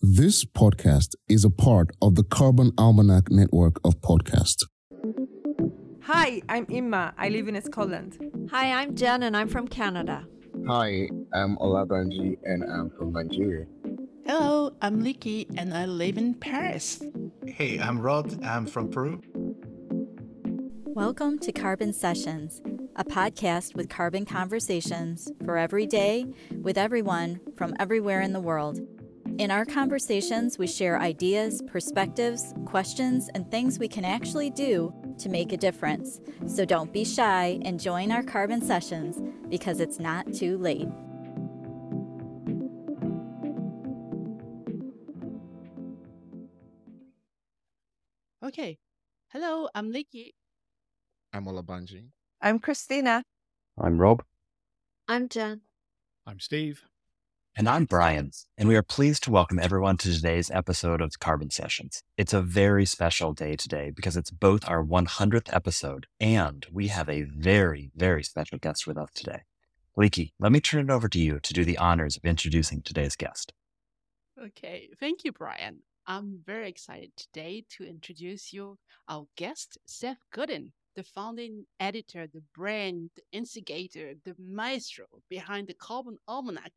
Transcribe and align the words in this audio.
This 0.00 0.44
podcast 0.44 1.14
is 1.28 1.44
a 1.44 1.50
part 1.50 1.90
of 2.02 2.14
the 2.14 2.24
Carbon 2.24 2.72
Almanac 2.76 3.30
network 3.30 3.80
of 3.84 4.00
podcasts. 4.00 4.64
Hi, 6.02 6.42
I'm 6.48 6.66
Imma. 6.68 7.14
I 7.16 7.28
live 7.30 7.48
in 7.48 7.60
Scotland. 7.62 8.18
Hi, 8.50 8.72
I'm 8.72 8.94
Jen 8.94 9.22
and 9.22 9.36
I'm 9.36 9.48
from 9.48 9.66
Canada. 9.66 10.26
Hi, 10.68 11.08
I'm 11.32 11.56
Olabanji 11.56 12.36
and 12.44 12.64
I'm 12.64 12.90
from 12.90 13.12
Nigeria. 13.12 13.66
Hello, 14.26 14.74
I'm 14.82 15.02
Liki 15.02 15.46
and 15.56 15.72
I 15.74 15.86
live 15.86 16.18
in 16.18 16.34
Paris. 16.34 17.02
Hey, 17.46 17.78
I'm 17.78 17.98
Rod. 18.00 18.42
I'm 18.44 18.66
from 18.66 18.90
Peru. 18.90 19.20
Welcome 20.86 21.38
to 21.40 21.52
Carbon 21.52 21.92
Sessions, 21.92 22.60
a 22.96 23.04
podcast 23.04 23.74
with 23.74 23.88
carbon 23.88 24.24
conversations 24.26 25.30
for 25.44 25.56
every 25.56 25.86
day 25.86 26.26
with 26.62 26.76
everyone 26.78 27.40
from 27.56 27.74
everywhere 27.80 28.20
in 28.20 28.32
the 28.32 28.40
world. 28.40 28.80
In 29.36 29.50
our 29.50 29.64
conversations, 29.64 30.58
we 30.58 30.68
share 30.68 31.00
ideas, 31.00 31.60
perspectives, 31.66 32.54
questions, 32.66 33.28
and 33.34 33.50
things 33.50 33.80
we 33.80 33.88
can 33.88 34.04
actually 34.04 34.48
do 34.48 34.94
to 35.18 35.28
make 35.28 35.52
a 35.52 35.56
difference. 35.56 36.20
So 36.46 36.64
don't 36.64 36.92
be 36.92 37.04
shy 37.04 37.58
and 37.64 37.80
join 37.80 38.12
our 38.12 38.22
carbon 38.22 38.62
sessions 38.62 39.20
because 39.48 39.80
it's 39.80 39.98
not 39.98 40.32
too 40.32 40.56
late. 40.58 40.86
Okay. 48.44 48.78
Hello, 49.32 49.68
I'm 49.74 49.92
Liki. 49.92 50.34
I'm 51.32 51.46
Olabanji. 51.46 52.10
I'm 52.40 52.60
Christina. 52.60 53.24
I'm 53.76 53.98
Rob. 54.00 54.22
I'm 55.08 55.28
Jen. 55.28 55.62
I'm 56.24 56.38
Steve. 56.38 56.84
And 57.56 57.68
I'm 57.68 57.84
Brian. 57.84 58.32
And 58.58 58.68
we 58.68 58.74
are 58.74 58.82
pleased 58.82 59.22
to 59.22 59.30
welcome 59.30 59.60
everyone 59.60 59.96
to 59.98 60.12
today's 60.12 60.50
episode 60.50 61.00
of 61.00 61.20
Carbon 61.20 61.50
Sessions. 61.50 62.02
It's 62.18 62.32
a 62.32 62.42
very 62.42 62.84
special 62.84 63.32
day 63.32 63.54
today 63.54 63.92
because 63.94 64.16
it's 64.16 64.32
both 64.32 64.68
our 64.68 64.84
100th 64.84 65.54
episode 65.54 66.08
and 66.18 66.66
we 66.72 66.88
have 66.88 67.08
a 67.08 67.22
very, 67.22 67.92
very 67.94 68.24
special 68.24 68.58
guest 68.58 68.88
with 68.88 68.98
us 68.98 69.10
today. 69.14 69.42
Liki, 69.96 70.32
let 70.40 70.50
me 70.50 70.60
turn 70.60 70.90
it 70.90 70.92
over 70.92 71.08
to 71.08 71.18
you 71.20 71.38
to 71.38 71.52
do 71.52 71.64
the 71.64 71.78
honors 71.78 72.16
of 72.16 72.24
introducing 72.24 72.82
today's 72.82 73.14
guest. 73.14 73.52
Okay. 74.42 74.88
Thank 74.98 75.22
you, 75.22 75.30
Brian. 75.30 75.78
I'm 76.08 76.40
very 76.44 76.68
excited 76.68 77.12
today 77.16 77.66
to 77.76 77.84
introduce 77.84 78.52
you 78.52 78.78
our 79.08 79.28
guest, 79.36 79.78
Seth 79.86 80.18
Godin, 80.32 80.72
the 80.96 81.04
founding 81.04 81.66
editor, 81.78 82.26
the 82.26 82.42
brain, 82.52 83.10
the 83.14 83.22
instigator, 83.30 84.14
the 84.24 84.34
maestro 84.40 85.06
behind 85.30 85.68
the 85.68 85.74
Carbon 85.74 86.18
Almanac 86.26 86.72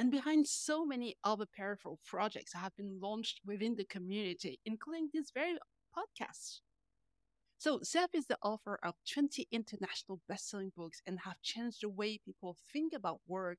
and 0.00 0.10
behind 0.10 0.48
so 0.48 0.86
many 0.86 1.14
other 1.24 1.44
peripheral 1.44 2.00
projects 2.06 2.54
that 2.54 2.60
have 2.60 2.74
been 2.74 2.98
launched 3.02 3.42
within 3.44 3.76
the 3.76 3.84
community, 3.84 4.58
including 4.64 5.10
this 5.12 5.30
very 5.30 5.58
podcast. 5.94 6.60
So, 7.58 7.80
Seth 7.82 8.14
is 8.14 8.24
the 8.26 8.38
author 8.42 8.78
of 8.82 8.94
20 9.12 9.46
international 9.52 10.22
best-selling 10.26 10.72
books 10.74 11.02
and 11.06 11.18
have 11.26 11.42
changed 11.42 11.82
the 11.82 11.90
way 11.90 12.18
people 12.24 12.56
think 12.72 12.94
about 12.94 13.20
work 13.28 13.58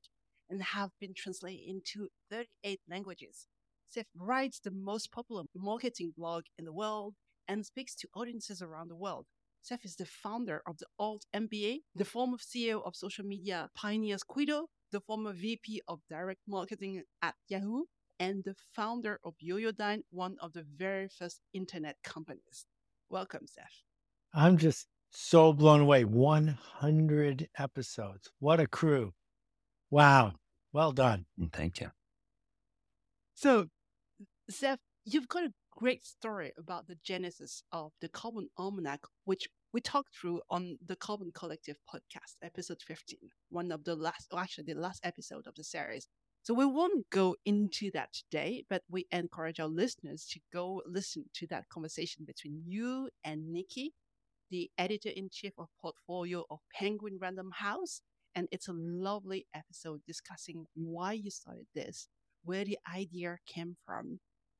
and 0.49 0.63
have 0.63 0.89
been 0.99 1.13
translated 1.15 1.63
into 1.63 2.07
38 2.31 2.79
languages. 2.89 3.45
Seth 3.87 4.07
writes 4.17 4.59
the 4.59 4.71
most 4.71 5.11
popular 5.11 5.43
marketing 5.55 6.11
blog 6.17 6.45
in 6.57 6.65
the 6.65 6.73
world 6.73 7.13
and 7.47 7.63
speaks 7.63 7.93
to 7.97 8.07
audiences 8.15 8.63
around 8.63 8.87
the 8.87 8.95
world. 8.95 9.27
Seth 9.61 9.85
is 9.85 9.95
the 9.95 10.07
founder 10.07 10.63
of 10.65 10.79
the 10.79 10.87
Alt 10.97 11.23
MBA, 11.35 11.81
the 11.93 12.03
former 12.03 12.37
CEO 12.37 12.83
of 12.83 12.95
social 12.95 13.25
media 13.25 13.69
pioneer 13.75 14.15
Squidoo, 14.15 14.65
the 14.91 15.01
former 15.01 15.33
VP 15.33 15.81
of 15.87 16.01
direct 16.09 16.41
marketing 16.47 17.03
at 17.21 17.35
Yahoo, 17.47 17.83
and 18.19 18.43
the 18.43 18.55
founder 18.75 19.19
of 19.23 19.33
Yoyodyne, 19.43 20.03
one 20.11 20.37
of 20.41 20.53
the 20.53 20.63
very 20.77 21.07
first 21.07 21.41
internet 21.53 21.97
companies. 22.03 22.65
Welcome, 23.09 23.47
Seth. 23.47 23.81
I'm 24.33 24.57
just 24.57 24.87
so 25.09 25.53
blown 25.53 25.81
away. 25.81 26.05
100 26.05 27.49
episodes. 27.57 28.29
What 28.39 28.59
a 28.59 28.67
crew. 28.67 29.13
Wow. 29.89 30.33
Well 30.71 30.91
done. 30.91 31.25
Mm, 31.39 31.51
Thank 31.51 31.81
you. 31.81 31.91
So, 33.33 33.67
Seth, 34.49 34.79
you've 35.03 35.27
got 35.27 35.45
a 35.45 35.53
great 35.71 36.05
story 36.05 36.53
about 36.57 36.87
the 36.87 36.97
genesis 37.03 37.63
of 37.71 37.91
the 38.01 38.07
Carbon 38.07 38.49
Almanac, 38.57 39.01
which 39.25 39.47
we 39.73 39.81
talked 39.81 40.15
through 40.15 40.41
on 40.49 40.77
the 40.85 40.95
Carbon 40.95 41.31
Collective 41.33 41.77
podcast, 41.93 42.35
episode 42.43 42.81
15, 42.85 43.19
one 43.49 43.71
of 43.71 43.83
the 43.83 43.95
last, 43.95 44.27
or 44.31 44.39
actually 44.39 44.65
the 44.65 44.79
last 44.79 45.05
episode 45.05 45.47
of 45.47 45.55
the 45.55 45.63
series. 45.63 46.07
So 46.43 46.53
we 46.53 46.65
won't 46.65 47.09
go 47.09 47.35
into 47.45 47.91
that 47.93 48.13
today, 48.13 48.65
but 48.69 48.81
we 48.89 49.05
encourage 49.11 49.59
our 49.59 49.67
listeners 49.67 50.25
to 50.31 50.39
go 50.51 50.81
listen 50.85 51.25
to 51.35 51.47
that 51.47 51.69
conversation 51.69 52.25
between 52.25 52.63
you 52.65 53.09
and 53.23 53.51
Nikki, 53.51 53.93
the 54.49 54.69
editor 54.77 55.09
in 55.09 55.29
chief 55.31 55.53
of 55.57 55.67
portfolio 55.81 56.43
of 56.49 56.59
Penguin 56.73 57.17
Random 57.21 57.51
House. 57.53 58.01
And 58.35 58.47
it's 58.51 58.67
a 58.67 58.73
lovely 58.73 59.45
episode 59.53 60.01
discussing 60.07 60.65
why 60.75 61.13
you 61.13 61.29
started 61.29 61.67
this, 61.75 62.07
where 62.43 62.65
the 62.65 62.77
idea 62.93 63.37
came 63.45 63.75
from, 63.85 64.19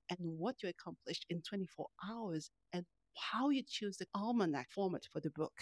and 0.10 0.18
what 0.20 0.58
you 0.62 0.70
accomplished 0.70 1.26
in 1.30 1.42
24 1.42 1.88
hours, 2.08 2.52
how 3.18 3.50
you 3.50 3.64
choose 3.68 3.98
the 3.98 4.08
almanac 4.16 4.72
format 4.72 5.06
for 5.12 5.20
the 5.20 5.30
book. 5.30 5.54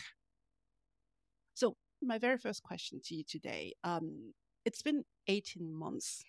So, 1.54 1.76
my 2.02 2.18
very 2.18 2.38
first 2.38 2.64
question 2.64 3.02
to 3.04 3.16
you 3.16 3.24
today 3.24 3.74
um, 3.84 4.34
it's 4.66 4.82
been 4.82 5.04
18 5.28 5.72
months 5.74 6.24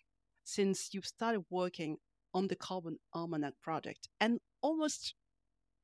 since 0.44 0.92
you've 0.92 1.06
started 1.06 1.44
working 1.50 1.98
on 2.34 2.48
the 2.48 2.56
Carbon 2.56 2.98
Almanac 3.14 3.54
project, 3.62 4.08
and 4.20 4.40
almost 4.62 5.14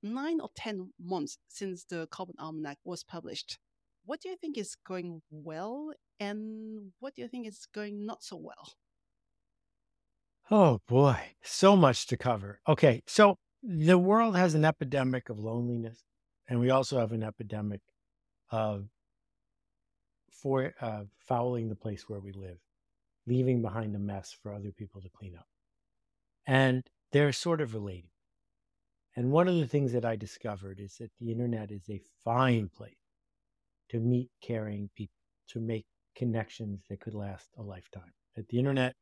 nine 0.03 0.41
or 0.41 0.51
10 0.57 0.93
months 1.01 1.39
since 1.49 1.85
the 1.85 2.07
Carbon 2.09 2.37
Almanac 2.39 2.79
was 2.85 3.05
published. 3.05 3.59
What 4.05 4.21
do 4.23 4.29
you 4.31 4.37
think 4.37 4.59
is 4.59 4.77
going 4.77 5.23
well, 5.31 5.93
and 6.21 6.93
what 7.01 7.15
do 7.17 7.23
you 7.23 7.29
think 7.29 7.47
is 7.49 7.67
going 7.75 8.07
not 8.07 8.23
so 8.25 8.37
well? 8.37 8.75
Oh 10.51 10.81
boy, 10.87 11.37
so 11.43 11.77
much 11.77 12.07
to 12.07 12.17
cover. 12.17 12.61
Okay, 12.69 13.03
so 13.07 13.37
the 13.67 13.99
world 13.99 14.37
has 14.37 14.55
an 14.55 14.65
epidemic 14.65 15.29
of 15.29 15.39
loneliness, 15.41 16.05
and 16.49 16.61
we 16.61 16.71
also 16.71 17.01
have 17.01 17.13
an 17.13 17.25
epidemic 17.25 17.81
of 18.51 18.87
for 20.31 20.73
uh, 20.81 21.03
fouling 21.19 21.69
the 21.69 21.75
place 21.75 22.09
where 22.09 22.21
we 22.21 22.33
live, 22.33 22.59
leaving 23.27 23.63
behind 23.63 23.97
a 23.97 23.99
mess 23.99 24.37
for 24.41 24.55
other 24.55 24.71
people 24.71 25.01
to 25.01 25.09
clean 25.09 25.35
up, 25.37 25.47
and 26.47 26.85
they're 27.11 27.33
sort 27.33 27.61
of 27.61 27.75
related. 27.75 28.11
And 29.17 29.33
one 29.33 29.49
of 29.49 29.57
the 29.57 29.67
things 29.67 29.93
that 29.93 30.05
I 30.05 30.15
discovered 30.15 30.79
is 30.79 30.97
that 30.99 31.11
the 31.19 31.33
internet 31.33 31.73
is 31.73 31.89
a 31.91 32.01
fine 32.23 32.69
place 32.69 32.95
to 33.89 33.99
meet 33.99 34.31
caring 34.43 34.91
people, 34.95 35.15
to 35.49 35.61
make 35.61 35.87
connections 36.15 36.83
that 36.89 37.01
could 37.01 37.15
last 37.15 37.49
a 37.59 37.63
lifetime. 37.63 38.13
That 38.37 38.49
the 38.49 38.59
internet 38.59 38.95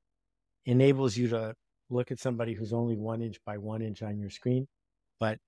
enables 0.64 1.16
you 1.16 1.28
to 1.28 1.54
look 1.90 2.10
at 2.10 2.18
somebody 2.18 2.54
who's 2.54 2.72
only 2.72 2.96
one 2.96 3.22
inch 3.22 3.38
by 3.44 3.58
one 3.58 3.82
inch 3.82 4.02
on 4.02 4.18
your 4.18 4.30
screen, 4.30 4.66
but 5.20 5.38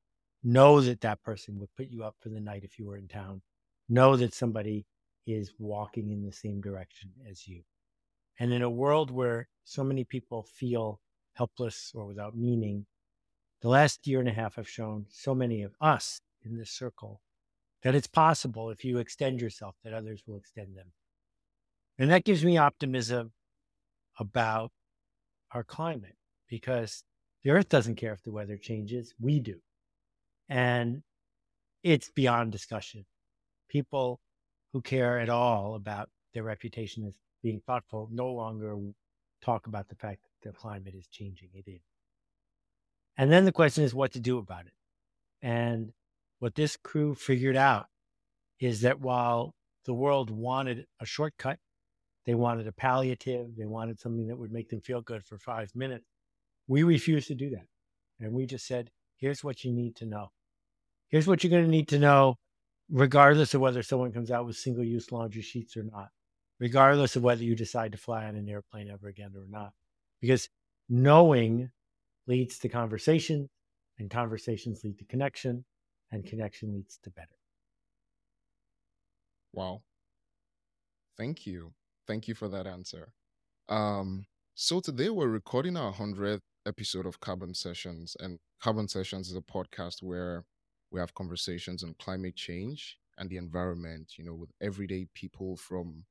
know 0.42 0.80
that 0.80 1.00
that 1.00 1.22
person 1.22 1.58
would 1.58 1.74
put 1.76 1.88
you 1.88 2.04
up 2.04 2.16
for 2.20 2.28
the 2.28 2.40
night 2.40 2.62
if 2.64 2.78
you 2.78 2.86
were 2.86 2.96
in 2.96 3.08
town. 3.08 3.42
Know 3.88 4.16
that 4.16 4.34
somebody 4.34 4.86
is 5.26 5.52
walking 5.58 6.10
in 6.10 6.24
the 6.24 6.32
same 6.32 6.60
direction 6.60 7.10
as 7.28 7.48
you. 7.48 7.62
And 8.38 8.52
in 8.52 8.62
a 8.62 8.70
world 8.70 9.10
where 9.10 9.48
so 9.64 9.82
many 9.82 10.04
people 10.04 10.42
feel 10.42 11.00
helpless 11.34 11.92
or 11.94 12.06
without 12.06 12.36
meaning, 12.36 12.86
the 13.62 13.68
last 13.68 14.06
year 14.06 14.20
and 14.20 14.28
a 14.28 14.32
half 14.32 14.56
have 14.56 14.68
shown 14.68 15.06
so 15.08 15.34
many 15.34 15.62
of 15.62 15.74
us 15.80 16.20
in 16.44 16.56
this 16.56 16.70
circle 16.70 17.20
that 17.82 17.94
it's 17.94 18.06
possible 18.06 18.70
if 18.70 18.84
you 18.84 18.98
extend 18.98 19.40
yourself 19.40 19.74
that 19.82 19.92
others 19.92 20.22
will 20.26 20.36
extend 20.36 20.76
them. 20.76 20.92
And 21.98 22.10
that 22.10 22.24
gives 22.24 22.44
me 22.44 22.58
optimism 22.58 23.32
about 24.18 24.70
our 25.52 25.64
climate 25.64 26.16
because 26.48 27.04
the 27.42 27.50
earth 27.50 27.68
doesn't 27.68 27.96
care 27.96 28.12
if 28.12 28.22
the 28.22 28.32
weather 28.32 28.56
changes, 28.56 29.14
we 29.20 29.40
do. 29.40 29.56
And 30.48 31.02
it's 31.82 32.10
beyond 32.10 32.52
discussion. 32.52 33.04
People 33.68 34.20
who 34.72 34.80
care 34.80 35.18
at 35.18 35.28
all 35.28 35.74
about 35.74 36.10
their 36.34 36.42
reputation 36.42 37.06
as 37.06 37.16
being 37.42 37.60
thoughtful 37.66 38.08
no 38.12 38.32
longer 38.32 38.76
talk 39.42 39.66
about 39.66 39.88
the 39.88 39.94
fact 39.94 40.22
that 40.22 40.50
the 40.50 40.56
climate 40.56 40.94
is 40.96 41.06
changing. 41.08 41.48
It 41.54 41.68
is. 41.70 41.80
And 43.16 43.30
then 43.30 43.44
the 43.44 43.52
question 43.52 43.84
is 43.84 43.94
what 43.94 44.12
to 44.12 44.20
do 44.20 44.38
about 44.38 44.66
it. 44.66 44.72
And 45.42 45.92
what 46.38 46.54
this 46.54 46.76
crew 46.76 47.14
figured 47.14 47.56
out 47.56 47.86
is 48.60 48.82
that 48.82 49.00
while 49.00 49.54
the 49.84 49.94
world 49.94 50.30
wanted 50.30 50.86
a 51.00 51.06
shortcut, 51.06 51.58
they 52.26 52.34
wanted 52.34 52.66
a 52.66 52.72
palliative, 52.72 53.56
they 53.56 53.66
wanted 53.66 54.00
something 54.00 54.26
that 54.26 54.36
would 54.36 54.52
make 54.52 54.68
them 54.68 54.80
feel 54.80 55.00
good 55.00 55.24
for 55.24 55.38
five 55.38 55.70
minutes. 55.74 56.06
We 56.68 56.82
refused 56.82 57.28
to 57.28 57.34
do 57.34 57.50
that. 57.50 57.66
And 58.20 58.32
we 58.32 58.46
just 58.46 58.66
said, 58.66 58.90
here's 59.16 59.44
what 59.44 59.64
you 59.64 59.72
need 59.72 59.96
to 59.96 60.06
know. 60.06 60.30
Here's 61.08 61.26
what 61.26 61.42
you're 61.44 61.50
going 61.50 61.64
to 61.64 61.70
need 61.70 61.88
to 61.88 61.98
know, 61.98 62.36
regardless 62.90 63.54
of 63.54 63.60
whether 63.60 63.82
someone 63.82 64.12
comes 64.12 64.30
out 64.30 64.46
with 64.46 64.56
single 64.56 64.84
use 64.84 65.12
laundry 65.12 65.42
sheets 65.42 65.76
or 65.76 65.84
not, 65.84 66.08
regardless 66.58 67.16
of 67.16 67.22
whether 67.22 67.44
you 67.44 67.54
decide 67.54 67.92
to 67.92 67.98
fly 67.98 68.24
on 68.24 68.36
an 68.36 68.48
airplane 68.48 68.90
ever 68.90 69.08
again 69.08 69.32
or 69.36 69.46
not. 69.48 69.72
Because 70.20 70.48
knowing 70.88 71.70
leads 72.26 72.58
to 72.58 72.68
conversation, 72.68 73.48
and 73.98 74.10
conversations 74.10 74.82
lead 74.84 74.98
to 74.98 75.04
connection, 75.04 75.64
and 76.10 76.26
connection 76.26 76.74
leads 76.74 76.98
to 77.04 77.10
better. 77.10 77.28
Wow. 79.52 79.82
Thank 81.16 81.46
you. 81.46 81.72
Thank 82.06 82.28
you 82.28 82.34
for 82.34 82.48
that 82.48 82.66
answer. 82.66 83.12
Um, 83.68 84.26
so 84.54 84.80
today 84.80 85.08
we're 85.08 85.28
recording 85.28 85.76
our 85.76 85.92
100th 85.92 86.40
episode 86.66 87.06
of 87.06 87.20
Carbon 87.20 87.54
Sessions, 87.54 88.16
and 88.20 88.38
Carbon 88.60 88.88
Sessions 88.88 89.28
is 89.28 89.36
a 89.36 89.40
podcast 89.40 90.02
where 90.02 90.44
we 90.90 91.00
have 91.00 91.14
conversations 91.14 91.82
on 91.82 91.94
climate 91.98 92.36
change 92.36 92.98
and 93.18 93.30
the 93.30 93.36
environment, 93.36 94.14
you 94.18 94.24
know, 94.24 94.34
with 94.34 94.50
everyday 94.60 95.06
people 95.14 95.56
from 95.56 96.04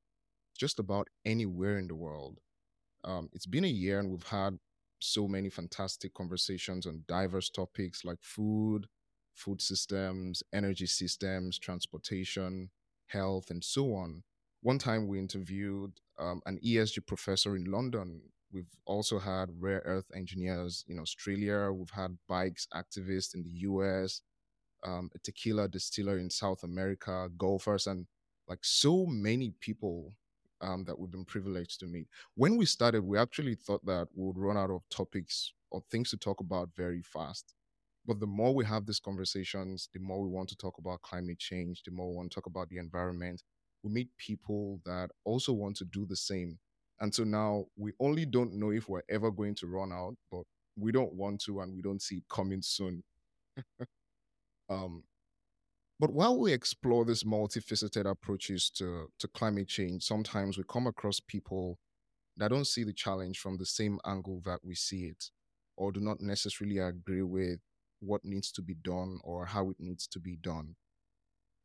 just 0.57 0.79
about 0.79 1.07
anywhere 1.25 1.77
in 1.77 1.87
the 1.87 1.95
world. 1.95 2.39
Um, 3.03 3.29
it's 3.33 3.45
been 3.45 3.65
a 3.65 3.69
year 3.69 3.99
and 3.99 4.09
we've 4.09 4.27
had 4.27 4.57
so 4.99 5.27
many 5.27 5.49
fantastic 5.49 6.13
conversations 6.13 6.85
on 6.85 7.03
diverse 7.07 7.49
topics 7.49 8.03
like 8.03 8.17
food, 8.21 8.87
food 9.35 9.61
systems, 9.61 10.41
energy 10.53 10.87
systems, 10.87 11.59
transportation, 11.59 12.69
health, 13.07 13.51
and 13.51 13.63
so 13.63 13.93
on. 13.93 14.23
One 14.61 14.79
time 14.79 15.07
we 15.07 15.19
interviewed 15.19 15.91
um, 16.17 16.41
an 16.45 16.59
ESG 16.65 17.05
professor 17.05 17.55
in 17.55 17.65
London. 17.65 18.21
We've 18.55 18.73
also 18.85 19.19
had 19.19 19.49
rare 19.59 19.81
earth 19.83 20.09
engineers 20.15 20.85
in 20.87 20.97
Australia. 20.97 21.73
We've 21.73 21.89
had 21.89 22.17
bikes 22.25 22.67
activists 22.73 23.35
in 23.35 23.43
the 23.43 23.49
US, 23.69 24.21
um, 24.81 25.09
a 25.13 25.19
tequila 25.19 25.67
distiller 25.67 26.17
in 26.17 26.29
South 26.29 26.63
America, 26.63 27.27
golfers, 27.37 27.85
and 27.85 28.07
like 28.47 28.59
so 28.63 29.05
many 29.07 29.53
people 29.59 30.13
um, 30.61 30.85
that 30.85 30.97
we've 30.97 31.11
been 31.11 31.25
privileged 31.25 31.81
to 31.81 31.85
meet. 31.85 32.07
When 32.35 32.55
we 32.55 32.65
started, 32.65 33.03
we 33.03 33.17
actually 33.17 33.55
thought 33.55 33.85
that 33.87 34.07
we 34.15 34.25
would 34.25 34.37
run 34.37 34.55
out 34.55 34.71
of 34.71 34.83
topics 34.89 35.51
or 35.69 35.83
things 35.91 36.09
to 36.11 36.17
talk 36.17 36.39
about 36.39 36.69
very 36.77 37.01
fast. 37.01 37.53
But 38.05 38.21
the 38.21 38.27
more 38.27 38.55
we 38.55 38.63
have 38.63 38.85
these 38.85 39.01
conversations, 39.01 39.89
the 39.93 39.99
more 39.99 40.21
we 40.21 40.29
want 40.29 40.47
to 40.49 40.55
talk 40.55 40.77
about 40.77 41.01
climate 41.01 41.39
change, 41.39 41.83
the 41.83 41.91
more 41.91 42.09
we 42.09 42.15
want 42.15 42.31
to 42.31 42.35
talk 42.35 42.45
about 42.45 42.69
the 42.69 42.77
environment. 42.77 43.43
We 43.83 43.91
meet 43.91 44.15
people 44.17 44.79
that 44.85 45.09
also 45.25 45.51
want 45.51 45.75
to 45.77 45.85
do 45.85 46.05
the 46.05 46.15
same. 46.15 46.57
And 46.99 47.13
so 47.13 47.23
now 47.23 47.65
we 47.75 47.91
only 47.99 48.25
don't 48.25 48.53
know 48.53 48.71
if 48.71 48.87
we're 48.87 49.01
ever 49.09 49.31
going 49.31 49.55
to 49.55 49.67
run 49.67 49.91
out, 49.91 50.15
but 50.31 50.43
we 50.77 50.91
don't 50.91 51.13
want 51.13 51.41
to 51.41 51.61
and 51.61 51.75
we 51.75 51.81
don't 51.81 52.01
see 52.01 52.17
it 52.17 52.23
coming 52.29 52.61
soon. 52.61 53.03
um, 54.69 55.03
but 55.99 56.11
while 56.11 56.37
we 56.37 56.51
explore 56.53 57.05
these 57.05 57.23
multifaceted 57.23 58.09
approaches 58.09 58.69
to, 58.71 59.09
to 59.19 59.27
climate 59.29 59.67
change, 59.67 60.03
sometimes 60.03 60.57
we 60.57 60.63
come 60.69 60.87
across 60.87 61.19
people 61.19 61.79
that 62.37 62.49
don't 62.49 62.67
see 62.67 62.83
the 62.83 62.93
challenge 62.93 63.39
from 63.39 63.57
the 63.57 63.65
same 63.65 63.99
angle 64.05 64.41
that 64.45 64.59
we 64.63 64.75
see 64.75 65.05
it, 65.05 65.31
or 65.77 65.91
do 65.91 66.01
not 66.01 66.19
necessarily 66.21 66.79
agree 66.79 67.21
with 67.21 67.59
what 68.01 68.25
needs 68.25 68.51
to 68.51 68.61
be 68.61 68.75
done 68.75 69.19
or 69.23 69.45
how 69.45 69.69
it 69.69 69.77
needs 69.79 70.07
to 70.07 70.19
be 70.19 70.35
done. 70.35 70.75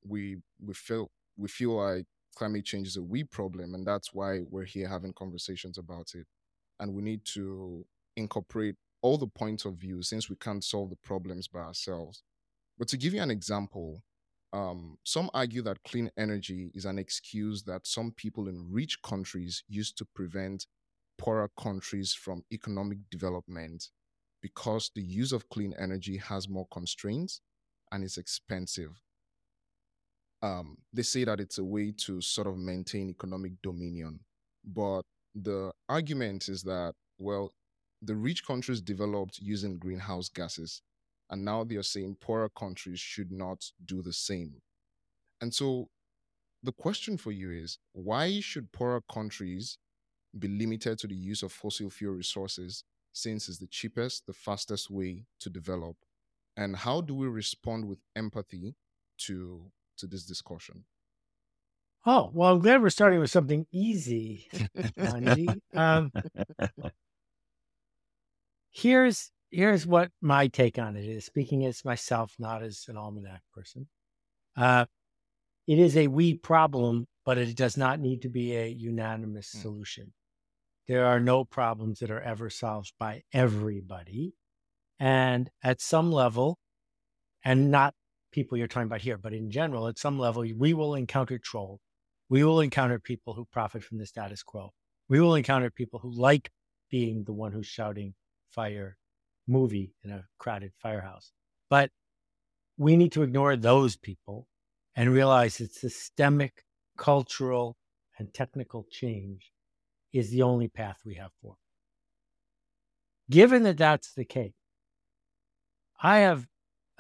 We 0.05 0.39
we 0.61 0.75
feel 0.75 1.11
we 1.37 1.49
feel 1.49 1.77
like 1.77 2.07
climate 2.37 2.65
change 2.65 2.89
is 2.89 2.97
a 2.97 3.03
we 3.03 3.25
problem, 3.25 3.75
and 3.75 3.87
that's 3.87 4.13
why 4.13 4.41
we're 4.51 4.65
here 4.65 4.89
having 4.89 5.13
conversations 5.13 5.79
about 5.79 6.13
it. 6.15 6.27
And 6.79 6.95
we 6.95 7.03
need 7.03 7.25
to 7.35 7.85
incorporate 8.17 8.77
all 9.03 9.19
the 9.19 9.27
points 9.27 9.65
of 9.65 9.75
view 9.75 10.03
since 10.03 10.29
we 10.29 10.37
can't 10.37 10.65
solve 10.65 10.91
the 10.91 10.97
problems 10.97 11.49
by 11.49 11.61
ourselves. 11.61 12.23
But 12.79 12.89
to 12.89 12.97
give 12.97 13.15
you 13.15 13.23
an 13.23 13.31
example, 13.31 14.03
um, 14.53 14.99
some 15.05 15.31
argue 15.33 15.63
that 15.63 15.83
clean 15.85 16.11
energy 16.17 16.71
is 16.75 16.85
an 16.85 16.99
excuse 16.99 17.63
that 17.65 17.87
some 17.87 18.13
people 18.13 18.49
in 18.49 18.67
rich 18.71 19.01
countries 19.03 19.63
use 19.69 19.93
to 19.93 20.05
prevent 20.15 20.67
poorer 21.19 21.51
countries 21.59 22.13
from 22.13 22.43
economic 22.51 22.99
development 23.11 23.91
because 24.43 24.91
the 24.95 25.03
use 25.03 25.33
of 25.33 25.49
clean 25.51 25.75
energy 25.79 26.17
has 26.17 26.49
more 26.49 26.67
constraints 26.73 27.41
and 27.93 28.03
is 28.03 28.17
expensive. 28.17 29.01
Um, 30.43 30.79
they 30.93 31.03
say 31.03 31.25
that 31.25 31.41
it's 31.41 31.59
a 31.59 31.65
way 31.65 31.93
to 31.99 32.21
sort 32.21 32.47
of 32.47 32.57
maintain 32.57 33.11
economic 33.11 33.53
dominion. 33.63 34.21
But 34.65 35.03
the 35.35 35.73
argument 35.89 36.49
is 36.49 36.63
that, 36.63 36.95
well, 37.19 37.53
the 38.03 38.17
rich 38.17 38.47
countries 38.47 38.81
developed 38.81 39.39
using 39.39 39.79
greenhouse 39.79 40.29
gases 40.29 40.83
and 41.31 41.45
now 41.45 41.63
they 41.63 41.77
are 41.77 41.83
saying 41.83 42.17
poorer 42.21 42.49
countries 42.49 42.99
should 42.99 43.31
not 43.31 43.65
do 43.85 44.03
the 44.03 44.13
same. 44.13 44.61
And 45.41 45.55
so 45.55 45.89
the 46.63 46.73
question 46.73 47.17
for 47.17 47.31
you 47.31 47.53
is 47.53 47.79
why 47.93 48.41
should 48.41 48.73
poorer 48.73 49.01
countries 49.11 49.79
be 50.39 50.49
limited 50.49 50.99
to 50.99 51.07
the 51.07 51.15
use 51.15 51.43
of 51.43 51.53
fossil 51.53 51.89
fuel 51.89 52.15
resources 52.15 52.85
since 53.13 53.49
it's 53.49 53.59
the 53.59 53.69
cheapest, 53.69 54.27
the 54.27 54.33
fastest 54.33 54.91
way 54.91 55.25
to 55.39 55.49
develop? 55.49 55.97
And 56.57 56.77
how 56.77 57.01
do 57.01 57.15
we 57.15 57.29
respond 57.29 57.87
with 57.87 58.01
empathy 58.17 58.75
to 59.19 59.71
to 60.01 60.07
this 60.07 60.25
discussion? 60.25 60.85
Oh, 62.07 62.31
well, 62.33 62.53
I'm 62.53 62.61
glad 62.61 62.83
we're 62.83 62.91
starting 62.91 63.21
with 63.21 63.31
something 63.31 63.67
easy, 63.73 64.49
um, 65.75 66.11
here's 68.71 69.31
here's 69.51 69.87
what 69.87 70.11
my 70.23 70.47
take 70.47 70.79
on 70.79 70.97
it 70.97 71.05
is 71.05 71.25
speaking 71.25 71.65
as 71.67 71.85
myself, 71.85 72.35
not 72.39 72.63
as 72.63 72.87
an 72.89 72.97
almanac 72.97 73.43
person. 73.53 73.89
Uh, 74.57 74.87
it 75.67 75.79
is 75.79 75.97
a 75.97 76.07
we 76.09 76.35
problem, 76.35 77.07
but 77.25 77.39
it 77.39 77.57
does 77.57 77.77
not 77.77 78.01
need 78.01 78.23
to 78.23 78.29
be 78.29 78.57
a 78.57 78.67
unanimous 78.67 79.55
mm. 79.55 79.63
solution. 79.63 80.13
There 80.89 81.07
are 81.07 81.21
no 81.21 81.45
problems 81.45 82.01
that 82.01 82.11
are 82.11 82.21
ever 82.21 82.51
solved 82.51 82.93
by 82.99 83.23
everybody. 83.33 84.35
And 84.99 85.49
at 85.63 85.81
some 85.81 86.11
level, 86.11 86.59
and 87.45 87.71
not 87.71 87.95
people 88.31 88.57
you're 88.57 88.67
talking 88.67 88.87
about 88.87 89.01
here, 89.01 89.19
but 89.19 89.33
in 89.33 89.51
general, 89.51 89.89
at 89.89 89.99
some 89.99 90.19
level, 90.19 90.45
we 90.57 90.75
will 90.75 90.95
encounter 90.95 91.39
trolls. 91.39 91.81
We 92.29 92.45
will 92.45 92.61
encounter 92.61 92.99
people 92.99 93.35
who 93.35 93.45
profit 93.47 93.83
from 93.83 93.99
the 93.99 94.07
status 94.07 94.43
quo. 94.43 94.73
We 95.09 95.21
will 95.21 95.35
encounter 95.35 95.71
people 95.71 95.99
who 95.99 96.13
like 96.13 96.51
being 96.91 97.25
the 97.25 97.33
one 97.33 97.53
who's 97.53 97.67
shouting 97.67 98.15
fire 98.51 98.97
movie 99.47 99.93
in 100.05 100.11
a 100.11 100.25
crowded 100.39 100.73
firehouse. 100.79 101.33
But 101.69 101.91
we 102.77 102.97
need 102.97 103.13
to 103.13 103.23
ignore 103.23 103.57
those 103.57 103.97
people 103.97 104.47
and 104.95 105.13
realize 105.13 105.59
that 105.59 105.75
systemic, 105.75 106.65
cultural, 106.97 107.77
and 108.19 108.33
technical 108.33 108.87
change 108.91 109.53
is 110.13 110.31
the 110.31 110.43
only 110.43 110.69
path 110.69 110.99
we 111.05 111.15
have 111.15 111.31
for. 111.43 111.57
Given 113.31 113.63
that 113.65 113.79
that's 113.79 114.13
the 114.13 114.25
case, 114.25 114.55
I 116.03 116.19
have 116.19 116.47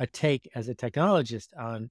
a 0.00 0.06
take 0.06 0.48
as 0.54 0.68
a 0.68 0.74
technologist 0.74 1.48
on 1.56 1.90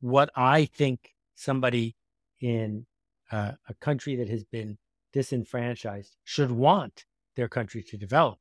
what 0.00 0.30
I 0.34 0.64
think 0.64 1.10
somebody 1.36 1.94
in 2.40 2.86
uh, 3.30 3.52
a 3.68 3.74
country 3.74 4.16
that 4.16 4.28
has 4.28 4.42
been 4.44 4.78
disenfranchised 5.12 6.16
should 6.24 6.50
want 6.50 7.04
their 7.36 7.48
country 7.48 7.82
to 7.82 7.96
develop. 7.96 8.38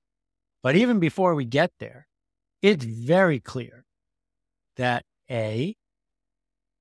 But 0.64 0.75
even 0.75 1.00
before 1.00 1.36
we 1.36 1.46
get 1.46 1.72
there, 1.80 2.08
it's 2.62 2.86
very 2.86 3.40
clear 3.40 3.86
that 4.78 5.04
A, 5.30 5.75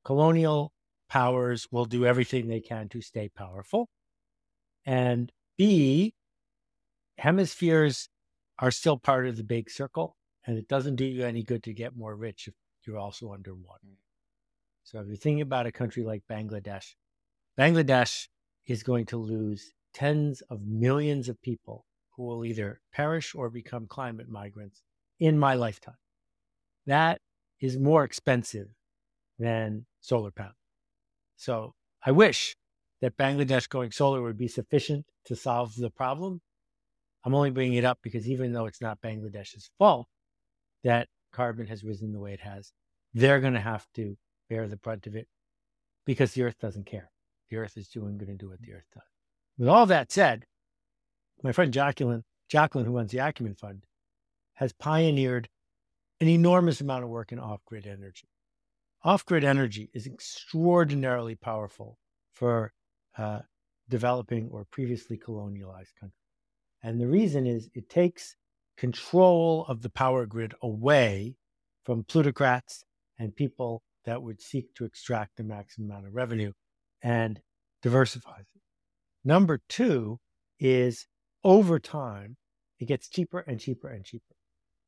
colonial 0.04 0.72
powers 1.08 1.66
will 1.70 1.84
do 1.84 2.06
everything 2.06 2.46
they 2.46 2.60
can 2.60 2.88
to 2.90 3.00
stay 3.00 3.28
powerful. 3.28 3.88
And 4.86 5.32
B, 5.58 6.14
hemispheres 7.18 8.08
are 8.58 8.70
still 8.70 8.98
part 8.98 9.26
of 9.26 9.36
the 9.36 9.44
big 9.44 9.68
circle. 9.68 10.16
And 10.46 10.58
it 10.58 10.68
doesn't 10.68 10.96
do 10.96 11.04
you 11.04 11.24
any 11.24 11.42
good 11.42 11.62
to 11.64 11.72
get 11.72 11.96
more 11.96 12.14
rich 12.14 12.48
if 12.48 12.54
you're 12.86 12.98
also 12.98 13.32
underwater. 13.32 13.86
Mm. 13.86 13.96
So 14.84 15.00
if 15.00 15.06
you're 15.06 15.16
thinking 15.16 15.40
about 15.40 15.66
a 15.66 15.72
country 15.72 16.02
like 16.04 16.22
Bangladesh, 16.30 16.94
Bangladesh 17.58 18.28
is 18.66 18.82
going 18.82 19.06
to 19.06 19.16
lose 19.16 19.72
tens 19.94 20.42
of 20.50 20.60
millions 20.62 21.28
of 21.28 21.40
people 21.40 21.86
who 22.16 22.24
will 22.24 22.44
either 22.44 22.80
perish 22.92 23.34
or 23.34 23.48
become 23.48 23.86
climate 23.86 24.28
migrants 24.28 24.82
in 25.18 25.38
my 25.38 25.54
lifetime. 25.54 25.96
That 26.86 27.20
is 27.60 27.78
more 27.78 28.04
expensive 28.04 28.68
than 29.38 29.86
solar 30.00 30.30
power. 30.30 30.54
So 31.36 31.74
I 32.04 32.10
wish 32.10 32.56
that 33.00 33.16
Bangladesh 33.16 33.68
going 33.68 33.90
solar 33.90 34.22
would 34.22 34.38
be 34.38 34.48
sufficient 34.48 35.06
to 35.26 35.36
solve 35.36 35.74
the 35.76 35.90
problem. 35.90 36.40
I'm 37.24 37.34
only 37.34 37.50
bringing 37.50 37.78
it 37.78 37.84
up 37.84 37.98
because 38.02 38.28
even 38.28 38.52
though 38.52 38.66
it's 38.66 38.82
not 38.82 39.00
Bangladesh's 39.00 39.70
fault 39.78 40.06
that 40.84 41.08
carbon 41.32 41.66
has 41.66 41.82
risen 41.82 42.12
the 42.12 42.20
way 42.20 42.32
it 42.32 42.40
has, 42.40 42.72
they're 43.12 43.40
going 43.40 43.54
to 43.54 43.60
have 43.60 43.86
to 43.94 44.16
bear 44.48 44.68
the 44.68 44.76
brunt 44.76 45.06
of 45.06 45.16
it 45.16 45.26
because 46.06 46.32
the 46.32 46.42
earth 46.42 46.58
doesn't 46.60 46.86
care. 46.86 47.10
The 47.50 47.56
earth 47.56 47.76
is 47.76 47.88
doing 47.88 48.18
going 48.18 48.30
to 48.30 48.36
do 48.36 48.50
what 48.50 48.60
the 48.60 48.72
earth 48.72 48.86
does. 48.94 49.02
With 49.58 49.68
all 49.68 49.86
that 49.86 50.12
said, 50.12 50.44
my 51.42 51.52
friend 51.52 51.72
Jacqueline, 51.72 52.24
Jacqueline, 52.48 52.86
who 52.86 52.96
runs 52.96 53.10
the 53.10 53.18
Acumen 53.18 53.54
Fund, 53.54 53.84
has 54.54 54.72
pioneered 54.72 55.48
an 56.20 56.28
enormous 56.28 56.80
amount 56.80 57.04
of 57.04 57.10
work 57.10 57.32
in 57.32 57.38
off 57.38 57.64
grid 57.64 57.86
energy. 57.86 58.28
Off 59.02 59.24
grid 59.24 59.44
energy 59.44 59.90
is 59.92 60.06
extraordinarily 60.06 61.34
powerful 61.34 61.98
for 62.32 62.72
uh, 63.18 63.40
developing 63.88 64.48
or 64.50 64.64
previously 64.70 65.18
colonialized 65.18 65.94
countries. 66.00 66.14
And 66.82 67.00
the 67.00 67.06
reason 67.06 67.46
is 67.46 67.68
it 67.74 67.88
takes 67.88 68.36
control 68.76 69.64
of 69.68 69.82
the 69.82 69.90
power 69.90 70.26
grid 70.26 70.54
away 70.62 71.36
from 71.84 72.04
plutocrats 72.04 72.84
and 73.18 73.34
people 73.34 73.82
that 74.04 74.22
would 74.22 74.40
seek 74.40 74.74
to 74.74 74.84
extract 74.84 75.36
the 75.36 75.44
maximum 75.44 75.90
amount 75.90 76.06
of 76.06 76.14
revenue 76.14 76.52
and 77.02 77.40
diversifies 77.82 78.44
it. 78.54 78.62
Number 79.24 79.60
two 79.68 80.18
is 80.58 81.06
over 81.42 81.78
time, 81.78 82.36
it 82.78 82.86
gets 82.86 83.08
cheaper 83.08 83.40
and 83.40 83.60
cheaper 83.60 83.88
and 83.88 84.04
cheaper. 84.04 84.34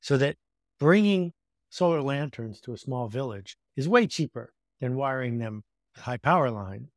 So 0.00 0.16
that 0.18 0.36
bringing 0.78 1.32
solar 1.70 2.02
lanterns 2.02 2.60
to 2.62 2.72
a 2.72 2.78
small 2.78 3.08
village 3.08 3.56
is 3.76 3.88
way 3.88 4.06
cheaper 4.06 4.52
than 4.80 4.96
wiring 4.96 5.38
them 5.38 5.62
high 5.96 6.16
power 6.16 6.50
line. 6.50 6.88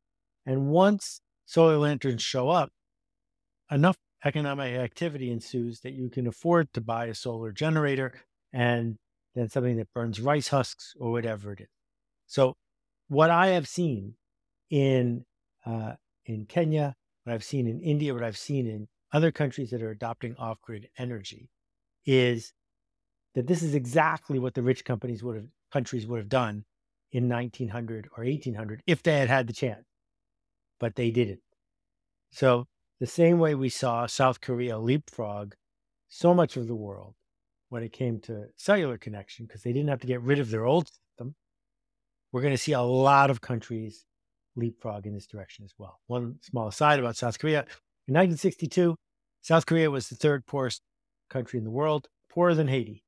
And 0.46 0.68
once 0.68 1.20
solar 1.46 1.78
lanterns 1.78 2.22
show 2.22 2.48
up, 2.48 2.70
enough 3.70 3.96
economic 4.24 4.76
activity 4.76 5.30
ensues 5.30 5.80
that 5.80 5.92
you 5.92 6.08
can 6.10 6.26
afford 6.26 6.72
to 6.72 6.80
buy 6.80 7.06
a 7.06 7.14
solar 7.14 7.52
generator 7.52 8.12
and 8.52 8.96
then 9.34 9.48
something 9.48 9.76
that 9.76 9.92
burns 9.94 10.20
rice 10.20 10.48
husks 10.48 10.94
or 10.98 11.10
whatever 11.10 11.52
it 11.52 11.60
is. 11.60 11.68
So, 12.26 12.56
what 13.08 13.30
I 13.30 13.48
have 13.48 13.66
seen 13.66 14.14
in 14.70 15.24
uh, 15.66 15.94
in 16.26 16.46
Kenya, 16.46 16.94
what 17.24 17.34
I've 17.34 17.44
seen 17.44 17.66
in 17.66 17.80
India, 17.80 18.14
what 18.14 18.22
I've 18.22 18.38
seen 18.38 18.66
in 18.66 18.88
other 19.12 19.32
countries 19.32 19.70
that 19.70 19.82
are 19.82 19.90
adopting 19.90 20.36
off 20.36 20.60
grid 20.62 20.88
energy, 20.98 21.50
is 22.06 22.52
that 23.34 23.46
this 23.46 23.62
is 23.62 23.74
exactly 23.74 24.38
what 24.38 24.54
the 24.54 24.62
rich 24.62 24.84
companies 24.84 25.22
would 25.22 25.36
have 25.36 25.46
countries 25.72 26.06
would 26.06 26.18
have 26.18 26.28
done 26.28 26.64
in 27.12 27.28
1900 27.28 28.08
or 28.16 28.24
1800 28.24 28.82
if 28.86 29.02
they 29.02 29.18
had 29.18 29.28
had 29.28 29.46
the 29.46 29.52
chance, 29.52 29.84
but 30.78 30.94
they 30.94 31.10
didn't. 31.10 31.40
So 32.32 32.66
the 33.00 33.06
same 33.06 33.38
way 33.38 33.54
we 33.54 33.70
saw 33.70 34.06
South 34.06 34.40
Korea 34.40 34.78
leapfrog 34.78 35.54
so 36.08 36.34
much 36.34 36.56
of 36.56 36.68
the 36.68 36.74
world 36.74 37.14
when 37.70 37.82
it 37.82 37.92
came 37.92 38.20
to 38.20 38.46
cellular 38.56 38.98
connection 38.98 39.46
because 39.46 39.62
they 39.62 39.72
didn't 39.72 39.88
have 39.88 40.00
to 40.00 40.06
get 40.06 40.20
rid 40.20 40.38
of 40.38 40.50
their 40.50 40.66
old 40.66 40.88
system. 40.88 41.34
We're 42.30 42.42
going 42.42 42.54
to 42.54 42.58
see 42.58 42.72
a 42.72 42.82
lot 42.82 43.30
of 43.30 43.40
countries 43.40 44.04
leapfrog 44.54 45.06
in 45.06 45.14
this 45.14 45.26
direction 45.26 45.64
as 45.64 45.72
well. 45.78 46.00
One 46.08 46.36
small 46.42 46.68
aside 46.68 46.98
about 46.98 47.16
South 47.16 47.38
Korea. 47.38 47.60
In 48.06 48.14
1962, 48.14 48.96
South 49.40 49.66
Korea 49.66 49.90
was 49.90 50.08
the 50.08 50.16
third 50.16 50.44
poorest 50.46 50.82
country 51.30 51.58
in 51.58 51.64
the 51.64 51.70
world, 51.70 52.08
poorer 52.28 52.54
than 52.54 52.68
Haiti. 52.68 53.02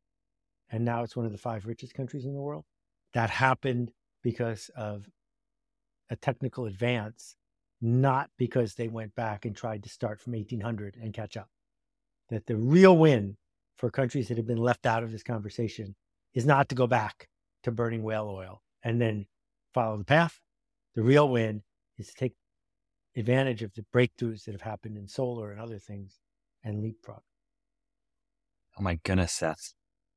And 0.71 0.85
now 0.85 1.03
it's 1.03 1.17
one 1.17 1.27
of 1.27 1.33
the 1.33 1.39
five 1.39 1.67
richest 1.67 1.93
countries 1.93 2.25
in 2.25 2.33
the 2.33 2.41
world. 2.41 2.65
That 3.13 3.29
happened 3.29 3.93
because 4.23 4.71
of 4.75 5.07
a 6.09 6.17
technical 6.17 6.65
advance 6.67 7.37
not 7.83 8.31
because 8.39 8.75
they 8.75 8.89
went 8.89 9.15
back 9.17 9.45
and 9.45 9.57
tried 9.57 9.83
to 9.83 9.89
start 9.89 10.21
from 10.21 10.35
1800 10.35 10.97
and 11.03 11.13
catch 11.13 11.37
up. 11.37 11.49
That 12.31 12.47
the 12.47 12.57
real 12.57 12.97
win 12.97 13.37
for 13.77 13.91
countries 13.91 14.29
that 14.29 14.37
have 14.37 14.47
been 14.47 14.57
left 14.57 14.87
out 14.87 15.03
of 15.03 15.11
this 15.11 15.25
conversation 15.25 15.97
is 16.33 16.47
not 16.47 16.69
to 16.69 16.75
go 16.75 16.87
back 16.87 17.29
to 17.65 17.73
burning 17.73 18.03
whale 18.03 18.29
oil 18.29 18.63
and 18.83 19.01
then 19.01 19.27
follow 19.75 19.97
the 19.97 20.05
path. 20.05 20.41
The 20.95 21.03
real 21.03 21.29
win 21.29 21.63
is 21.99 22.09
to 22.09 22.15
take 22.15 22.35
advantage 23.17 23.63
of 23.63 23.75
the 23.75 23.85
breakthroughs 23.95 24.45
that 24.45 24.53
have 24.53 24.63
happened 24.63 24.97
in 24.97 25.09
solar 25.09 25.51
and 25.51 25.61
other 25.61 25.79
things 25.79 26.19
and 26.65 26.81
leapfrog. 26.83 27.21
Oh 28.79 28.83
my 28.83 28.99
goodness, 29.03 29.33
Seth. 29.33 29.75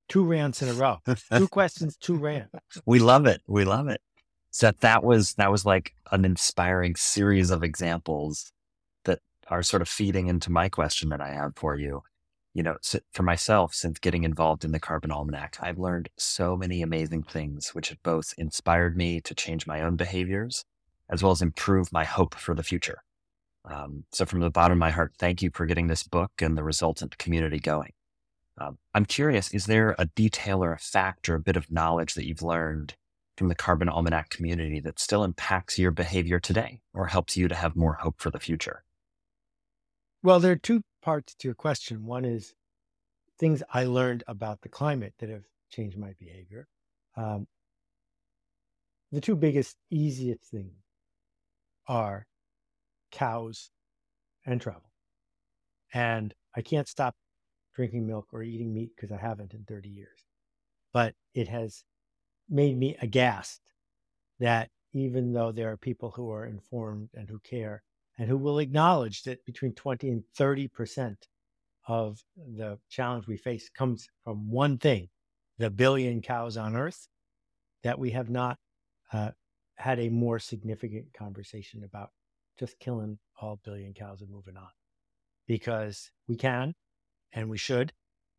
Two 0.07 0.23
rants 0.23 0.61
in 0.61 0.69
a 0.69 0.73
row. 0.73 0.99
two 1.35 1.47
questions, 1.47 1.97
two 1.97 2.15
rants. 2.15 2.51
We 2.85 2.99
love 2.99 3.25
it. 3.25 3.41
We 3.47 3.65
love 3.65 3.87
it. 3.87 4.01
So 4.55 4.71
that 4.71 5.03
was 5.03 5.33
that 5.33 5.51
was 5.51 5.65
like 5.65 5.93
an 6.13 6.23
inspiring 6.23 6.95
series 6.95 7.51
of 7.51 7.61
examples 7.61 8.53
that 9.03 9.19
are 9.49 9.61
sort 9.61 9.81
of 9.81 9.89
feeding 9.89 10.27
into 10.27 10.49
my 10.49 10.69
question 10.69 11.09
that 11.09 11.19
I 11.19 11.33
have 11.33 11.57
for 11.57 11.75
you. 11.75 12.03
You 12.53 12.63
know, 12.63 12.77
for 13.11 13.23
myself, 13.23 13.73
since 13.73 13.99
getting 13.99 14.23
involved 14.23 14.63
in 14.63 14.71
the 14.71 14.79
Carbon 14.79 15.11
Almanac, 15.11 15.57
I've 15.59 15.77
learned 15.77 16.07
so 16.15 16.55
many 16.55 16.81
amazing 16.81 17.23
things, 17.23 17.75
which 17.75 17.89
have 17.89 18.01
both 18.01 18.33
inspired 18.37 18.95
me 18.95 19.19
to 19.19 19.35
change 19.35 19.67
my 19.67 19.81
own 19.81 19.97
behaviors, 19.97 20.63
as 21.09 21.21
well 21.21 21.33
as 21.33 21.41
improve 21.41 21.91
my 21.91 22.05
hope 22.05 22.33
for 22.33 22.55
the 22.55 22.63
future. 22.63 23.03
Um, 23.65 24.05
so, 24.13 24.25
from 24.25 24.39
the 24.39 24.49
bottom 24.49 24.77
of 24.77 24.79
my 24.79 24.91
heart, 24.91 25.15
thank 25.19 25.41
you 25.41 25.51
for 25.53 25.65
getting 25.65 25.87
this 25.87 26.03
book 26.03 26.31
and 26.41 26.57
the 26.57 26.63
resultant 26.63 27.17
community 27.17 27.59
going. 27.59 27.91
Um, 28.57 28.77
I'm 28.93 29.05
curious, 29.05 29.53
is 29.53 29.65
there 29.65 29.95
a 29.99 30.05
detail 30.05 30.63
or 30.63 30.71
a 30.71 30.79
fact 30.79 31.27
or 31.27 31.35
a 31.35 31.41
bit 31.41 31.57
of 31.57 31.69
knowledge 31.69 32.13
that 32.13 32.25
you've 32.25 32.41
learned 32.41 32.95
from 33.37 33.47
the 33.47 33.55
Carbon 33.55 33.89
Almanac 33.89 34.29
community 34.29 34.79
that 34.81 34.99
still 34.99 35.23
impacts 35.23 35.77
your 35.77 35.91
behavior 35.91 36.39
today 36.39 36.79
or 36.93 37.07
helps 37.07 37.35
you 37.35 37.47
to 37.47 37.55
have 37.55 37.75
more 37.75 37.93
hope 37.95 38.19
for 38.19 38.31
the 38.31 38.39
future? 38.39 38.83
Well, 40.23 40.39
there 40.39 40.53
are 40.53 40.57
two 40.57 40.81
parts 41.01 41.35
to 41.35 41.47
your 41.47 41.55
question. 41.55 42.05
One 42.05 42.25
is 42.25 42.53
things 43.37 43.61
I 43.71 43.85
learned 43.85 44.23
about 44.27 44.61
the 44.61 44.69
climate 44.69 45.13
that 45.19 45.29
have 45.29 45.43
changed 45.69 45.97
my 45.97 46.13
behavior. 46.17 46.67
Um, 47.17 47.47
the 49.11 49.21
two 49.21 49.35
biggest, 49.35 49.77
easiest 49.91 50.43
things 50.45 50.73
are 51.87 52.25
cows 53.11 53.69
and 54.45 54.59
travel. 54.59 54.91
And 55.93 56.33
I 56.55 56.61
can't 56.61 56.87
stop 56.87 57.15
drinking 57.75 58.07
milk 58.07 58.27
or 58.31 58.41
eating 58.41 58.73
meat 58.73 58.91
because 58.95 59.11
I 59.11 59.17
haven't 59.17 59.53
in 59.53 59.63
30 59.65 59.89
years. 59.89 60.25
But 60.93 61.13
it 61.33 61.47
has 61.47 61.83
made 62.49 62.77
me 62.77 62.95
aghast 63.01 63.61
that 64.39 64.69
even 64.93 65.33
though 65.33 65.51
there 65.51 65.71
are 65.71 65.77
people 65.77 66.11
who 66.11 66.31
are 66.31 66.45
informed 66.45 67.09
and 67.13 67.29
who 67.29 67.39
care 67.39 67.83
and 68.17 68.29
who 68.29 68.37
will 68.37 68.59
acknowledge 68.59 69.23
that 69.23 69.43
between 69.45 69.73
20 69.73 70.09
and 70.09 70.23
30 70.35 70.67
percent 70.69 71.27
of 71.87 72.23
the 72.55 72.77
challenge 72.89 73.27
we 73.27 73.37
face 73.37 73.69
comes 73.69 74.07
from 74.23 74.49
one 74.49 74.77
thing 74.77 75.09
the 75.57 75.69
billion 75.69 76.21
cows 76.21 76.57
on 76.57 76.75
earth 76.75 77.07
that 77.83 77.99
we 77.99 78.11
have 78.11 78.29
not 78.29 78.57
uh, 79.13 79.31
had 79.75 79.99
a 79.99 80.09
more 80.09 80.39
significant 80.39 81.05
conversation 81.13 81.83
about 81.83 82.09
just 82.57 82.79
killing 82.79 83.17
all 83.39 83.59
billion 83.63 83.93
cows 83.93 84.21
and 84.21 84.29
moving 84.31 84.57
on. 84.57 84.69
Because 85.47 86.09
we 86.27 86.35
can 86.35 86.73
and 87.33 87.49
we 87.49 87.57
should 87.57 87.93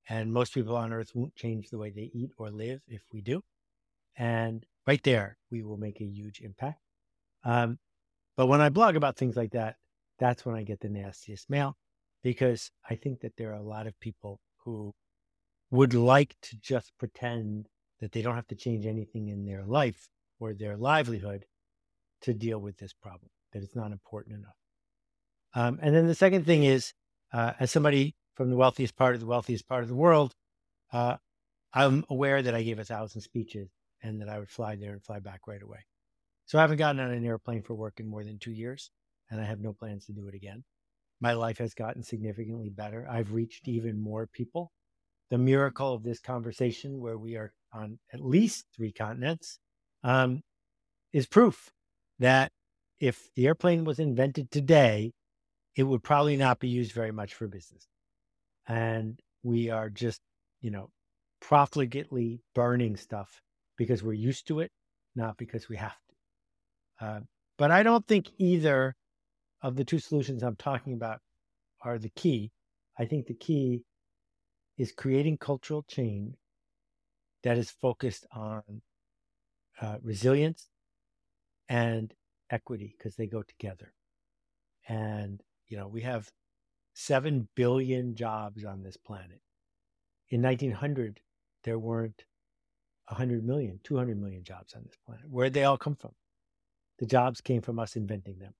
and 0.08 0.32
most 0.32 0.54
people 0.54 0.76
on 0.76 0.92
earth 0.92 1.12
won't 1.14 1.34
change 1.36 1.70
the 1.70 1.78
way 1.78 1.90
they 1.90 2.10
eat 2.12 2.30
or 2.38 2.50
live 2.50 2.80
if 2.88 3.02
we 3.12 3.20
do 3.20 3.42
and 4.16 4.64
right 4.86 5.02
there, 5.02 5.36
we 5.50 5.62
will 5.62 5.76
make 5.76 6.00
a 6.00 6.04
huge 6.04 6.40
impact. 6.40 6.80
Um, 7.44 7.78
but 8.36 8.46
when 8.46 8.60
I 8.60 8.68
blog 8.68 8.96
about 8.96 9.16
things 9.16 9.36
like 9.36 9.52
that, 9.52 9.76
that's 10.18 10.44
when 10.44 10.56
I 10.56 10.62
get 10.62 10.80
the 10.80 10.88
nastiest 10.88 11.50
mail 11.50 11.76
because 12.22 12.70
I 12.88 12.96
think 12.96 13.20
that 13.20 13.36
there 13.36 13.50
are 13.50 13.60
a 13.60 13.62
lot 13.62 13.86
of 13.86 13.98
people 14.00 14.40
who 14.64 14.94
would 15.70 15.94
like 15.94 16.36
to 16.42 16.56
just 16.58 16.92
pretend 16.98 17.68
that 18.00 18.12
they 18.12 18.22
don't 18.22 18.34
have 18.34 18.46
to 18.48 18.54
change 18.54 18.86
anything 18.86 19.28
in 19.28 19.44
their 19.44 19.64
life 19.64 20.08
or 20.38 20.52
their 20.52 20.76
livelihood 20.76 21.46
to 22.22 22.34
deal 22.34 22.58
with 22.58 22.76
this 22.78 22.92
problem, 22.92 23.30
that 23.52 23.62
it's 23.62 23.76
not 23.76 23.92
important 23.92 24.38
enough. 24.38 24.56
Um, 25.54 25.78
and 25.80 25.94
then 25.94 26.06
the 26.06 26.14
second 26.14 26.44
thing 26.44 26.64
is, 26.64 26.92
uh, 27.32 27.52
as 27.58 27.70
somebody 27.70 28.14
from 28.34 28.50
the 28.50 28.56
wealthiest 28.56 28.96
part 28.96 29.14
of 29.14 29.20
the 29.20 29.26
wealthiest 29.26 29.66
part 29.66 29.82
of 29.82 29.88
the 29.88 29.94
world, 29.94 30.34
uh, 30.92 31.16
I'm 31.72 32.04
aware 32.10 32.42
that 32.42 32.54
I 32.54 32.62
gave 32.62 32.78
a 32.78 32.84
thousand 32.84 33.20
speeches 33.22 33.70
and 34.06 34.20
that 34.20 34.28
I 34.28 34.38
would 34.38 34.48
fly 34.48 34.76
there 34.76 34.92
and 34.92 35.02
fly 35.02 35.18
back 35.18 35.40
right 35.46 35.62
away. 35.62 35.84
So 36.46 36.58
I 36.58 36.60
haven't 36.60 36.78
gotten 36.78 37.00
on 37.00 37.10
an 37.10 37.26
airplane 37.26 37.62
for 37.62 37.74
work 37.74 37.98
in 37.98 38.06
more 38.06 38.22
than 38.22 38.38
two 38.38 38.52
years, 38.52 38.90
and 39.30 39.40
I 39.40 39.44
have 39.44 39.60
no 39.60 39.72
plans 39.72 40.06
to 40.06 40.12
do 40.12 40.28
it 40.28 40.34
again. 40.34 40.62
My 41.20 41.32
life 41.32 41.58
has 41.58 41.74
gotten 41.74 42.02
significantly 42.02 42.68
better. 42.68 43.06
I've 43.10 43.32
reached 43.32 43.66
even 43.66 44.00
more 44.00 44.28
people. 44.28 44.70
The 45.30 45.38
miracle 45.38 45.92
of 45.92 46.04
this 46.04 46.20
conversation, 46.20 47.00
where 47.00 47.18
we 47.18 47.36
are 47.36 47.52
on 47.72 47.98
at 48.12 48.20
least 48.20 48.66
three 48.76 48.92
continents, 48.92 49.58
um, 50.04 50.42
is 51.12 51.26
proof 51.26 51.72
that 52.20 52.52
if 53.00 53.28
the 53.34 53.46
airplane 53.46 53.84
was 53.84 53.98
invented 53.98 54.50
today, 54.50 55.12
it 55.74 55.82
would 55.82 56.04
probably 56.04 56.36
not 56.36 56.60
be 56.60 56.68
used 56.68 56.92
very 56.92 57.10
much 57.10 57.34
for 57.34 57.48
business. 57.48 57.88
And 58.68 59.18
we 59.42 59.70
are 59.70 59.90
just, 59.90 60.20
you 60.60 60.70
know, 60.70 60.90
profligately 61.42 62.40
burning 62.54 62.96
stuff 62.96 63.42
because 63.76 64.02
we're 64.02 64.12
used 64.12 64.46
to 64.48 64.60
it, 64.60 64.70
not 65.14 65.36
because 65.36 65.68
we 65.68 65.76
have 65.76 65.96
to. 66.08 67.06
Uh, 67.06 67.20
but 67.58 67.70
I 67.70 67.82
don't 67.82 68.06
think 68.06 68.30
either 68.38 68.96
of 69.62 69.76
the 69.76 69.84
two 69.84 69.98
solutions 69.98 70.42
I'm 70.42 70.56
talking 70.56 70.92
about 70.92 71.20
are 71.82 71.98
the 71.98 72.10
key. 72.10 72.52
I 72.98 73.04
think 73.04 73.26
the 73.26 73.34
key 73.34 73.82
is 74.78 74.92
creating 74.92 75.38
cultural 75.38 75.84
change 75.88 76.36
that 77.42 77.58
is 77.58 77.70
focused 77.70 78.26
on 78.32 78.62
uh, 79.80 79.96
resilience 80.02 80.68
and 81.68 82.12
equity 82.50 82.94
because 82.96 83.16
they 83.16 83.26
go 83.26 83.42
together. 83.42 83.92
And, 84.88 85.42
you 85.68 85.76
know, 85.76 85.88
we 85.88 86.02
have 86.02 86.30
7 86.94 87.48
billion 87.54 88.14
jobs 88.14 88.64
on 88.64 88.82
this 88.82 88.96
planet. 88.96 89.40
In 90.30 90.42
1900, 90.42 91.20
there 91.64 91.78
weren't 91.78 92.24
100 93.08 93.44
million, 93.44 93.80
200 93.84 94.20
million 94.20 94.42
jobs 94.42 94.74
on 94.74 94.82
this 94.84 94.96
planet. 95.04 95.24
Where'd 95.28 95.54
they 95.54 95.64
all 95.64 95.78
come 95.78 95.94
from? 95.94 96.12
The 96.98 97.06
jobs 97.06 97.40
came 97.40 97.62
from 97.62 97.78
us 97.78 97.96
inventing 97.96 98.38
them. 98.38 98.54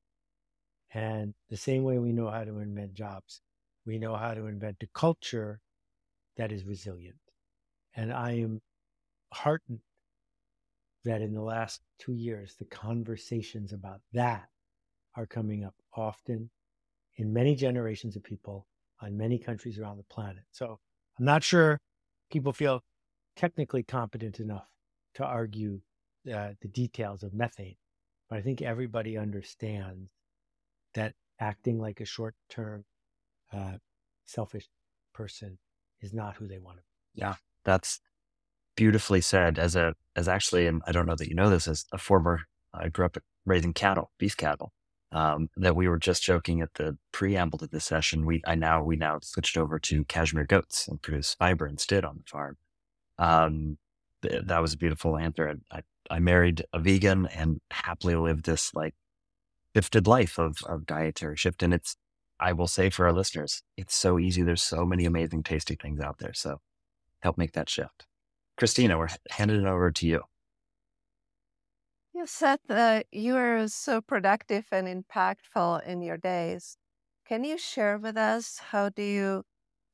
And 0.95 1.35
the 1.51 1.57
same 1.57 1.83
way 1.83 1.99
we 1.99 2.13
know 2.13 2.31
how 2.31 2.45
to 2.45 2.59
invent 2.59 2.95
jobs, 2.95 3.41
we 3.85 3.99
know 3.99 4.15
how 4.15 4.35
to 4.35 4.47
invent 4.47 4.77
a 4.83 4.87
culture 4.95 5.61
that 6.37 6.53
is 6.53 6.65
resilient. 6.65 7.17
And 7.95 8.13
I 8.13 8.33
am 8.33 8.61
heartened 9.33 9.81
that 11.05 11.23
in 11.23 11.35
the 11.35 11.43
last 11.43 11.81
two 11.99 12.15
years, 12.15 12.55
the 12.59 12.65
conversations 12.67 13.73
about 13.73 14.01
that 14.13 14.49
are 15.15 15.27
coming 15.27 15.65
up 15.65 15.75
often 15.95 16.51
in 17.17 17.33
many 17.33 17.55
generations 17.55 18.17
of 18.17 18.23
people 18.23 18.67
on 19.01 19.17
many 19.17 19.39
countries 19.39 19.79
around 19.79 19.97
the 19.97 20.05
planet. 20.05 20.45
So 20.53 20.79
I'm 21.19 21.25
not 21.25 21.43
sure 21.43 21.79
people 22.31 22.53
feel 22.53 22.83
technically 23.37 23.83
competent 23.83 24.41
enough 24.41 24.67
to 25.15 25.25
argue 25.25 25.81
uh, 26.33 26.51
the 26.61 26.69
details 26.69 27.23
of 27.23 27.33
methane, 27.33 27.77
but 28.29 28.39
I 28.39 28.43
think 28.43 28.63
everybody 28.63 29.17
understands 29.17 30.11
that 30.95 31.15
acting 31.39 31.79
like 31.79 32.01
a 32.01 32.05
short 32.05 32.35
term, 32.49 32.85
uh, 33.53 33.75
selfish 34.27 34.69
person 35.15 35.59
is 36.01 36.13
not 36.13 36.37
who 36.37 36.49
they 36.49 36.59
want 36.59 36.79
to 36.79 36.83
be. 36.83 37.21
Yeah, 37.21 37.35
that's 37.65 38.01
beautifully 38.77 39.21
said. 39.21 39.59
As 39.59 39.77
a, 39.77 39.95
as 40.15 40.29
actually, 40.29 40.67
and 40.67 40.83
I 40.87 40.93
don't 40.93 41.07
know 41.07 41.15
that 41.15 41.29
you 41.29 41.35
know 41.35 41.51
this, 41.51 41.69
as 41.69 41.85
a 41.93 41.99
former, 41.99 42.43
I 42.75 42.89
grew 42.89 43.07
up 43.07 43.17
raising 43.45 43.73
cattle, 43.73 44.11
beef 44.19 44.37
cattle. 44.37 44.73
Um, 45.13 45.49
that 45.57 45.77
we 45.77 45.87
were 45.87 45.99
just 45.99 46.25
joking 46.25 46.61
at 46.61 46.75
the 46.75 46.99
preamble 47.13 47.59
to 47.61 47.69
this 47.69 47.85
session. 47.85 48.27
We, 48.27 48.43
I 48.45 48.57
now, 48.57 48.83
we 48.83 48.97
now 48.97 49.21
switched 49.23 49.57
over 49.57 49.79
to 49.79 50.05
cashmere 50.05 50.45
goats 50.45 50.89
and 50.89 51.01
produce 51.01 51.33
fiber 51.35 51.67
instead 51.67 52.05
on 52.05 52.17
the 52.17 52.25
farm. 52.29 52.57
Um, 53.19 53.79
th- 54.23 54.45
that 54.47 54.61
was 54.61 54.75
a 54.75 54.79
beautiful 54.79 55.17
answer. 55.17 55.55
I, 55.71 55.81
I 56.11 56.19
married 56.19 56.65
a 56.73 56.79
vegan 56.79 57.27
and 57.27 57.61
happily 57.71 58.15
lived 58.17 58.47
this 58.47 58.75
like 58.75 58.95
shifted 59.75 60.07
life 60.07 60.39
of, 60.39 60.59
of 60.67 60.87
dietary 60.87 61.37
shift. 61.37 61.63
And 61.63 61.75
it's, 61.75 61.97
I 62.39 62.53
will 62.53 62.67
say 62.67 62.91
for 62.91 63.07
our 63.07 63.13
listeners, 63.13 63.63
it's 63.77 63.95
so 63.95 64.19
easy. 64.19 64.43
There's 64.43 64.63
so 64.63 64.85
many 64.85 65.05
amazing, 65.05 65.43
tasty 65.43 65.75
things 65.75 66.01
out 66.01 66.19
there. 66.19 66.35
So 66.35 66.61
help 67.21 67.39
make 67.39 67.53
that 67.53 67.69
shift. 67.69 68.07
Christina, 68.57 68.99
we're 68.99 69.09
handing 69.31 69.63
it 69.63 69.67
over 69.67 69.91
to 69.91 70.07
you. 70.07 70.23
You 72.15 72.27
said 72.27 72.61
that 72.69 73.07
you 73.13 73.37
are 73.37 73.69
so 73.69 74.01
productive 74.01 74.65
and 74.73 74.89
impactful 74.89 75.87
in 75.87 76.01
your 76.01 76.17
days. 76.17 76.79
Can 77.29 77.45
you 77.45 77.59
share 77.59 77.99
with 77.99 78.17
us 78.17 78.59
how 78.71 78.89
do 78.89 79.03
you 79.03 79.45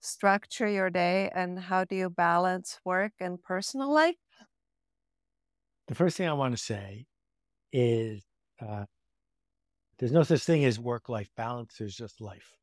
structure 0.03 0.69
your 0.69 0.91
day 0.91 1.31
and 1.35 1.59
how 1.59 1.85
do 1.85 1.95
you 1.95 2.11
balance 2.11 2.79
work 2.85 3.13
and 3.21 3.43
personal 3.43 3.93
life? 3.93 4.17
The 5.89 5.95
first 5.95 6.17
thing 6.17 6.29
I 6.29 6.33
want 6.33 6.57
to 6.57 6.63
say 6.63 7.07
is 7.73 8.25
uh, 8.61 8.85
there's 9.99 10.13
no 10.13 10.23
such 10.23 10.43
thing 10.43 10.65
as 10.65 10.79
work 10.79 11.09
life 11.09 11.31
balance, 11.37 11.77
there's 11.79 11.97
just 11.97 12.21
life. 12.21 12.57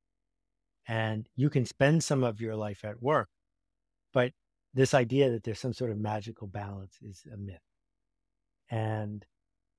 And 0.87 1.27
you 1.35 1.49
can 1.49 1.65
spend 1.65 2.03
some 2.03 2.23
of 2.23 2.41
your 2.41 2.55
life 2.55 2.83
at 2.83 3.01
work, 3.01 3.29
but 4.13 4.33
this 4.73 4.93
idea 4.93 5.29
that 5.31 5.43
there's 5.43 5.59
some 5.59 5.73
sort 5.73 5.91
of 5.91 5.97
magical 5.97 6.47
balance 6.47 6.97
is 7.01 7.23
a 7.31 7.37
myth. 7.37 7.61
And 8.69 9.25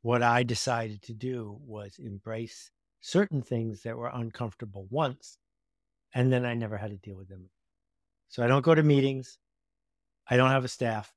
what 0.03 0.23
I 0.23 0.43
decided 0.43 1.03
to 1.03 1.15
do 1.15 1.59
was 1.61 1.97
embrace 1.99 2.71
certain 3.01 3.43
things 3.43 3.83
that 3.83 3.97
were 3.97 4.11
uncomfortable 4.13 4.87
once, 4.91 5.39
and 6.15 6.33
then 6.33 6.45
I 6.45 6.55
never 6.55 6.77
had 6.77 6.91
to 6.91 6.97
deal 6.97 7.17
with 7.17 7.29
them. 7.29 7.51
So 8.29 8.43
I 8.43 8.47
don't 8.47 8.65
go 8.65 8.75
to 8.75 8.83
meetings. 8.83 9.39
I 10.29 10.37
don't 10.37 10.51
have 10.51 10.65
a 10.65 10.69
staff. 10.69 11.13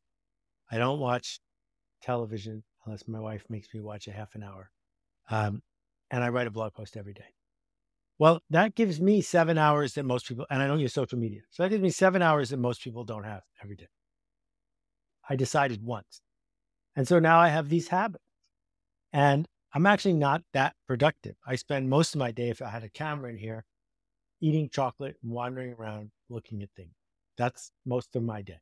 I 0.72 0.78
don't 0.78 1.00
watch 1.00 1.40
television 2.02 2.64
unless 2.86 3.08
my 3.08 3.20
wife 3.20 3.46
makes 3.50 3.68
me 3.74 3.82
watch 3.82 4.08
a 4.08 4.12
half 4.12 4.36
an 4.36 4.44
hour. 4.44 4.72
Um, 5.30 5.62
and 6.12 6.24
I 6.24 6.30
write 6.30 6.48
a 6.48 6.52
blog 6.52 6.74
post 6.74 6.98
every 6.98 7.14
day. 7.14 7.34
Well, 8.20 8.42
that 8.50 8.76
gives 8.76 9.02
me 9.02 9.22
seven 9.22 9.58
hours 9.58 9.94
that 9.94 10.04
most 10.04 10.28
people, 10.28 10.46
and 10.50 10.62
I 10.62 10.68
don't 10.68 10.80
use 10.80 10.94
social 10.94 11.18
media. 11.18 11.42
So 11.50 11.64
that 11.64 11.70
gives 11.70 11.82
me 11.82 11.90
seven 11.90 12.22
hours 12.22 12.50
that 12.50 12.58
most 12.58 12.84
people 12.84 13.04
don't 13.04 13.24
have 13.24 13.42
every 13.64 13.76
day. 13.76 13.88
I 15.28 15.36
decided 15.36 15.84
once. 15.84 16.22
And 16.96 17.08
so 17.08 17.20
now 17.20 17.39
I 17.39 17.50
have 17.50 17.70
these 17.70 17.88
habits. 17.88 18.24
And 19.12 19.48
I'm 19.74 19.86
actually 19.86 20.13
not 20.13 20.44
that 20.54 20.76
productive. 20.88 21.36
I 21.48 21.56
spend 21.56 21.89
most 21.89 22.13
of 22.13 22.20
my 22.20 22.32
day, 22.32 22.50
if 22.50 22.62
I 22.62 22.70
had 22.70 22.84
a 22.84 22.89
camera 22.89 23.30
in 23.32 23.38
here, 23.38 23.65
eating 24.43 24.67
chocolate 24.69 25.15
and 25.23 25.32
wandering 25.32 25.73
around 25.73 26.12
looking 26.29 26.62
at 26.63 26.69
things. 26.75 26.93
That's 27.38 27.71
most 27.86 28.13
of 28.17 28.23
my 28.23 28.41
day. 28.41 28.60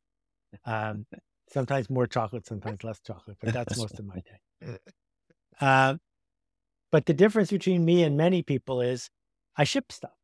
Um, 0.64 1.08
sometimes 1.52 1.90
more 1.90 2.06
chocolate, 2.06 2.46
sometimes 2.46 2.84
less 2.84 3.00
chocolate, 3.06 3.38
but 3.42 3.52
that's 3.52 3.78
most 3.78 4.00
of 4.00 4.06
my 4.06 4.16
day. 4.16 4.78
Uh, 5.60 5.96
but 6.92 7.06
the 7.06 7.14
difference 7.14 7.52
between 7.52 7.86
me 7.86 8.02
and 8.02 8.18
many 8.18 8.42
people 8.42 8.82
is 8.82 9.12
I 9.56 9.64
ship 9.64 9.92
stuff. 9.92 10.16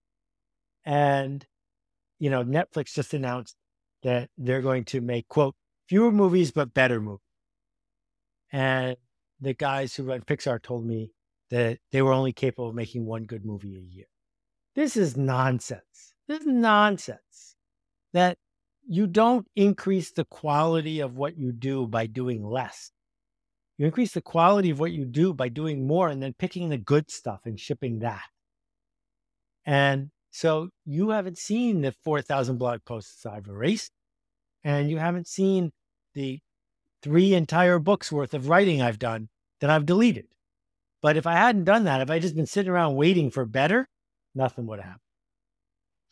And, 0.83 1.45
you 2.17 2.31
know, 2.31 2.43
Netflix 2.43 2.93
just 2.95 3.13
announced 3.13 3.55
that 4.01 4.29
they're 4.35 4.63
going 4.63 4.85
to 4.85 5.01
make, 5.01 5.27
quote, 5.27 5.53
fewer 5.87 6.11
movies, 6.11 6.51
but 6.51 6.73
better 6.73 6.99
movies. 6.99 7.21
And 8.51 8.97
the 9.39 9.53
guys 9.53 9.95
who 9.95 10.03
run 10.03 10.21
Pixar 10.21 10.59
told 10.59 10.87
me 10.87 11.11
that 11.51 11.77
they 11.91 12.01
were 12.01 12.13
only 12.13 12.33
capable 12.33 12.69
of 12.69 12.75
making 12.75 13.05
one 13.05 13.25
good 13.25 13.45
movie 13.45 13.77
a 13.77 13.95
year. 13.95 14.07
This 14.77 14.95
is 14.95 15.17
nonsense. 15.17 16.13
This 16.27 16.41
is 16.41 16.45
nonsense 16.45 17.55
that 18.13 18.37
you 18.87 19.07
don't 19.07 19.47
increase 19.55 20.11
the 20.11 20.23
quality 20.23 20.99
of 20.99 21.17
what 21.17 21.35
you 21.35 21.51
do 21.51 21.87
by 21.87 22.05
doing 22.05 22.45
less. 22.45 22.91
You 23.79 23.87
increase 23.87 24.13
the 24.13 24.21
quality 24.21 24.69
of 24.69 24.79
what 24.79 24.91
you 24.91 25.03
do 25.03 25.33
by 25.33 25.49
doing 25.49 25.87
more 25.87 26.09
and 26.09 26.21
then 26.21 26.35
picking 26.37 26.69
the 26.69 26.77
good 26.77 27.09
stuff 27.09 27.39
and 27.43 27.59
shipping 27.59 27.99
that. 27.99 28.21
And 29.65 30.11
so 30.29 30.69
you 30.85 31.09
haven't 31.09 31.39
seen 31.39 31.81
the 31.81 31.95
4,000 32.03 32.59
blog 32.59 32.85
posts 32.85 33.25
I've 33.25 33.47
erased, 33.47 33.93
and 34.63 34.91
you 34.91 34.99
haven't 34.99 35.27
seen 35.27 35.71
the 36.13 36.39
three 37.01 37.33
entire 37.33 37.79
books 37.79 38.11
worth 38.11 38.35
of 38.35 38.47
writing 38.47 38.79
I've 38.79 38.99
done 38.99 39.29
that 39.59 39.71
I've 39.71 39.87
deleted. 39.87 40.27
But 41.01 41.17
if 41.17 41.25
I 41.25 41.33
hadn't 41.33 41.63
done 41.63 41.85
that, 41.85 42.01
if 42.01 42.11
I'd 42.11 42.21
just 42.21 42.35
been 42.35 42.45
sitting 42.45 42.71
around 42.71 42.93
waiting 42.93 43.31
for 43.31 43.43
better, 43.43 43.87
nothing 44.37 44.67
would 44.67 44.79
have 44.79 44.85
happened. 44.85 45.01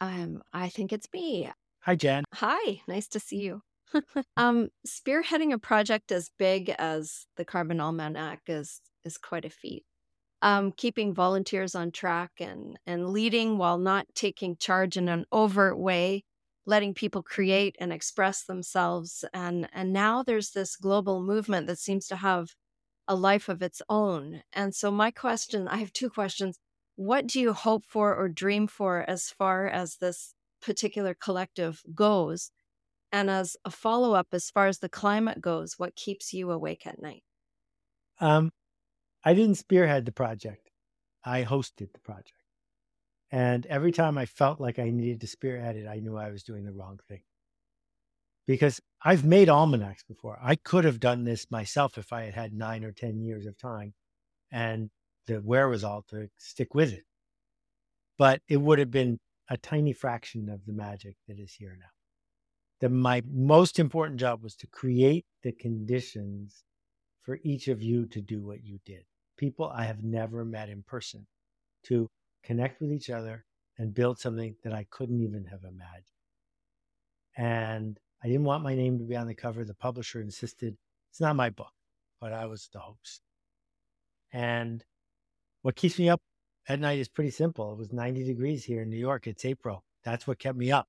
Um, 0.02 0.44
I 0.52 0.70
think 0.70 0.92
it's 0.92 1.08
me. 1.14 1.50
Hi, 1.82 1.96
Jen. 1.96 2.24
Hi, 2.34 2.82
nice 2.88 3.08
to 3.10 3.20
see 3.20 3.38
you. 3.38 3.62
um, 4.38 4.70
spearheading 4.86 5.54
a 5.54 5.60
project 5.60 6.12
as 6.12 6.32
big 6.38 6.70
as 6.78 7.28
the 7.38 7.46
Carbon 7.46 7.80
Almanac 7.80 8.42
is 8.48 8.82
is 9.04 9.18
quite 9.18 9.46
a 9.46 9.50
feat. 9.50 9.86
Um, 10.42 10.74
keeping 10.76 11.14
volunteers 11.14 11.76
on 11.76 11.92
track 11.92 12.32
and 12.40 12.78
and 12.86 13.10
leading 13.10 13.58
while 13.58 13.78
not 13.78 14.08
taking 14.16 14.58
charge 14.58 14.98
in 14.98 15.08
an 15.08 15.26
overt 15.32 15.78
way, 15.78 16.24
letting 16.66 16.94
people 16.94 17.24
create 17.24 17.76
and 17.80 17.94
express 17.94 18.44
themselves, 18.44 19.24
and 19.34 19.70
and 19.72 19.94
now 19.94 20.24
there's 20.24 20.52
this 20.52 20.76
global 20.76 21.22
movement 21.22 21.68
that 21.68 21.80
seems 21.80 22.08
to 22.08 22.18
have 22.18 22.50
a 23.08 23.16
life 23.16 23.50
of 23.50 23.62
its 23.62 23.82
own. 23.88 24.42
And 24.52 24.74
so 24.74 24.92
my 24.92 25.12
question, 25.12 25.68
I 25.68 25.78
have 25.78 25.94
two 25.94 26.10
questions. 26.10 26.58
What 26.96 27.28
do 27.28 27.40
you 27.40 27.54
hope 27.54 27.86
for 27.86 28.16
or 28.16 28.30
dream 28.30 28.68
for 28.68 29.02
as 29.10 29.30
far 29.30 29.68
as 29.68 29.98
this 29.98 30.34
particular 30.62 31.14
collective 31.14 31.84
goes? 31.94 32.52
And 33.12 33.30
as 33.30 33.58
a 33.66 33.72
follow 33.72 34.14
up, 34.14 34.28
as 34.32 34.50
far 34.50 34.68
as 34.68 34.80
the 34.80 34.90
climate 34.90 35.42
goes, 35.42 35.78
what 35.78 35.96
keeps 35.96 36.34
you 36.34 36.52
awake 36.52 36.88
at 36.88 37.02
night? 37.02 37.24
Um, 38.20 38.52
I 39.24 39.34
didn't 39.34 39.56
spearhead 39.56 40.06
the 40.06 40.12
project. 40.12 40.72
I 41.24 41.44
hosted 41.44 41.94
the 41.94 42.00
project. 42.00 42.34
And 43.32 43.66
every 43.66 43.92
time 43.92 44.18
I 44.18 44.26
felt 44.26 44.60
like 44.60 44.80
I 44.80 44.92
needed 44.92 45.22
to 45.22 45.28
spearhead 45.28 45.76
it, 45.76 45.88
I 45.88 46.00
knew 46.00 46.16
I 46.16 46.30
was 46.30 46.44
doing 46.44 46.66
the 46.66 46.72
wrong 46.72 47.00
thing. 47.08 47.24
Because 48.48 48.80
I've 49.04 49.26
made 49.26 49.50
almanacs 49.50 50.04
before. 50.04 50.38
I 50.42 50.56
could 50.56 50.86
have 50.86 51.00
done 51.00 51.24
this 51.24 51.50
myself 51.50 51.98
if 51.98 52.14
I 52.14 52.24
had 52.24 52.36
had 52.36 52.54
nine 52.54 52.84
or 52.84 52.92
10 52.92 53.20
years 53.20 53.46
of 53.46 53.58
time 53.58 53.94
and 54.52 54.92
the 55.28 55.42
wherewithal 55.42 56.06
to 56.10 56.30
stick 56.38 56.74
with 56.74 56.94
it. 56.94 57.04
But 58.18 58.42
it 58.48 58.58
would 58.58 58.80
have 58.80 58.92
been 58.92 59.20
a 59.50 59.58
tiny 59.58 59.94
fraction 59.94 60.50
of 60.50 60.66
the 60.66 60.74
magic 60.74 61.16
that 61.28 61.40
is 61.40 61.54
here 61.54 61.78
now. 61.80 61.86
The, 62.82 62.90
my 62.90 63.22
most 63.32 63.80
important 63.80 64.20
job 64.20 64.44
was 64.44 64.56
to 64.58 64.68
create 64.68 65.26
the 65.44 65.52
conditions 65.52 66.64
for 67.22 67.40
each 67.44 67.68
of 67.68 67.82
you 67.82 68.06
to 68.08 68.22
do 68.22 68.42
what 68.42 68.64
you 68.64 68.80
did. 68.86 69.04
People 69.38 69.72
I 69.74 69.86
have 69.86 70.04
never 70.04 70.46
met 70.46 70.70
in 70.70 70.84
person 70.84 71.26
to 71.84 72.10
connect 72.44 72.82
with 72.82 72.92
each 72.92 73.10
other 73.10 73.46
and 73.78 73.94
build 73.94 74.20
something 74.20 74.56
that 74.64 74.74
I 74.74 74.86
couldn't 74.90 75.22
even 75.22 75.46
have 75.46 75.64
imagined. 75.64 76.06
And 77.38 78.00
I 78.24 78.28
didn't 78.28 78.46
want 78.46 78.64
my 78.64 78.76
name 78.76 78.98
to 79.00 79.04
be 79.04 79.16
on 79.16 79.28
the 79.28 79.36
cover. 79.36 79.66
The 79.66 79.74
publisher 79.74 80.22
insisted 80.22 80.78
it's 81.12 81.20
not 81.20 81.36
my 81.36 81.50
book, 81.50 81.72
but 82.20 82.34
I 82.34 82.46
was 82.46 82.70
the 82.72 82.80
host. 82.80 83.22
And 84.32 84.84
what 85.66 85.76
keeps 85.76 85.98
me 85.98 86.10
up 86.10 86.22
at 86.70 86.80
night 86.80 87.00
is 87.00 87.08
pretty 87.08 87.32
simple. 87.32 87.72
It 87.72 87.80
was 87.80 87.92
90 87.92 88.24
degrees 88.24 88.64
here 88.64 88.84
in 88.84 88.90
New 88.92 89.00
York. 89.00 89.26
It's 89.26 89.46
April. 89.46 89.84
That's 90.04 90.28
what 90.28 90.38
kept 90.38 90.60
me 90.60 90.72
up. 90.72 90.88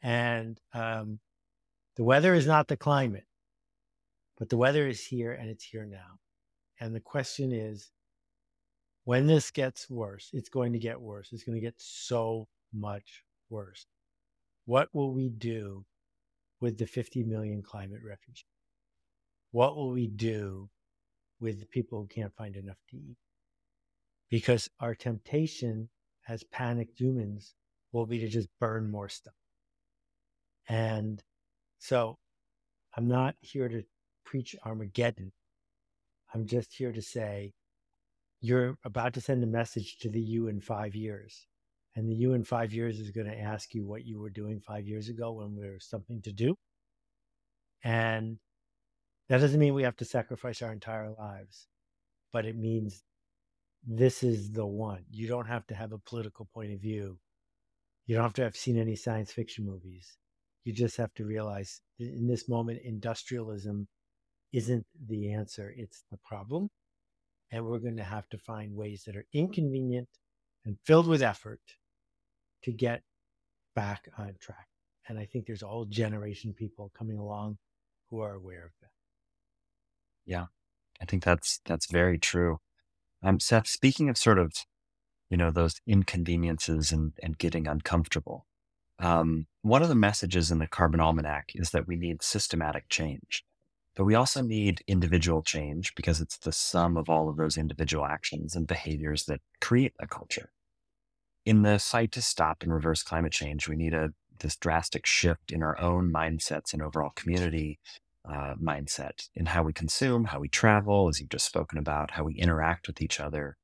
And 0.00 0.58
um, 0.72 1.20
the 1.96 2.02
weather 2.02 2.32
is 2.32 2.46
not 2.46 2.68
the 2.68 2.76
climate, 2.78 3.26
but 4.38 4.48
the 4.48 4.56
weather 4.56 4.88
is 4.88 5.04
here 5.04 5.32
and 5.32 5.50
it's 5.50 5.62
here 5.62 5.84
now. 5.84 6.18
And 6.80 6.94
the 6.94 7.00
question 7.00 7.52
is 7.52 7.90
when 9.04 9.26
this 9.26 9.50
gets 9.50 9.90
worse, 9.90 10.30
it's 10.32 10.48
going 10.48 10.72
to 10.72 10.78
get 10.78 10.98
worse. 10.98 11.28
It's 11.30 11.44
going 11.44 11.56
to 11.56 11.60
get 11.60 11.74
so 11.76 12.48
much 12.72 13.24
worse. 13.50 13.84
What 14.64 14.88
will 14.94 15.12
we 15.12 15.28
do 15.28 15.84
with 16.62 16.78
the 16.78 16.86
50 16.86 17.24
million 17.24 17.60
climate 17.60 18.00
refugees? 18.02 18.46
What 19.50 19.76
will 19.76 19.90
we 19.90 20.06
do 20.06 20.70
with 21.40 21.60
the 21.60 21.66
people 21.66 22.00
who 22.00 22.06
can't 22.06 22.34
find 22.34 22.56
enough 22.56 22.78
to 22.88 22.96
eat? 22.96 23.18
Because 24.32 24.70
our 24.80 24.94
temptation 24.94 25.90
as 26.26 26.42
panicked 26.42 26.98
humans 26.98 27.54
will 27.92 28.06
be 28.06 28.18
to 28.20 28.28
just 28.28 28.48
burn 28.58 28.90
more 28.90 29.10
stuff. 29.10 29.34
And 30.66 31.22
so 31.78 32.16
I'm 32.96 33.08
not 33.08 33.34
here 33.42 33.68
to 33.68 33.82
preach 34.24 34.56
Armageddon. 34.64 35.32
I'm 36.32 36.46
just 36.46 36.72
here 36.72 36.92
to 36.92 37.02
say 37.02 37.52
you're 38.40 38.78
about 38.86 39.12
to 39.14 39.20
send 39.20 39.44
a 39.44 39.46
message 39.46 39.98
to 39.98 40.08
the 40.08 40.22
you 40.22 40.48
in 40.48 40.62
five 40.62 40.94
years. 40.94 41.46
And 41.94 42.08
the 42.08 42.14
you 42.14 42.32
in 42.32 42.42
five 42.42 42.72
years 42.72 42.98
is 43.00 43.10
going 43.10 43.26
to 43.26 43.38
ask 43.38 43.74
you 43.74 43.84
what 43.84 44.06
you 44.06 44.18
were 44.18 44.30
doing 44.30 44.60
five 44.60 44.88
years 44.88 45.10
ago 45.10 45.32
when 45.32 45.56
there 45.60 45.72
was 45.72 45.84
something 45.84 46.22
to 46.22 46.32
do. 46.32 46.56
And 47.84 48.38
that 49.28 49.42
doesn't 49.42 49.60
mean 49.60 49.74
we 49.74 49.82
have 49.82 49.96
to 49.96 50.06
sacrifice 50.06 50.62
our 50.62 50.72
entire 50.72 51.10
lives, 51.18 51.66
but 52.32 52.46
it 52.46 52.56
means 52.56 53.02
this 53.84 54.22
is 54.22 54.52
the 54.52 54.66
one. 54.66 55.04
You 55.10 55.26
don't 55.28 55.48
have 55.48 55.66
to 55.68 55.74
have 55.74 55.92
a 55.92 55.98
political 55.98 56.48
point 56.54 56.72
of 56.72 56.80
view. 56.80 57.18
You 58.06 58.16
don't 58.16 58.24
have 58.24 58.34
to 58.34 58.44
have 58.44 58.56
seen 58.56 58.78
any 58.78 58.96
science 58.96 59.32
fiction 59.32 59.64
movies. 59.64 60.16
You 60.64 60.72
just 60.72 60.96
have 60.96 61.12
to 61.14 61.24
realize 61.24 61.80
in 61.98 62.28
this 62.28 62.48
moment, 62.48 62.80
industrialism 62.84 63.88
isn't 64.52 64.86
the 65.08 65.32
answer, 65.32 65.72
it's 65.76 66.04
the 66.10 66.18
problem. 66.18 66.70
And 67.50 67.64
we're 67.64 67.78
going 67.78 67.96
to 67.96 68.04
have 68.04 68.28
to 68.30 68.38
find 68.38 68.74
ways 68.74 69.04
that 69.04 69.16
are 69.16 69.26
inconvenient 69.32 70.08
and 70.64 70.78
filled 70.84 71.06
with 71.06 71.22
effort 71.22 71.60
to 72.62 72.72
get 72.72 73.02
back 73.74 74.08
on 74.18 74.34
track. 74.40 74.68
And 75.08 75.18
I 75.18 75.26
think 75.26 75.46
there's 75.46 75.62
all 75.62 75.84
generation 75.84 76.54
people 76.54 76.92
coming 76.96 77.18
along 77.18 77.58
who 78.08 78.20
are 78.20 78.34
aware 78.34 78.64
of 78.64 78.72
that. 78.80 78.90
Yeah, 80.24 80.46
I 81.00 81.04
think 81.04 81.24
that's 81.24 81.60
that's 81.64 81.90
very 81.90 82.18
true. 82.18 82.58
Um, 83.22 83.40
Seth, 83.40 83.66
speaking 83.66 84.08
of 84.08 84.18
sort 84.18 84.38
of, 84.38 84.52
you 85.30 85.36
know, 85.36 85.50
those 85.50 85.80
inconveniences 85.86 86.92
and 86.92 87.12
and 87.22 87.38
getting 87.38 87.66
uncomfortable, 87.66 88.46
um, 88.98 89.46
one 89.62 89.82
of 89.82 89.88
the 89.88 89.94
messages 89.94 90.50
in 90.50 90.58
the 90.58 90.66
Carbon 90.66 91.00
Almanac 91.00 91.52
is 91.54 91.70
that 91.70 91.86
we 91.86 91.96
need 91.96 92.22
systematic 92.22 92.88
change, 92.88 93.44
but 93.96 94.04
we 94.04 94.14
also 94.14 94.42
need 94.42 94.82
individual 94.86 95.42
change 95.42 95.94
because 95.94 96.20
it's 96.20 96.38
the 96.38 96.52
sum 96.52 96.96
of 96.96 97.08
all 97.08 97.28
of 97.28 97.36
those 97.36 97.56
individual 97.56 98.04
actions 98.04 98.54
and 98.54 98.66
behaviors 98.66 99.24
that 99.24 99.40
create 99.60 99.94
a 100.00 100.06
culture. 100.06 100.50
In 101.44 101.62
the 101.62 101.78
fight 101.78 102.12
to 102.12 102.22
stop 102.22 102.62
and 102.62 102.72
reverse 102.72 103.02
climate 103.02 103.32
change, 103.32 103.68
we 103.68 103.76
need 103.76 103.94
a 103.94 104.12
this 104.38 104.56
drastic 104.56 105.06
shift 105.06 105.52
in 105.52 105.62
our 105.62 105.78
own 105.80 106.12
mindsets 106.12 106.72
and 106.72 106.82
overall 106.82 107.12
community 107.14 107.78
uh, 108.28 108.54
mindset 108.62 109.28
in 109.34 109.46
how 109.46 109.62
we 109.62 109.72
consume, 109.72 110.24
how 110.24 110.38
we 110.38 110.48
travel, 110.48 111.08
as 111.08 111.20
you've 111.20 111.28
just 111.28 111.46
spoken 111.46 111.78
about, 111.78 112.12
how 112.12 112.24
we 112.24 112.34
interact 112.34 112.86
with 112.86 113.02
each 113.02 113.20
other. 113.20 113.56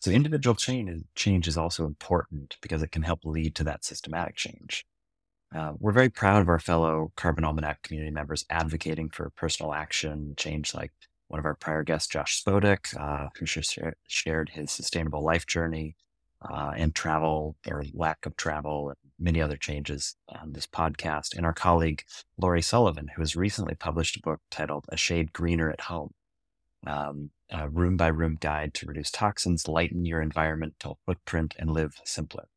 So 0.00 0.10
individual 0.10 0.54
change, 0.54 1.04
change 1.14 1.48
is 1.48 1.56
also 1.56 1.86
important 1.86 2.58
because 2.60 2.82
it 2.82 2.92
can 2.92 3.02
help 3.02 3.20
lead 3.24 3.54
to 3.56 3.64
that 3.64 3.84
systematic 3.84 4.36
change. 4.36 4.84
Uh, 5.54 5.72
we're 5.78 5.92
very 5.92 6.10
proud 6.10 6.42
of 6.42 6.48
our 6.48 6.58
fellow 6.58 7.12
Carbon 7.16 7.44
Almanac 7.44 7.82
community 7.82 8.10
members 8.10 8.44
advocating 8.50 9.08
for 9.08 9.30
personal 9.30 9.72
action 9.72 10.34
change, 10.36 10.74
like 10.74 10.92
one 11.28 11.38
of 11.38 11.46
our 11.46 11.54
prior 11.54 11.82
guests, 11.82 12.08
Josh 12.08 12.42
Spodek, 12.42 12.94
uh, 13.00 13.28
who 13.38 13.46
shared 13.46 14.50
his 14.50 14.70
sustainable 14.70 15.24
life 15.24 15.46
journey 15.46 15.96
uh, 16.42 16.72
and 16.76 16.94
travel 16.94 17.56
or 17.66 17.84
lack 17.94 18.26
of 18.26 18.36
travel 18.36 18.92
many 19.18 19.40
other 19.40 19.56
changes 19.56 20.16
on 20.28 20.52
this 20.52 20.66
podcast. 20.66 21.36
And 21.36 21.46
our 21.46 21.52
colleague, 21.52 22.04
Laurie 22.36 22.62
Sullivan, 22.62 23.08
who 23.14 23.22
has 23.22 23.36
recently 23.36 23.74
published 23.74 24.16
a 24.16 24.20
book 24.20 24.40
titled 24.50 24.86
A 24.88 24.96
Shade 24.96 25.32
Greener 25.32 25.70
at 25.70 25.82
Home, 25.82 26.12
um, 26.86 27.30
a 27.50 27.68
room 27.68 27.96
by 27.96 28.08
room 28.08 28.36
guide 28.40 28.74
to 28.74 28.86
reduce 28.86 29.10
toxins, 29.10 29.68
lighten 29.68 30.04
your 30.04 30.20
environmental 30.20 30.98
footprint, 31.06 31.54
and 31.58 31.70
live 31.70 32.00
simpler. 32.04 32.48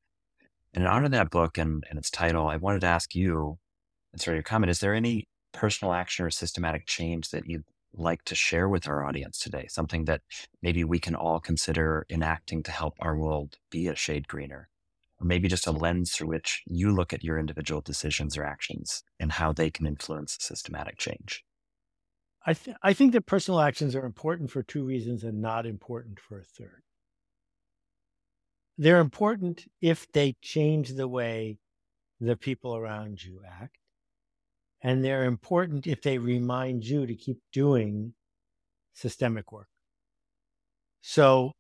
And 0.74 0.84
in 0.84 0.90
honor 0.90 1.06
of 1.06 1.12
that 1.12 1.32
book 1.32 1.58
and, 1.58 1.84
and 1.90 1.98
its 1.98 2.12
title, 2.12 2.48
I 2.48 2.58
wanted 2.58 2.82
to 2.82 2.88
ask 2.88 3.16
you, 3.16 3.58
and 4.12 4.22
sort 4.22 4.34
of 4.34 4.38
your 4.38 4.44
comment, 4.44 4.70
is 4.70 4.80
there 4.80 4.94
any 4.94 5.28
personal 5.52 5.94
action 5.94 6.26
or 6.26 6.30
systematic 6.30 6.86
change 6.86 7.30
that 7.30 7.48
you'd 7.48 7.64
like 7.94 8.24
to 8.26 8.36
share 8.36 8.70
with 8.70 8.88
our 8.88 9.06
audience 9.06 9.40
today? 9.40 9.68
Something 9.70 10.06
that 10.06 10.22
maybe 10.62 10.84
we 10.84 11.00
can 11.00 11.16
all 11.16 11.40
consider 11.40 12.06
enacting 12.10 12.64
to 12.64 12.72
help 12.72 12.96
our 13.00 13.18
world 13.18 13.58
be 13.70 13.88
a 13.88 13.96
shade 13.96 14.28
greener? 14.28 14.70
Or 15.20 15.26
maybe 15.26 15.48
just 15.48 15.68
a 15.68 15.72
lens 15.72 16.12
through 16.12 16.28
which 16.28 16.62
you 16.68 16.94
look 16.94 17.12
at 17.12 17.24
your 17.24 17.40
individual 17.40 17.82
decisions 17.82 18.38
or 18.38 18.44
actions 18.44 19.04
and 19.20 19.32
how 19.32 19.52
they 19.52 19.72
can 19.72 19.88
influence 19.88 20.38
systematic 20.40 20.98
change. 20.98 21.44
I, 22.46 22.54
th- 22.54 22.78
I 22.82 22.94
think 22.94 23.14
that 23.14 23.26
personal 23.26 23.60
actions 23.60 23.96
are 23.96 24.06
important 24.06 24.52
for 24.52 24.64
two 24.64 24.86
reasons 24.86 25.24
and 25.24 25.42
not 25.42 25.66
important 25.66 26.20
for 26.20 26.40
a 26.40 26.44
third. 26.44 26.84
They're 28.78 29.00
important 29.00 29.66
if 29.82 30.10
they 30.12 30.36
change 30.42 30.94
the 30.94 31.08
way 31.08 31.58
the 32.22 32.36
people 32.36 32.76
around 32.76 33.24
you 33.24 33.42
act. 33.46 33.78
And 34.82 35.04
they're 35.04 35.26
important 35.26 35.88
if 35.88 36.02
they 36.04 36.20
remind 36.20 36.86
you 36.86 37.08
to 37.08 37.16
keep 37.16 37.40
doing 37.52 38.14
systemic 38.94 39.52
work. 39.52 39.68
So 41.02 41.54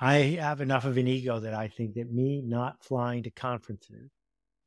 I 0.00 0.38
have 0.40 0.60
enough 0.60 0.84
of 0.84 0.96
an 0.96 1.08
ego 1.08 1.40
that 1.40 1.54
I 1.54 1.68
think 1.68 1.94
that 1.94 2.12
me 2.12 2.40
not 2.40 2.84
flying 2.84 3.24
to 3.24 3.30
conferences 3.30 4.10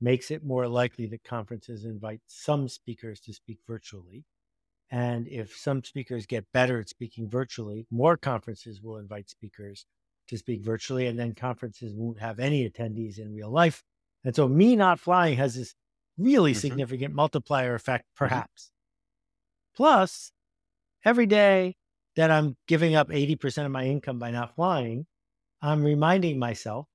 makes 0.02 0.30
it 0.32 0.44
more 0.44 0.68
likely 0.68 1.06
that 1.08 1.24
conferences 1.24 1.86
invite 1.86 2.20
some 2.28 2.68
speakers 2.68 3.22
to 3.22 3.34
speak 3.34 3.60
virtually. 3.66 4.26
And 4.90 5.28
if 5.28 5.56
some 5.56 5.84
speakers 5.84 6.26
get 6.26 6.52
better 6.52 6.80
at 6.80 6.90
speaking 6.90 7.30
virtually, 7.30 7.86
more 7.90 8.18
conferences 8.18 8.82
will 8.82 8.98
invite 8.98 9.30
speakers 9.30 9.86
to 10.28 10.38
speak 10.38 10.66
virtually, 10.66 11.08
and 11.08 11.18
then 11.18 11.34
conferences 11.34 11.94
won't 11.96 12.20
have 12.20 12.40
any 12.40 12.70
attendees 12.70 13.18
in 13.18 13.34
real 13.34 13.52
life. 13.52 13.84
And 14.26 14.36
so, 14.36 14.50
me 14.50 14.76
not 14.76 15.00
flying 15.00 15.38
has 15.38 15.56
this 15.56 15.76
really 16.18 16.52
mm-hmm. 16.52 16.60
significant 16.60 17.14
multiplier 17.14 17.74
effect, 17.74 18.06
mm-hmm. 18.06 18.26
perhaps. 18.26 18.64
Mm-hmm. 18.64 19.78
Plus, 19.78 20.32
every 21.06 21.26
day 21.26 21.76
that 22.18 22.32
I'm 22.32 22.58
giving 22.68 22.96
up 22.96 23.10
80% 23.10 23.66
of 23.66 23.72
my 23.72 23.86
income 23.86 24.20
by 24.20 24.32
not 24.32 24.56
flying, 24.56 25.06
I'm 25.62 25.84
reminding 25.84 26.40
myself 26.40 26.88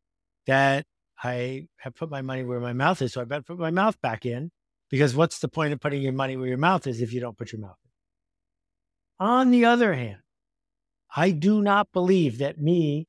that 0.47 0.85
I 1.23 1.69
have 1.79 1.95
put 1.95 2.11
my 2.11 2.23
money 2.23 2.43
where 2.43 2.61
my 2.61 2.73
mouth 2.73 3.01
is. 3.03 3.13
So 3.13 3.21
I 3.21 3.25
better 3.25 3.43
put 3.43 3.59
my 3.59 3.71
mouth 3.71 4.01
back 4.01 4.27
in 4.27 4.51
because 4.91 5.15
what's 5.15 5.39
the 5.39 5.49
point 5.49 5.73
of 5.73 5.81
putting 5.81 6.03
your 6.03 6.13
money 6.13 6.37
where 6.37 6.49
your 6.49 6.59
mouth 6.59 6.87
is 6.87 7.01
if 7.01 7.13
you 7.13 7.21
don't 7.21 7.39
put 7.39 7.53
your 7.53 7.61
mouth 7.61 7.77
in? 9.21 9.27
On 9.27 9.51
the 9.51 9.65
other 9.65 9.95
hand, 9.95 10.19
I 11.15 11.31
do 11.31 11.63
not 11.63 11.93
believe 11.93 12.39
that 12.39 12.61
me 12.61 13.07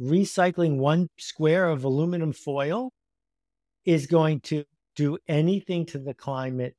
recycling 0.00 0.78
one 0.78 1.08
square 1.18 1.68
of 1.68 1.84
aluminum 1.84 2.32
foil 2.32 2.90
is 3.84 4.06
going 4.06 4.40
to 4.40 4.64
do 4.96 5.18
anything 5.28 5.86
to 5.86 5.98
the 5.98 6.14
climate 6.14 6.74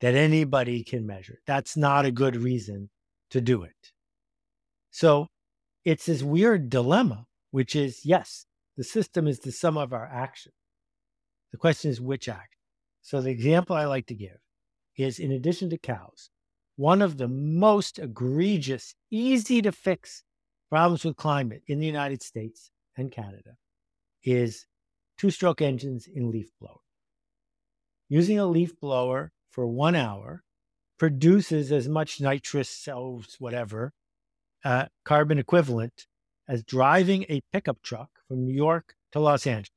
that 0.00 0.14
anybody 0.14 0.82
can 0.82 1.06
measure. 1.06 1.38
That's 1.46 1.76
not 1.76 2.04
a 2.04 2.10
good 2.10 2.36
reason 2.36 2.90
to 3.30 3.40
do 3.40 3.62
it. 3.62 3.92
So 4.90 5.28
it's 5.84 6.06
this 6.06 6.22
weird 6.22 6.70
dilemma, 6.70 7.26
which 7.50 7.76
is 7.76 8.04
yes, 8.04 8.46
the 8.76 8.84
system 8.84 9.28
is 9.28 9.40
the 9.40 9.52
sum 9.52 9.76
of 9.76 9.92
our 9.92 10.06
actions. 10.06 10.54
The 11.52 11.58
question 11.58 11.90
is 11.90 12.00
which 12.00 12.28
action. 12.28 12.58
So 13.02 13.20
the 13.20 13.30
example 13.30 13.76
I 13.76 13.84
like 13.84 14.06
to 14.06 14.14
give 14.14 14.38
is 14.96 15.18
in 15.18 15.32
addition 15.32 15.70
to 15.70 15.78
cows, 15.78 16.30
one 16.76 17.02
of 17.02 17.18
the 17.18 17.28
most 17.28 17.98
egregious, 17.98 18.94
easy 19.10 19.62
to 19.62 19.70
fix 19.70 20.24
problems 20.70 21.04
with 21.04 21.16
climate 21.16 21.62
in 21.68 21.78
the 21.78 21.86
United 21.86 22.22
States 22.22 22.70
and 22.96 23.12
Canada 23.12 23.56
is 24.24 24.66
two 25.18 25.30
stroke 25.30 25.62
engines 25.62 26.08
in 26.12 26.30
leaf 26.30 26.50
blowers. 26.60 26.78
Using 28.08 28.38
a 28.38 28.46
leaf 28.46 28.78
blower 28.80 29.32
for 29.50 29.66
one 29.66 29.94
hour 29.94 30.42
produces 30.98 31.70
as 31.70 31.88
much 31.88 32.20
nitrous 32.20 32.68
cells, 32.68 33.36
whatever, 33.38 33.92
uh, 34.64 34.86
carbon 35.04 35.38
equivalent 35.38 36.06
as 36.48 36.62
driving 36.62 37.24
a 37.28 37.42
pickup 37.52 37.82
truck 37.82 38.08
from 38.28 38.44
New 38.44 38.54
York 38.54 38.94
to 39.12 39.20
Los 39.20 39.46
Angeles. 39.46 39.70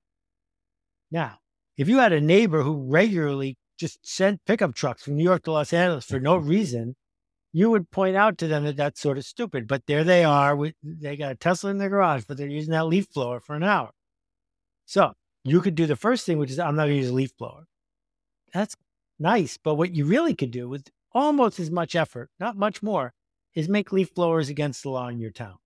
Now, 1.11 1.39
if 1.77 1.87
you 1.87 1.99
had 1.99 2.13
a 2.13 2.21
neighbor 2.21 2.63
who 2.63 2.83
regularly 2.89 3.57
just 3.77 3.99
sent 4.01 4.43
pickup 4.45 4.73
trucks 4.73 5.03
from 5.03 5.15
New 5.15 5.23
York 5.23 5.43
to 5.43 5.51
Los 5.51 5.71
Angeles 5.73 6.05
for 6.05 6.19
no 6.19 6.37
reason, 6.53 6.95
you 7.53 7.69
would 7.69 7.89
point 7.91 8.15
out 8.15 8.37
to 8.37 8.47
them 8.47 8.65
that 8.65 8.75
that's 8.75 9.01
sort 9.01 9.17
of 9.17 9.25
stupid. 9.25 9.67
But 9.67 9.83
there 9.87 10.03
they 10.03 10.23
are. 10.23 10.57
they 10.83 11.15
got 11.15 11.31
a 11.31 11.35
Tesla 11.35 11.69
in 11.71 11.77
their 11.77 11.89
garage, 11.89 12.23
but 12.27 12.37
they're 12.37 12.47
using 12.47 12.71
that 12.71 12.87
leaf 12.87 13.11
blower 13.13 13.39
for 13.39 13.55
an 13.55 13.63
hour. 13.63 13.91
So 14.85 15.13
you 15.43 15.61
could 15.61 15.75
do 15.75 15.85
the 15.85 15.95
first 15.95 16.25
thing, 16.25 16.37
which 16.37 16.51
is 16.51 16.59
I'm 16.59 16.75
not 16.75 16.83
going 16.85 16.97
to 16.97 17.01
use 17.03 17.09
a 17.09 17.13
leaf 17.13 17.35
blower. 17.37 17.65
That's 18.53 18.75
nice. 19.19 19.57
But 19.57 19.75
what 19.75 19.95
you 19.95 20.05
really 20.05 20.35
could 20.35 20.51
do 20.51 20.67
with 20.67 20.89
almost 21.13 21.59
as 21.59 21.71
much 21.71 21.95
effort, 21.95 22.29
not 22.39 22.57
much 22.57 22.83
more, 22.83 23.13
is 23.55 23.67
make 23.69 23.91
leaf 23.91 24.13
blowers 24.13 24.49
against 24.49 24.83
the 24.83 24.89
law 24.89 25.07
in 25.07 25.19
your 25.19 25.31
town. 25.31 25.57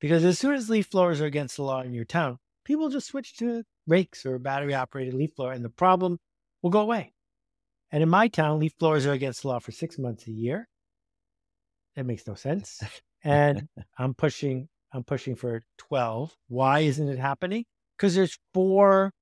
Because 0.00 0.24
as 0.24 0.38
soon 0.38 0.54
as 0.54 0.70
leaf 0.70 0.90
blowers 0.90 1.20
are 1.20 1.26
against 1.26 1.56
the 1.56 1.62
law 1.62 1.80
in 1.80 1.94
your 1.94 2.04
town, 2.04 2.38
people 2.64 2.88
just 2.88 3.06
switch 3.06 3.36
to 3.38 3.64
rakes 3.86 4.26
or 4.26 4.38
battery 4.38 4.74
operated 4.74 5.14
leaf 5.14 5.34
blower 5.36 5.52
and 5.52 5.64
the 5.64 5.70
problem 5.70 6.18
will 6.62 6.70
go 6.70 6.80
away. 6.80 7.12
And 7.90 8.02
in 8.02 8.08
my 8.08 8.28
town, 8.28 8.58
leaf 8.58 8.76
blowers 8.78 9.06
are 9.06 9.12
against 9.12 9.42
the 9.42 9.48
law 9.48 9.60
for 9.60 9.72
six 9.72 9.98
months 9.98 10.26
a 10.26 10.32
year. 10.32 10.68
That 11.94 12.06
makes 12.06 12.26
no 12.26 12.34
sense. 12.34 12.82
And 13.22 13.68
I'm 13.98 14.14
pushing, 14.14 14.68
I'm 14.92 15.04
pushing 15.04 15.36
for 15.36 15.62
12. 15.78 16.36
Why 16.48 16.80
isn't 16.80 17.08
it 17.08 17.18
happening? 17.18 17.64
Because 17.96 18.14
there's 18.14 18.38
four 18.52 19.12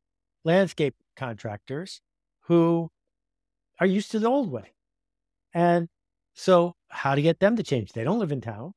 landscape 0.44 0.94
contractors 1.16 2.00
who 2.46 2.90
are 3.78 3.86
used 3.86 4.10
to 4.12 4.18
the 4.18 4.28
old 4.28 4.50
way. 4.50 4.72
And 5.52 5.88
so 6.34 6.74
how 6.88 7.14
to 7.14 7.22
get 7.22 7.40
them 7.40 7.56
to 7.56 7.62
change? 7.62 7.92
They 7.92 8.04
don't 8.04 8.18
live 8.18 8.32
in 8.32 8.40
town. 8.40 8.72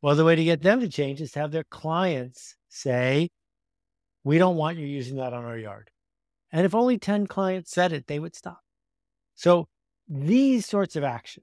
Well, 0.00 0.14
the 0.14 0.24
way 0.24 0.36
to 0.36 0.44
get 0.44 0.62
them 0.62 0.80
to 0.80 0.88
change 0.88 1.20
is 1.20 1.32
to 1.32 1.40
have 1.40 1.50
their 1.50 1.64
clients 1.64 2.54
say, 2.68 3.28
we 4.24 4.38
don't 4.38 4.56
want 4.56 4.78
you 4.78 4.86
using 4.86 5.16
that 5.16 5.32
on 5.32 5.44
our 5.44 5.58
yard. 5.58 5.90
And 6.52 6.64
if 6.64 6.74
only 6.74 6.98
10 6.98 7.26
clients 7.26 7.70
said 7.70 7.92
it, 7.92 8.06
they 8.06 8.18
would 8.18 8.34
stop. 8.34 8.60
So 9.34 9.66
these 10.08 10.66
sorts 10.66 10.96
of 10.96 11.04
action, 11.04 11.42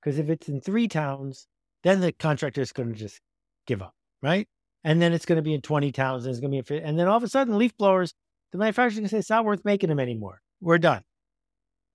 because 0.00 0.18
if 0.18 0.28
it's 0.28 0.48
in 0.48 0.60
three 0.60 0.88
towns, 0.88 1.46
then 1.82 2.00
the 2.00 2.12
contractor 2.12 2.60
is 2.60 2.72
going 2.72 2.92
to 2.92 2.98
just 2.98 3.20
give 3.66 3.82
up, 3.82 3.94
right? 4.22 4.48
And 4.84 5.00
then 5.00 5.12
it's 5.12 5.26
going 5.26 5.36
to 5.36 5.42
be 5.42 5.54
in 5.54 5.60
20 5.60 5.92
towns, 5.92 6.24
and 6.24 6.32
it's 6.32 6.40
going 6.40 6.52
to 6.52 6.62
be, 6.62 6.80
and 6.80 6.98
then 6.98 7.06
all 7.06 7.16
of 7.16 7.22
a 7.22 7.28
sudden, 7.28 7.58
leaf 7.58 7.76
blowers, 7.76 8.14
the 8.50 8.58
manufacturer's 8.58 8.98
can 8.98 9.08
say 9.08 9.18
it's 9.18 9.30
not 9.30 9.44
worth 9.44 9.64
making 9.64 9.88
them 9.88 10.00
anymore. 10.00 10.40
We're 10.60 10.78
done. 10.78 11.02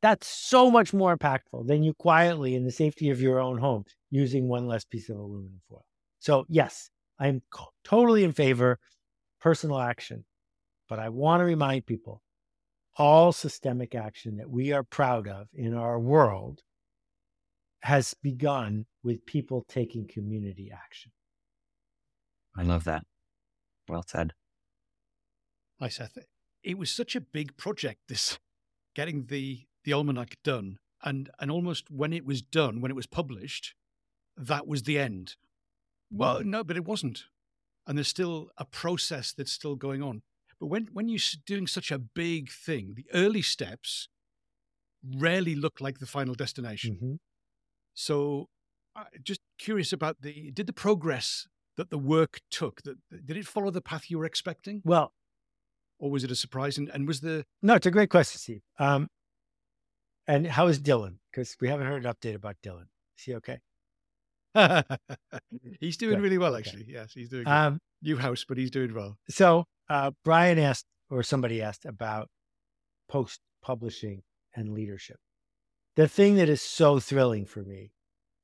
That's 0.02 0.28
so 0.28 0.70
much 0.70 0.94
more 0.94 1.18
impactful 1.18 1.68
than 1.68 1.84
you 1.84 1.94
quietly 1.94 2.56
in 2.56 2.66
the 2.66 2.72
safety 2.72 3.10
of 3.10 3.22
your 3.22 3.40
own 3.40 3.58
home 3.58 3.84
using 4.12 4.48
one 4.48 4.68
less 4.68 4.86
piece 4.86 5.10
of 5.10 5.18
aluminum 5.18 5.62
foil. 5.70 5.86
So, 6.20 6.46
yes, 6.50 6.90
I'm 7.20 7.42
totally 7.84 8.24
in 8.24 8.34
favor 8.34 8.80
personal 9.40 9.80
action, 9.80 10.26
but 10.88 11.00
I 11.00 11.10
want 11.10 11.42
to 11.42 11.46
remind 11.46 11.86
people 11.86 12.22
all 12.96 13.32
systemic 13.32 13.96
action 13.96 14.38
that 14.38 14.50
we 14.50 14.72
are 14.72 14.84
proud 14.84 15.28
of 15.28 15.48
in 15.54 15.76
our 15.76 16.00
world 16.00 16.62
has 17.82 18.16
begun 18.22 18.86
with 19.04 19.26
people 19.26 19.66
taking 19.68 20.08
community 20.08 20.72
action. 20.74 21.12
I 22.56 22.64
love 22.64 22.84
that. 22.86 23.04
Well 23.88 24.04
said. 24.06 24.34
Hi, 25.80 25.90
Seth. 25.90 26.18
It 26.64 26.78
was 26.78 26.90
such 26.90 27.16
a 27.16 27.22
big 27.22 27.56
project, 27.56 28.02
this 28.10 28.40
getting 28.96 29.28
the 29.28 29.62
the 29.88 29.94
almanac 29.94 30.36
done. 30.44 30.78
And 31.02 31.30
and 31.40 31.50
almost 31.50 31.90
when 31.90 32.12
it 32.12 32.26
was 32.26 32.42
done, 32.42 32.82
when 32.82 32.92
it 32.92 32.96
was 32.96 33.08
published, 33.08 33.74
that 34.36 34.68
was 34.68 34.84
the 34.84 35.00
end. 35.00 35.36
Well, 36.12 36.44
no, 36.44 36.64
but 36.64 36.76
it 36.76 36.86
wasn't. 36.86 37.24
And 37.86 37.98
there's 37.98 38.08
still 38.08 38.50
a 38.58 38.66
process 38.66 39.34
that's 39.34 39.52
still 39.52 39.76
going 39.76 40.04
on. 40.04 40.24
But 40.60 40.68
when, 40.68 40.88
when 40.92 41.08
you're 41.08 41.20
doing 41.46 41.68
such 41.68 41.92
a 41.92 42.00
big 42.00 42.50
thing, 42.52 42.96
the 42.96 43.06
early 43.14 43.42
steps 43.42 44.10
rarely 45.18 45.56
look 45.56 45.80
like 45.80 46.00
the 46.00 46.06
final 46.06 46.34
destination. 46.34 46.96
Mm-hmm. 46.96 47.14
So, 47.94 48.50
uh, 48.96 49.04
just 49.24 49.42
curious 49.58 49.94
about 49.94 50.18
the 50.22 50.52
did 50.52 50.68
the 50.68 50.74
progress 50.74 51.48
that 51.78 51.92
the 51.92 51.98
work 51.98 52.42
took 52.52 52.82
that 52.84 52.98
did 53.26 53.38
it 53.38 53.46
follow 53.46 53.72
the 53.72 53.82
path 53.82 54.10
you 54.10 54.18
were 54.18 54.26
expecting? 54.26 54.82
Well, 54.84 55.14
or 56.00 56.12
was 56.12 56.24
it 56.24 56.32
a 56.32 56.36
surprise? 56.36 56.78
And, 56.78 56.90
and 56.90 57.08
was 57.08 57.22
the 57.22 57.46
no? 57.62 57.76
It's 57.76 57.86
a 57.86 57.92
great 57.92 58.10
question, 58.10 58.40
Steve. 58.40 58.62
Um, 58.80 59.08
and 60.28 60.46
how 60.48 60.68
is 60.68 60.80
Dylan? 60.80 61.16
Because 61.32 61.56
we 61.62 61.68
haven't 61.70 61.88
heard 61.88 62.06
an 62.06 62.14
update 62.14 62.36
about 62.36 62.56
Dylan. 62.64 62.88
Is 63.18 63.24
he 63.24 63.36
okay? 63.36 63.60
he's 65.80 65.98
doing 65.98 66.16
Good. 66.16 66.24
really 66.24 66.38
well, 66.38 66.56
Okay. 66.56 66.70
actually. 66.70 66.86
Yes, 66.88 67.12
he's 67.14 67.30
doing 67.30 67.44
good. 67.44 67.52
Um, 67.52 67.80
new 68.02 68.18
house, 68.18 68.46
but 68.48 68.58
he's 68.58 68.72
doing 68.72 68.94
well. 68.94 69.18
So 69.30 69.66
uh, 69.90 70.12
Brian 70.24 70.60
asked, 70.60 70.86
or 71.10 71.24
somebody 71.24 71.62
asked 71.62 71.86
about 71.86 72.30
post 73.08 73.40
publishing 73.62 74.24
and 74.56 74.74
leadership. 74.74 75.18
The 75.96 76.08
thing 76.08 76.36
that 76.36 76.50
is 76.50 76.62
so 76.62 77.00
thrilling 77.00 77.46
for 77.46 77.64
me 77.64 77.92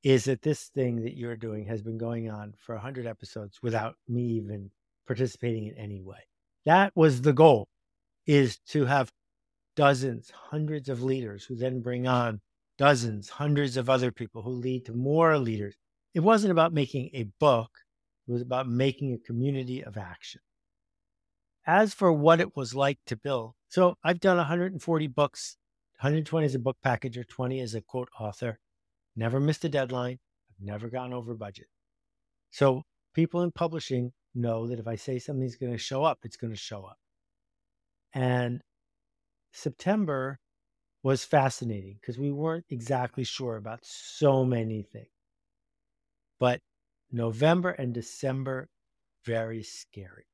is 0.04 0.26
that 0.26 0.42
this 0.42 0.66
thing 0.76 1.04
that 1.04 1.16
you're 1.18 1.36
doing 1.38 1.66
has 1.66 1.82
been 1.82 1.98
going 1.98 2.30
on 2.30 2.54
for 2.58 2.76
100 2.76 3.06
episodes 3.06 3.60
without 3.62 3.96
me 4.08 4.24
even 4.24 4.72
participating 5.08 5.68
in 5.68 5.78
any 5.78 6.02
way. 6.02 6.18
That 6.66 6.92
was 6.96 7.22
the 7.22 7.34
goal 7.34 7.68
is 8.26 8.58
to 8.70 8.86
have 8.86 9.12
dozens, 9.76 10.32
hundreds 10.32 10.90
of 10.90 11.04
leaders 11.04 11.46
who 11.46 11.56
then 11.56 11.82
bring 11.82 12.08
on 12.08 12.42
dozens, 12.78 13.30
hundreds 13.30 13.78
of 13.78 13.90
other 13.90 14.12
people 14.12 14.42
who 14.42 14.52
lead 14.52 14.86
to 14.86 14.94
more 14.94 15.38
leaders. 15.38 15.76
It 16.14 16.22
wasn't 16.22 16.52
about 16.52 16.74
making 16.74 17.10
a 17.14 17.24
book, 17.40 17.70
it 18.28 18.32
was 18.32 18.42
about 18.42 18.68
making 18.68 19.14
a 19.14 19.18
community 19.18 19.84
of 19.84 19.98
action. 19.98 20.42
As 21.66 21.94
for 21.94 22.12
what 22.12 22.42
it 22.42 22.56
was 22.56 22.76
like 22.76 23.00
to 23.08 23.16
build, 23.16 23.54
so 23.70 23.96
I've 24.04 24.20
done 24.20 24.38
140 24.38 25.08
books, 25.08 25.58
120 26.00 26.46
as 26.46 26.56
a 26.56 26.60
book 26.60 26.78
packager, 26.86 27.28
20 27.28 27.60
as 27.62 27.74
a 27.74 27.82
quote 27.82 28.10
author, 28.20 28.60
never 29.16 29.40
missed 29.40 29.66
a 29.66 29.70
deadline, 29.70 30.20
I've 30.50 30.66
never 30.66 30.90
gone 30.90 31.14
over 31.14 31.34
budget. 31.34 31.68
So 32.52 32.84
people 33.14 33.42
in 33.42 33.52
publishing 33.52 34.12
know 34.36 34.68
that 34.68 34.80
if 34.80 34.88
I 34.88 34.96
say 34.96 35.20
something's 35.20 35.56
going 35.56 35.72
to 35.72 35.78
show 35.78 36.04
up, 36.04 36.20
it's 36.24 36.38
going 36.38 36.54
to 36.54 36.60
show 36.60 36.84
up. 36.84 36.98
And 38.14 38.62
September 39.54 40.40
was 41.04 41.24
fascinating 41.24 41.98
because 42.02 42.18
we 42.18 42.32
weren't 42.32 42.66
exactly 42.70 43.24
sure 43.24 43.58
about 43.58 43.80
so 43.84 44.44
many 44.44 44.84
things. 44.84 45.08
But 46.40 46.60
November 47.12 47.70
and 47.70 47.94
December, 47.94 48.70
very 49.26 49.64
scary 49.64 50.26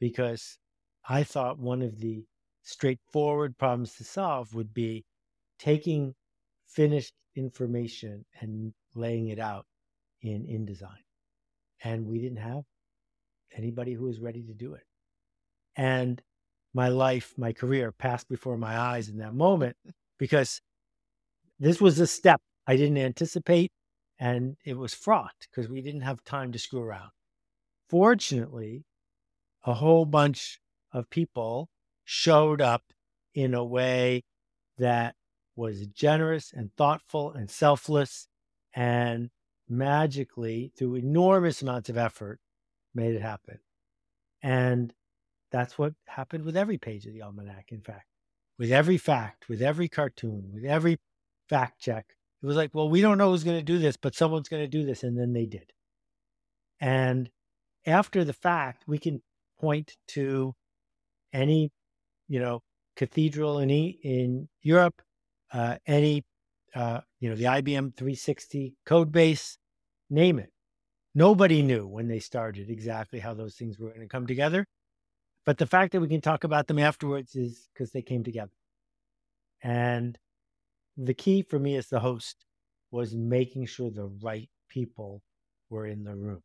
because 0.00 0.58
I 1.08 1.22
thought 1.22 1.58
one 1.58 1.82
of 1.82 2.00
the 2.00 2.24
straightforward 2.62 3.58
problems 3.58 3.94
to 3.96 4.04
solve 4.04 4.54
would 4.54 4.72
be 4.72 5.04
taking 5.58 6.14
finished 6.66 7.12
information 7.36 8.24
and 8.40 8.72
laying 8.94 9.28
it 9.28 9.38
out 9.38 9.66
in 10.22 10.46
InDesign. 10.46 11.02
And 11.82 12.06
we 12.06 12.18
didn't 12.20 12.38
have 12.38 12.64
anybody 13.56 13.92
who 13.92 14.04
was 14.04 14.20
ready 14.20 14.42
to 14.42 14.54
do 14.54 14.74
it. 14.74 14.84
And 15.76 16.22
my 16.74 16.88
life, 16.88 17.32
my 17.38 17.52
career 17.52 17.92
passed 17.92 18.28
before 18.28 18.58
my 18.58 18.76
eyes 18.76 19.08
in 19.08 19.18
that 19.18 19.34
moment 19.34 19.76
because 20.18 20.60
this 21.58 21.80
was 21.80 21.98
a 22.00 22.06
step 22.06 22.40
I 22.66 22.76
didn't 22.76 22.98
anticipate 22.98 23.70
and 24.18 24.56
it 24.64 24.76
was 24.76 24.92
fraught 24.92 25.46
because 25.50 25.70
we 25.70 25.80
didn't 25.80 26.02
have 26.02 26.24
time 26.24 26.52
to 26.52 26.58
screw 26.58 26.82
around. 26.82 27.10
Fortunately, 27.88 28.84
a 29.64 29.74
whole 29.74 30.04
bunch 30.04 30.60
of 30.92 31.10
people 31.10 31.68
showed 32.04 32.60
up 32.60 32.82
in 33.34 33.54
a 33.54 33.64
way 33.64 34.24
that 34.78 35.14
was 35.56 35.86
generous 35.86 36.52
and 36.52 36.70
thoughtful 36.76 37.32
and 37.32 37.50
selfless 37.50 38.28
and 38.74 39.30
magically, 39.68 40.72
through 40.76 40.96
enormous 40.96 41.62
amounts 41.62 41.88
of 41.88 41.96
effort, 41.96 42.40
made 42.94 43.14
it 43.14 43.22
happen. 43.22 43.58
And 44.42 44.92
that's 45.54 45.78
what 45.78 45.92
happened 46.08 46.44
with 46.44 46.56
every 46.56 46.78
page 46.78 47.06
of 47.06 47.12
the 47.12 47.22
almanac, 47.22 47.66
in 47.70 47.80
fact, 47.80 48.06
with 48.58 48.72
every 48.72 48.98
fact, 48.98 49.48
with 49.48 49.62
every 49.62 49.88
cartoon, 49.88 50.50
with 50.52 50.64
every 50.64 50.98
fact 51.48 51.80
check. 51.80 52.06
It 52.42 52.46
was 52.46 52.56
like, 52.56 52.74
well, 52.74 52.88
we 52.88 53.00
don't 53.00 53.18
know 53.18 53.30
who's 53.30 53.44
going 53.44 53.58
to 53.58 53.62
do 53.62 53.78
this, 53.78 53.96
but 53.96 54.16
someone's 54.16 54.48
going 54.48 54.64
to 54.64 54.68
do 54.68 54.84
this. 54.84 55.04
And 55.04 55.16
then 55.16 55.32
they 55.32 55.46
did. 55.46 55.72
And 56.80 57.30
after 57.86 58.24
the 58.24 58.32
fact, 58.32 58.82
we 58.88 58.98
can 58.98 59.22
point 59.60 59.96
to 60.08 60.56
any, 61.32 61.70
you 62.26 62.40
know, 62.40 62.60
cathedral 62.96 63.60
in, 63.60 63.70
in 63.70 64.48
Europe, 64.60 65.02
uh, 65.52 65.76
any, 65.86 66.24
uh, 66.74 67.02
you 67.20 67.30
know, 67.30 67.36
the 67.36 67.44
IBM 67.44 67.96
360 67.96 68.74
code 68.84 69.12
base, 69.12 69.56
name 70.10 70.40
it. 70.40 70.50
Nobody 71.14 71.62
knew 71.62 71.86
when 71.86 72.08
they 72.08 72.18
started 72.18 72.70
exactly 72.70 73.20
how 73.20 73.34
those 73.34 73.54
things 73.54 73.78
were 73.78 73.90
going 73.90 74.00
to 74.00 74.08
come 74.08 74.26
together. 74.26 74.66
But 75.44 75.58
the 75.58 75.66
fact 75.66 75.92
that 75.92 76.00
we 76.00 76.08
can 76.08 76.20
talk 76.20 76.44
about 76.44 76.66
them 76.66 76.78
afterwards 76.78 77.36
is 77.36 77.68
because 77.72 77.92
they 77.92 78.02
came 78.02 78.24
together. 78.24 78.52
And 79.62 80.18
the 80.96 81.14
key 81.14 81.42
for 81.42 81.58
me 81.58 81.76
as 81.76 81.88
the 81.88 82.00
host 82.00 82.44
was 82.90 83.14
making 83.14 83.66
sure 83.66 83.90
the 83.90 84.10
right 84.22 84.48
people 84.68 85.22
were 85.68 85.86
in 85.86 86.04
the 86.04 86.14
room. 86.14 86.42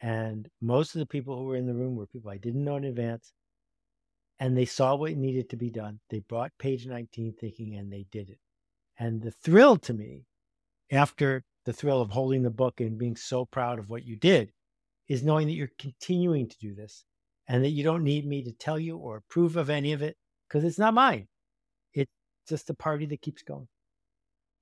And 0.00 0.48
most 0.60 0.94
of 0.94 0.98
the 0.98 1.06
people 1.06 1.36
who 1.36 1.44
were 1.44 1.56
in 1.56 1.66
the 1.66 1.74
room 1.74 1.94
were 1.94 2.06
people 2.06 2.30
I 2.30 2.36
didn't 2.36 2.64
know 2.64 2.76
in 2.76 2.84
advance. 2.84 3.32
And 4.40 4.56
they 4.56 4.64
saw 4.64 4.96
what 4.96 5.16
needed 5.16 5.48
to 5.50 5.56
be 5.56 5.70
done. 5.70 6.00
They 6.10 6.18
brought 6.18 6.50
page 6.58 6.86
19 6.86 7.34
thinking 7.40 7.76
and 7.76 7.92
they 7.92 8.06
did 8.10 8.28
it. 8.28 8.38
And 8.98 9.22
the 9.22 9.30
thrill 9.30 9.76
to 9.78 9.94
me, 9.94 10.24
after 10.90 11.44
the 11.64 11.72
thrill 11.72 12.00
of 12.00 12.10
holding 12.10 12.42
the 12.42 12.50
book 12.50 12.80
and 12.80 12.98
being 12.98 13.16
so 13.16 13.44
proud 13.44 13.78
of 13.78 13.88
what 13.88 14.04
you 14.04 14.16
did, 14.16 14.52
is 15.08 15.22
knowing 15.22 15.46
that 15.46 15.54
you're 15.54 15.70
continuing 15.78 16.48
to 16.48 16.58
do 16.58 16.74
this 16.74 17.04
and 17.48 17.64
that 17.64 17.70
you 17.70 17.84
don't 17.84 18.04
need 18.04 18.26
me 18.26 18.42
to 18.44 18.52
tell 18.52 18.78
you 18.78 18.96
or 18.96 19.16
approve 19.16 19.56
of 19.56 19.70
any 19.70 19.92
of 19.92 20.02
it 20.02 20.16
because 20.48 20.64
it's 20.64 20.78
not 20.78 20.94
mine. 20.94 21.26
It's 21.94 22.10
just 22.48 22.70
a 22.70 22.74
party 22.74 23.06
that 23.06 23.22
keeps 23.22 23.42
going. 23.42 23.68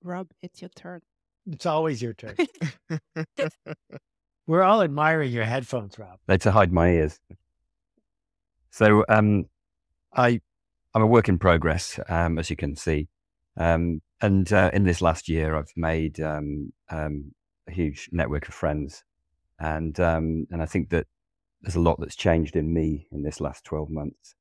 Rob, 0.03 0.29
it's 0.43 0.61
your 0.63 0.71
turn. 0.71 1.01
It's 1.51 1.67
always 1.67 2.01
your 2.03 2.15
turn. 2.15 2.37
We're 4.47 4.63
all 4.63 4.83
admiring 4.83 5.31
your 5.33 5.45
headphones, 5.45 5.99
Rob. 5.99 6.19
They're 6.27 6.39
to 6.39 6.51
hide 6.51 6.73
my 6.73 6.89
ears. 6.89 7.19
So 8.71 9.05
um, 9.09 9.47
I, 10.15 10.41
I'm 10.95 11.03
a 11.03 11.07
work 11.07 11.29
in 11.29 11.39
progress, 11.39 12.01
um, 12.09 12.39
as 12.39 12.51
you 12.51 12.57
can 12.57 12.77
see. 12.77 13.09
Um, 13.57 14.01
and 14.21 14.53
uh, 14.53 14.71
in 14.73 14.85
this 14.85 15.01
last 15.01 15.29
year, 15.29 15.57
I've 15.57 15.73
made 15.77 16.21
um, 16.21 16.73
um, 16.91 17.33
a 17.69 17.73
huge 17.73 18.09
network 18.13 18.49
of 18.49 18.55
friends, 18.55 19.05
and 19.59 19.99
um, 20.01 20.47
and 20.51 20.63
I 20.63 20.67
think 20.67 20.91
that 20.91 21.07
there's 21.63 21.77
a 21.77 21.81
lot 21.81 21.99
that's 22.01 22.17
changed 22.17 22.57
in 22.57 22.73
me 22.73 23.07
in 23.13 23.23
this 23.23 23.41
last 23.41 23.65
12 23.65 23.91
months. 23.91 24.35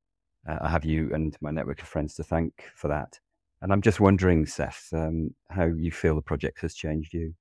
Uh, 0.47 0.57
I 0.61 0.69
have 0.69 0.85
you 0.85 1.13
and 1.13 1.35
my 1.41 1.51
network 1.51 1.81
of 1.81 1.87
friends 1.87 2.15
to 2.15 2.23
thank 2.23 2.53
for 2.75 2.87
that. 2.87 3.19
And 3.61 3.73
I'm 3.73 3.81
just 3.81 3.99
wondering, 3.99 4.45
Seth, 4.45 4.87
um, 4.93 5.31
how 5.49 5.65
you 5.65 5.91
feel 5.91 6.15
the 6.15 6.21
project 6.21 6.61
has 6.61 6.73
changed 6.73 7.13
you. 7.13 7.33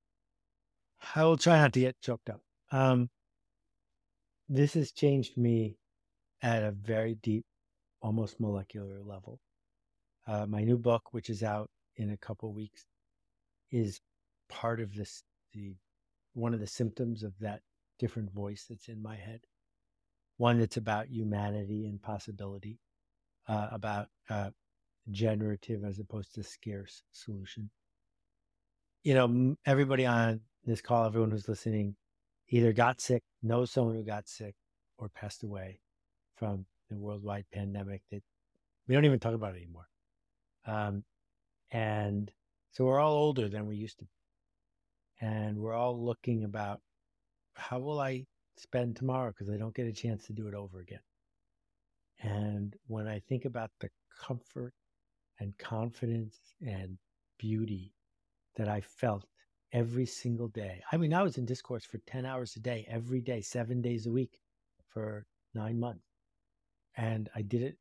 I 1.15 1.25
will 1.25 1.37
try 1.37 1.59
not 1.59 1.73
to 1.75 1.81
get 1.81 2.01
choked 2.01 2.29
up. 2.29 2.41
Um, 2.73 3.09
this 4.49 4.75
has 4.75 4.91
changed 4.91 5.37
me 5.37 5.77
at 6.43 6.65
a 6.65 6.73
very 6.73 7.15
deep, 7.23 7.45
almost 8.03 8.41
molecular 8.41 9.01
level. 9.05 9.39
Uh, 10.27 10.47
my 10.47 10.65
new 10.65 10.77
book, 10.77 11.03
which 11.13 11.31
is 11.31 11.43
out 11.43 11.71
in 11.97 12.11
a 12.11 12.17
couple 12.17 12.53
weeks, 12.53 12.85
is 13.71 14.01
part 14.49 14.81
of 14.81 14.95
this. 14.95 15.23
The 15.55 15.75
one 16.35 16.53
of 16.53 16.61
the 16.61 16.67
symptoms 16.67 17.23
of 17.23 17.33
that 17.41 17.61
different 17.99 18.33
voice 18.33 18.67
that's 18.69 18.89
in 18.89 19.03
my 19.03 19.17
head. 19.17 19.41
One 20.39 20.59
that's 20.59 20.77
about 20.77 21.09
humanity 21.09 21.87
and 21.87 22.01
possibility, 22.01 22.79
uh, 23.47 23.69
about 23.71 24.09
uh, 24.31 24.51
generative 25.11 25.85
as 25.85 25.99
opposed 25.99 26.35
to 26.35 26.43
scarce 26.43 27.03
solution. 27.13 27.71
You 29.03 29.15
know, 29.15 29.57
everybody 29.67 30.07
on 30.07 30.41
this 30.65 30.81
call, 30.81 31.07
everyone 31.07 31.31
who's 31.31 31.49
listening, 31.49 31.97
either 32.49 32.73
got 32.73 33.01
sick, 33.01 33.23
knows 33.43 33.71
someone 33.71 33.95
who 33.95 34.05
got 34.05 34.29
sick, 34.29 34.55
or 34.99 35.09
passed 35.09 35.43
away 35.43 35.81
from 36.37 36.67
the 36.91 36.97
worldwide 36.97 37.45
pandemic 37.53 38.03
that 38.11 38.23
we 38.87 38.95
don't 38.95 39.05
even 39.05 39.19
talk 39.19 39.35
about 39.35 39.55
anymore. 39.55 39.89
Um, 40.67 41.05
and 41.71 42.31
so 42.73 42.85
we're 42.85 43.01
all 43.01 43.15
older 43.15 43.49
than 43.49 43.67
we 43.67 43.77
used 43.77 43.99
to 43.99 44.05
be. 44.05 44.11
And 45.21 45.59
we're 45.59 45.75
all 45.75 46.05
looking 46.05 46.45
about 46.45 46.81
how 47.55 47.81
will 47.81 48.01
I 48.01 48.27
spend 48.59 48.97
tomorrow 48.97 49.31
because 49.31 49.51
I 49.53 49.57
don't 49.57 49.75
get 49.75 49.87
a 49.87 49.93
chance 49.93 50.27
to 50.27 50.33
do 50.33 50.49
it 50.49 50.55
over 50.55 50.81
again. 50.81 51.01
And 52.21 52.75
when 52.87 53.07
I 53.07 53.21
think 53.21 53.45
about 53.45 53.71
the 53.81 53.89
comfort 54.21 54.75
and 55.39 55.57
confidence 55.59 56.37
and 56.61 56.99
beauty 57.39 57.95
that 58.57 58.69
I 58.69 58.81
felt 58.81 59.25
every 59.73 60.07
single 60.07 60.49
day. 60.49 60.83
I 60.91 60.97
mean, 60.97 61.15
I 61.15 61.23
was 61.23 61.39
in 61.39 61.45
Discord 61.45 61.83
for 61.85 61.99
10 62.07 62.27
hours 62.27 62.57
a 62.57 62.61
day, 62.61 62.87
every 62.91 63.21
day, 63.21 63.41
seven 63.41 63.81
days 63.81 64.07
a 64.07 64.11
week 64.11 64.41
for 64.89 65.27
nine 65.55 65.79
months. 65.79 66.05
And 66.97 67.29
I 67.35 67.43
did 67.43 67.63
it 67.63 67.77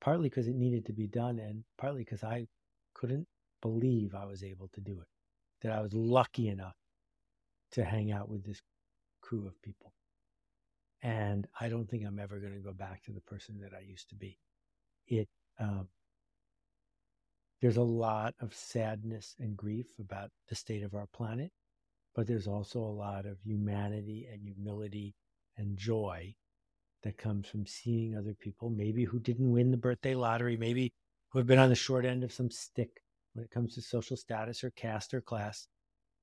partly 0.00 0.28
because 0.28 0.46
it 0.46 0.54
needed 0.54 0.86
to 0.86 0.92
be 0.92 1.06
done 1.06 1.38
and 1.38 1.64
partly 1.78 2.02
because 2.04 2.22
I 2.22 2.46
couldn't 2.94 3.26
believe 3.62 4.14
I 4.14 4.26
was 4.26 4.44
able 4.44 4.68
to 4.74 4.80
do 4.80 5.00
it, 5.00 5.08
that 5.62 5.72
I 5.72 5.80
was 5.80 5.94
lucky 5.94 6.48
enough 6.48 6.76
to 7.72 7.84
hang 7.84 8.12
out 8.12 8.28
with 8.28 8.44
this 8.44 8.60
crew 9.22 9.46
of 9.46 9.60
people. 9.62 9.92
And 11.04 11.46
I 11.60 11.68
don't 11.68 11.88
think 11.88 12.04
I'm 12.04 12.18
ever 12.18 12.40
going 12.40 12.54
to 12.54 12.60
go 12.60 12.72
back 12.72 13.04
to 13.04 13.12
the 13.12 13.20
person 13.20 13.60
that 13.60 13.76
I 13.76 13.82
used 13.82 14.08
to 14.08 14.16
be. 14.16 14.38
It, 15.06 15.28
um, 15.60 15.88
there's 17.60 17.76
a 17.76 17.82
lot 17.82 18.34
of 18.40 18.54
sadness 18.54 19.36
and 19.38 19.54
grief 19.54 19.86
about 20.00 20.30
the 20.48 20.54
state 20.54 20.82
of 20.82 20.94
our 20.94 21.06
planet, 21.12 21.52
but 22.14 22.26
there's 22.26 22.46
also 22.46 22.78
a 22.78 22.98
lot 22.98 23.26
of 23.26 23.36
humanity 23.44 24.26
and 24.32 24.40
humility 24.42 25.14
and 25.58 25.76
joy 25.76 26.34
that 27.02 27.18
comes 27.18 27.46
from 27.46 27.66
seeing 27.66 28.16
other 28.16 28.34
people, 28.40 28.70
maybe 28.70 29.04
who 29.04 29.20
didn't 29.20 29.52
win 29.52 29.70
the 29.70 29.76
birthday 29.76 30.14
lottery, 30.14 30.56
maybe 30.56 30.94
who 31.28 31.38
have 31.38 31.46
been 31.46 31.58
on 31.58 31.68
the 31.68 31.74
short 31.74 32.06
end 32.06 32.24
of 32.24 32.32
some 32.32 32.50
stick 32.50 33.02
when 33.34 33.44
it 33.44 33.50
comes 33.50 33.74
to 33.74 33.82
social 33.82 34.16
status 34.16 34.64
or 34.64 34.70
caste 34.70 35.12
or 35.12 35.20
class. 35.20 35.68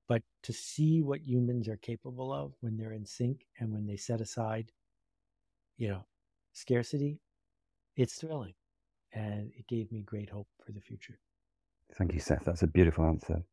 But 0.08 0.24
to 0.44 0.54
see 0.54 1.02
what 1.02 1.22
humans 1.22 1.68
are 1.68 1.78
capable 1.78 2.34
of 2.34 2.54
when 2.60 2.78
they're 2.78 2.94
in 2.94 3.06
sync 3.06 3.46
and 3.60 3.72
when 3.72 3.86
they 3.88 3.96
set 3.96 4.20
aside, 4.22 4.72
you 5.78 5.90
know, 5.90 6.06
scarcity, 6.54 7.20
it's 7.96 8.16
thrilling. 8.16 8.54
And 9.14 9.52
it 9.58 9.68
gave 9.68 9.92
me 9.92 10.02
great 10.02 10.30
hope 10.30 10.48
for 10.66 10.72
the 10.72 10.82
future. 10.82 11.20
Thank 11.98 12.14
you, 12.14 12.20
Seth. 12.20 12.46
That's 12.46 12.64
a 12.64 12.68
beautiful 12.68 13.06
answer. 13.06 13.44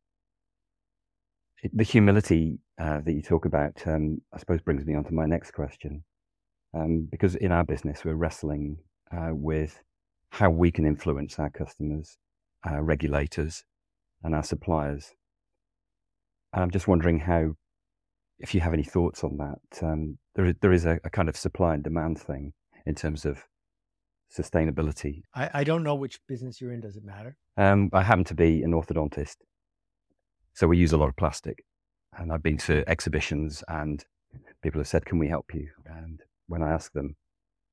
The 1.73 1.83
humility 1.83 2.59
uh, 2.79 3.01
that 3.01 3.11
you 3.11 3.21
talk 3.21 3.45
about, 3.45 3.85
um, 3.85 4.21
I 4.33 4.37
suppose, 4.37 4.61
brings 4.61 4.85
me 4.85 4.95
on 4.95 5.03
to 5.05 5.13
my 5.13 5.25
next 5.25 5.51
question. 5.51 6.03
Um, 6.73 7.07
because 7.11 7.35
in 7.35 7.51
our 7.51 7.65
business, 7.65 8.05
we're 8.05 8.13
wrestling 8.13 8.77
uh, 9.11 9.31
with 9.31 9.81
how 10.29 10.49
we 10.49 10.71
can 10.71 10.85
influence 10.85 11.39
our 11.39 11.49
customers, 11.49 12.17
our 12.63 12.83
regulators, 12.83 13.65
and 14.23 14.35
our 14.35 14.43
suppliers. 14.43 15.13
And 16.53 16.63
I'm 16.63 16.71
just 16.71 16.87
wondering 16.87 17.19
how, 17.19 17.53
if 18.39 18.55
you 18.55 18.61
have 18.61 18.73
any 18.73 18.83
thoughts 18.83 19.23
on 19.23 19.37
that, 19.37 19.83
um, 19.83 20.17
there 20.35 20.45
is, 20.45 20.55
there 20.61 20.73
is 20.73 20.85
a, 20.85 20.99
a, 21.03 21.09
kind 21.09 21.29
of 21.29 21.37
supply 21.37 21.73
and 21.73 21.83
demand 21.83 22.19
thing 22.19 22.53
in 22.85 22.95
terms 22.95 23.25
of 23.25 23.43
sustainability. 24.35 25.21
I, 25.35 25.49
I 25.53 25.63
don't 25.63 25.83
know 25.83 25.95
which 25.95 26.19
business 26.27 26.61
you're 26.61 26.71
in. 26.71 26.81
Does 26.81 26.95
it 26.95 27.03
matter? 27.03 27.35
Um, 27.57 27.89
I 27.93 28.03
happen 28.03 28.23
to 28.25 28.33
be 28.33 28.63
an 28.63 28.71
orthodontist, 28.71 29.37
so 30.53 30.67
we 30.67 30.77
use 30.77 30.93
a 30.93 30.97
lot 30.97 31.09
of 31.09 31.15
plastic. 31.15 31.63
And 32.17 32.31
I've 32.31 32.43
been 32.43 32.57
to 32.59 32.87
exhibitions, 32.89 33.63
and 33.67 34.03
people 34.63 34.79
have 34.79 34.87
said, 34.87 35.05
"Can 35.05 35.19
we 35.19 35.27
help 35.27 35.53
you?" 35.53 35.69
And 35.85 36.21
when 36.47 36.63
I 36.63 36.71
ask 36.71 36.91
them 36.93 37.15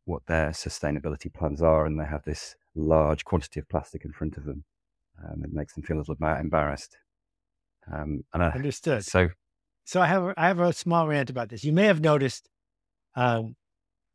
what 0.05 0.27
their 0.27 0.51
sustainability 0.51 1.33
plans 1.33 1.63
are, 1.63 1.87
and 1.87 1.99
they 1.99 2.05
have 2.05 2.25
this 2.25 2.55
large 2.75 3.25
quantity 3.25 3.61
of 3.61 3.69
plastic 3.69 4.05
in 4.05 4.13
front 4.13 4.37
of 4.37 4.45
them, 4.45 4.65
um, 5.25 5.43
it 5.43 5.53
makes 5.53 5.75
them 5.75 5.83
feel 5.83 5.97
a 5.97 6.01
little 6.01 6.15
bit 6.15 6.37
embarrassed. 6.39 6.97
Um, 7.93 8.25
and 8.33 8.43
I, 8.43 8.51
Understood. 8.51 9.05
So, 9.05 9.29
so 9.85 10.01
I 10.01 10.07
have 10.07 10.35
I 10.37 10.49
have 10.49 10.61
a 10.61 10.73
small 10.73 11.07
rant 11.07 11.31
about 11.31 11.49
this. 11.49 11.65
You 11.65 11.73
may 11.73 11.85
have 11.85 12.01
noticed 12.01 12.49
um, 13.15 13.57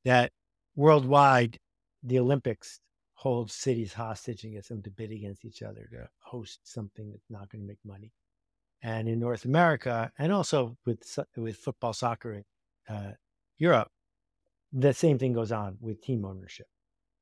that 0.05 0.31
worldwide, 0.75 1.57
the 2.03 2.19
Olympics 2.19 2.79
hold 3.13 3.51
cities 3.51 3.93
hostage 3.93 4.43
and 4.43 4.53
get 4.53 4.67
them 4.67 4.81
to 4.81 4.89
bid 4.89 5.11
against 5.11 5.45
each 5.45 5.61
other 5.61 5.87
to 5.91 6.09
host 6.19 6.59
something 6.63 7.11
that's 7.11 7.29
not 7.29 7.49
going 7.49 7.61
to 7.61 7.67
make 7.67 7.77
money. 7.85 8.11
And 8.81 9.07
in 9.07 9.19
North 9.19 9.45
America, 9.45 10.11
and 10.17 10.33
also 10.33 10.75
with 10.85 11.03
with 11.37 11.55
football, 11.55 11.93
soccer 11.93 12.33
in 12.33 12.43
uh, 12.93 13.11
Europe, 13.57 13.89
the 14.73 14.93
same 14.93 15.19
thing 15.19 15.33
goes 15.33 15.51
on 15.51 15.77
with 15.79 16.01
team 16.01 16.25
ownership. 16.25 16.65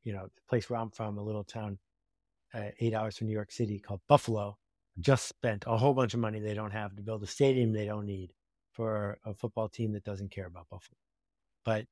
You 0.04 0.14
know, 0.14 0.24
the 0.24 0.42
place 0.50 0.70
where 0.70 0.80
I'm 0.80 0.92
from, 0.92 1.18
a 1.18 1.24
little 1.24 1.44
town 1.44 1.78
uh, 2.54 2.70
eight 2.80 2.94
hours 2.94 3.18
from 3.18 3.28
New 3.28 3.34
York 3.34 3.52
City 3.52 3.80
called 3.80 4.00
Buffalo, 4.08 4.58
just 5.00 5.28
spent 5.28 5.64
a 5.68 5.78
whole 5.78 5.94
bunch 5.94 6.14
of 6.14 6.20
money 6.20 6.40
they 6.40 6.54
don't 6.54 6.72
have 6.72 6.96
to 6.96 7.02
build 7.02 7.24
a 7.24 7.28
stadium 7.28 7.72
they 7.72 7.86
don't 7.86 8.06
need 8.06 8.32
for 8.72 9.18
a 9.26 9.34
football 9.34 9.70
team 9.70 9.94
that 9.94 10.04
doesn't 10.04 10.32
care 10.32 10.48
about 10.48 10.70
Buffalo. 10.70 10.98
But 11.66 11.86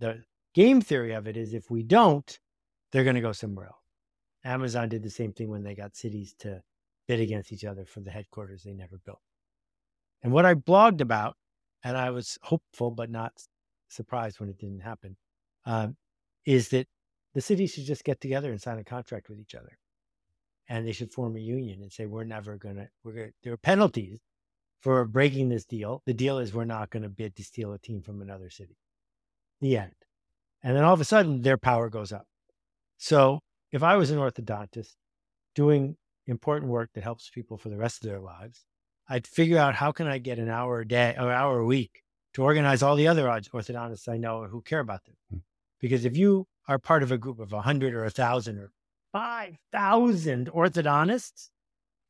the 0.00 0.24
game 0.54 0.80
theory 0.80 1.12
of 1.12 1.26
it 1.26 1.36
is 1.36 1.54
if 1.54 1.70
we 1.70 1.82
don't, 1.82 2.38
they're 2.90 3.04
going 3.04 3.16
to 3.16 3.22
go 3.22 3.32
somewhere 3.32 3.66
else. 3.66 3.76
Amazon 4.44 4.88
did 4.88 5.02
the 5.02 5.10
same 5.10 5.32
thing 5.32 5.48
when 5.48 5.62
they 5.62 5.74
got 5.74 5.96
cities 5.96 6.34
to 6.40 6.62
bid 7.06 7.20
against 7.20 7.52
each 7.52 7.64
other 7.64 7.84
for 7.84 8.00
the 8.00 8.10
headquarters 8.10 8.62
they 8.62 8.72
never 8.72 8.98
built. 9.04 9.20
And 10.22 10.32
what 10.32 10.44
I 10.44 10.54
blogged 10.54 11.00
about, 11.00 11.36
and 11.84 11.96
I 11.96 12.10
was 12.10 12.38
hopeful 12.42 12.90
but 12.90 13.10
not 13.10 13.32
surprised 13.88 14.40
when 14.40 14.48
it 14.48 14.58
didn't 14.58 14.80
happen, 14.80 15.16
um, 15.64 15.96
is 16.44 16.68
that 16.70 16.86
the 17.34 17.40
cities 17.40 17.72
should 17.72 17.84
just 17.84 18.04
get 18.04 18.20
together 18.20 18.50
and 18.50 18.60
sign 18.60 18.78
a 18.78 18.84
contract 18.84 19.28
with 19.28 19.38
each 19.38 19.54
other. 19.54 19.78
And 20.72 20.88
they 20.88 20.92
should 20.92 21.12
form 21.12 21.36
a 21.36 21.40
union 21.40 21.82
and 21.82 21.92
say, 21.92 22.06
we're 22.06 22.24
never 22.24 22.56
going 22.56 22.76
to, 22.76 22.88
we're 23.04 23.12
going 23.12 23.26
to, 23.26 23.34
there 23.42 23.52
are 23.52 23.58
penalties 23.58 24.20
for 24.80 25.04
breaking 25.04 25.50
this 25.50 25.66
deal. 25.66 26.02
The 26.06 26.14
deal 26.14 26.38
is 26.38 26.54
we're 26.54 26.64
not 26.64 26.88
going 26.88 27.02
to 27.02 27.10
bid 27.10 27.36
to 27.36 27.44
steal 27.44 27.74
a 27.74 27.78
team 27.78 28.00
from 28.00 28.22
another 28.22 28.48
city. 28.48 28.78
The 29.60 29.76
end. 29.76 29.92
And 30.62 30.74
then 30.74 30.82
all 30.82 30.94
of 30.94 31.00
a 31.02 31.04
sudden, 31.04 31.42
their 31.42 31.58
power 31.58 31.90
goes 31.90 32.10
up. 32.10 32.26
So 32.96 33.40
if 33.70 33.82
I 33.82 33.96
was 33.96 34.10
an 34.10 34.18
orthodontist 34.18 34.94
doing 35.54 35.98
important 36.26 36.70
work 36.70 36.88
that 36.94 37.04
helps 37.04 37.28
people 37.28 37.58
for 37.58 37.68
the 37.68 37.76
rest 37.76 38.02
of 38.02 38.08
their 38.08 38.20
lives, 38.20 38.64
I'd 39.10 39.26
figure 39.26 39.58
out 39.58 39.74
how 39.74 39.92
can 39.92 40.06
I 40.06 40.16
get 40.16 40.38
an 40.38 40.48
hour 40.48 40.80
a 40.80 40.88
day 40.88 41.14
or 41.18 41.30
hour 41.30 41.58
a 41.58 41.66
week 41.66 42.00
to 42.32 42.44
organize 42.44 42.82
all 42.82 42.96
the 42.96 43.08
other 43.08 43.24
orthodontists 43.24 44.08
I 44.08 44.16
know 44.16 44.44
who 44.44 44.62
care 44.62 44.80
about 44.80 45.04
them. 45.04 45.16
Hmm. 45.30 45.38
Because 45.80 46.06
if 46.06 46.16
you 46.16 46.46
are 46.66 46.78
part 46.78 47.02
of 47.02 47.12
a 47.12 47.18
group 47.18 47.40
of 47.40 47.52
100 47.52 47.92
or 47.92 48.04
1,000 48.04 48.58
or 48.58 48.72
5,000 49.12 50.50
orthodontists 50.50 51.50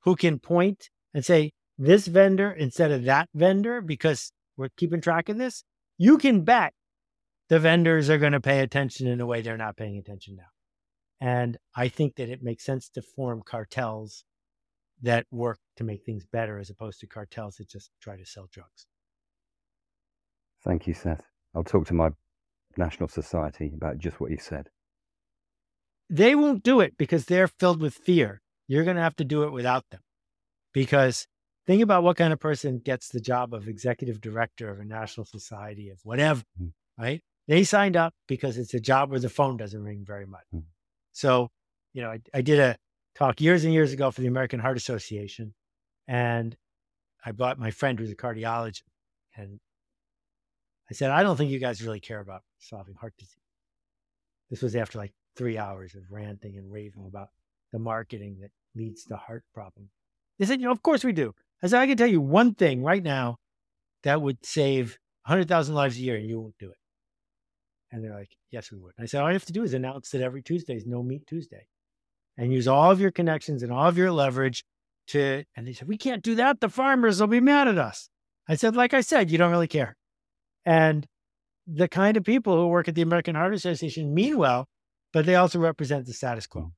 who 0.00 0.16
can 0.16 0.38
point 0.38 0.90
and 1.12 1.24
say, 1.24 1.52
this 1.78 2.06
vendor 2.06 2.50
instead 2.52 2.90
of 2.90 3.04
that 3.04 3.28
vendor, 3.34 3.80
because 3.80 4.32
we're 4.56 4.68
keeping 4.76 5.00
track 5.00 5.28
of 5.28 5.38
this, 5.38 5.64
you 5.98 6.18
can 6.18 6.42
bet 6.42 6.74
the 7.48 7.58
vendors 7.58 8.08
are 8.08 8.18
going 8.18 8.32
to 8.32 8.40
pay 8.40 8.60
attention 8.60 9.06
in 9.06 9.20
a 9.20 9.26
way 9.26 9.42
they're 9.42 9.56
not 9.56 9.76
paying 9.76 9.98
attention 9.98 10.36
now. 10.36 10.44
And 11.20 11.56
I 11.76 11.88
think 11.88 12.16
that 12.16 12.28
it 12.28 12.42
makes 12.42 12.64
sense 12.64 12.88
to 12.90 13.02
form 13.02 13.42
cartels 13.44 14.24
that 15.02 15.26
work 15.30 15.58
to 15.76 15.84
make 15.84 16.04
things 16.04 16.24
better 16.24 16.58
as 16.58 16.70
opposed 16.70 17.00
to 17.00 17.06
cartels 17.06 17.56
that 17.56 17.68
just 17.68 17.90
try 18.00 18.16
to 18.16 18.24
sell 18.24 18.48
drugs. 18.52 18.86
Thank 20.64 20.86
you, 20.86 20.94
Seth. 20.94 21.22
I'll 21.54 21.64
talk 21.64 21.86
to 21.88 21.94
my 21.94 22.10
National 22.76 23.08
Society 23.08 23.72
about 23.74 23.98
just 23.98 24.20
what 24.20 24.30
you 24.30 24.38
said. 24.38 24.68
They 26.12 26.34
won't 26.34 26.62
do 26.62 26.80
it 26.80 26.98
because 26.98 27.24
they're 27.24 27.48
filled 27.48 27.80
with 27.80 27.94
fear. 27.94 28.42
you're 28.68 28.84
going 28.84 28.96
to 28.96 29.02
have 29.02 29.16
to 29.16 29.24
do 29.24 29.44
it 29.44 29.50
without 29.50 29.88
them. 29.90 30.00
Because 30.74 31.26
think 31.66 31.82
about 31.82 32.02
what 32.02 32.18
kind 32.18 32.34
of 32.34 32.38
person 32.38 32.80
gets 32.84 33.08
the 33.08 33.20
job 33.20 33.54
of 33.54 33.66
executive 33.66 34.20
director 34.20 34.68
of 34.68 34.78
a 34.78 34.84
national 34.84 35.24
society 35.24 35.88
of 35.88 35.98
whatever, 36.04 36.42
mm. 36.60 36.72
right? 36.98 37.22
They 37.48 37.64
signed 37.64 37.96
up 37.96 38.12
because 38.28 38.58
it's 38.58 38.74
a 38.74 38.80
job 38.80 39.10
where 39.10 39.20
the 39.20 39.30
phone 39.30 39.56
doesn't 39.56 39.82
ring 39.82 40.04
very 40.06 40.26
much. 40.26 40.44
Mm. 40.54 40.64
So, 41.12 41.48
you 41.94 42.02
know, 42.02 42.10
I, 42.10 42.20
I 42.34 42.42
did 42.42 42.60
a 42.60 42.76
talk 43.14 43.40
years 43.40 43.64
and 43.64 43.72
years 43.72 43.94
ago 43.94 44.10
for 44.10 44.20
the 44.20 44.26
American 44.26 44.60
Heart 44.60 44.76
Association. 44.76 45.54
And 46.06 46.54
I 47.24 47.32
brought 47.32 47.58
my 47.58 47.70
friend 47.70 47.98
who's 47.98 48.10
a 48.10 48.16
cardiologist. 48.16 48.82
And 49.34 49.60
I 50.90 50.94
said, 50.94 51.10
I 51.10 51.22
don't 51.22 51.38
think 51.38 51.50
you 51.50 51.58
guys 51.58 51.82
really 51.82 52.00
care 52.00 52.20
about 52.20 52.42
solving 52.58 52.96
heart 52.96 53.14
disease. 53.18 53.36
This 54.50 54.60
was 54.60 54.76
after 54.76 54.98
like 54.98 55.14
three 55.36 55.58
hours 55.58 55.94
of 55.94 56.02
ranting 56.10 56.56
and 56.56 56.70
raving 56.70 57.06
about 57.06 57.28
the 57.72 57.78
marketing 57.78 58.38
that 58.40 58.50
leads 58.74 59.04
to 59.04 59.16
heart 59.16 59.44
problems. 59.54 59.90
They 60.38 60.46
said, 60.46 60.60
you 60.60 60.66
know, 60.66 60.72
of 60.72 60.82
course 60.82 61.04
we 61.04 61.12
do. 61.12 61.34
I 61.62 61.68
said, 61.68 61.80
I 61.80 61.86
can 61.86 61.96
tell 61.96 62.06
you 62.06 62.20
one 62.20 62.54
thing 62.54 62.82
right 62.82 63.02
now 63.02 63.36
that 64.02 64.20
would 64.20 64.44
save 64.44 64.98
100,000 65.26 65.74
lives 65.74 65.96
a 65.96 66.00
year 66.00 66.16
and 66.16 66.28
you 66.28 66.40
won't 66.40 66.58
do 66.58 66.70
it. 66.70 66.76
And 67.90 68.02
they're 68.02 68.14
like, 68.14 68.30
yes, 68.50 68.72
we 68.72 68.78
would. 68.78 68.94
I 68.98 69.06
said, 69.06 69.20
all 69.20 69.28
you 69.28 69.34
have 69.34 69.44
to 69.44 69.52
do 69.52 69.62
is 69.62 69.74
announce 69.74 70.10
that 70.10 70.22
every 70.22 70.42
Tuesday 70.42 70.74
is 70.74 70.86
no 70.86 71.02
meat 71.02 71.26
Tuesday 71.26 71.66
and 72.36 72.52
use 72.52 72.66
all 72.66 72.90
of 72.90 73.00
your 73.00 73.10
connections 73.10 73.62
and 73.62 73.70
all 73.70 73.86
of 73.86 73.98
your 73.98 74.10
leverage 74.10 74.64
to, 75.08 75.44
and 75.56 75.66
they 75.66 75.72
said, 75.72 75.88
we 75.88 75.98
can't 75.98 76.22
do 76.22 76.34
that. 76.36 76.60
The 76.60 76.68
farmers 76.68 77.20
will 77.20 77.26
be 77.26 77.40
mad 77.40 77.68
at 77.68 77.78
us. 77.78 78.08
I 78.48 78.56
said, 78.56 78.74
like 78.74 78.94
I 78.94 79.02
said, 79.02 79.30
you 79.30 79.38
don't 79.38 79.50
really 79.50 79.68
care. 79.68 79.96
And 80.64 81.06
the 81.66 81.88
kind 81.88 82.16
of 82.16 82.24
people 82.24 82.56
who 82.56 82.68
work 82.68 82.88
at 82.88 82.94
the 82.94 83.02
American 83.02 83.34
Heart 83.34 83.54
Association 83.54 84.14
mean 84.14 84.38
well, 84.38 84.68
but 85.12 85.26
they 85.26 85.36
also 85.36 85.58
represent 85.58 86.06
the 86.06 86.12
status 86.12 86.46
quo. 86.46 86.72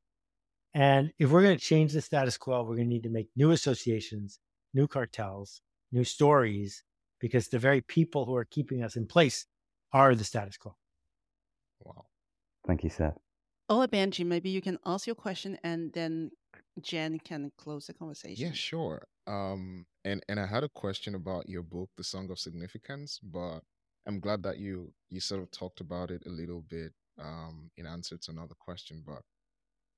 And 0.74 1.12
if 1.18 1.30
we're 1.30 1.42
going 1.42 1.56
to 1.56 1.64
change 1.64 1.92
the 1.92 2.00
status 2.00 2.36
quo, 2.36 2.62
we're 2.62 2.76
going 2.76 2.88
to 2.88 2.94
need 2.94 3.04
to 3.04 3.10
make 3.10 3.28
new 3.36 3.52
associations, 3.52 4.40
new 4.72 4.88
cartels, 4.88 5.60
new 5.92 6.04
stories, 6.04 6.82
because 7.20 7.48
the 7.48 7.58
very 7.58 7.80
people 7.80 8.26
who 8.26 8.34
are 8.34 8.44
keeping 8.44 8.82
us 8.82 8.96
in 8.96 9.06
place 9.06 9.46
are 9.92 10.14
the 10.14 10.24
status 10.24 10.56
quo. 10.56 10.74
Wow. 11.84 12.06
Thank 12.66 12.82
you, 12.82 12.90
Seth. 12.90 13.16
Olabanji, 13.70 14.26
maybe 14.26 14.50
you 14.50 14.60
can 14.60 14.78
ask 14.84 15.06
your 15.06 15.16
question 15.16 15.56
and 15.62 15.92
then 15.92 16.30
Jen 16.82 17.18
can 17.18 17.52
close 17.56 17.86
the 17.86 17.94
conversation. 17.94 18.46
Yeah, 18.46 18.52
sure. 18.52 19.06
Um, 19.26 19.86
and 20.04 20.22
and 20.28 20.38
I 20.38 20.46
had 20.46 20.64
a 20.64 20.68
question 20.68 21.14
about 21.14 21.48
your 21.48 21.62
book, 21.62 21.88
The 21.96 22.04
Song 22.04 22.30
of 22.30 22.38
Significance, 22.38 23.18
but 23.22 23.60
I'm 24.06 24.20
glad 24.20 24.42
that 24.42 24.58
you 24.58 24.92
you 25.08 25.20
sort 25.20 25.42
of 25.42 25.50
talked 25.50 25.80
about 25.80 26.10
it 26.10 26.22
a 26.26 26.30
little 26.30 26.60
bit 26.60 26.92
um 27.20 27.70
in 27.76 27.86
answer 27.86 28.16
to 28.18 28.30
another 28.30 28.54
question. 28.58 29.02
But 29.06 29.22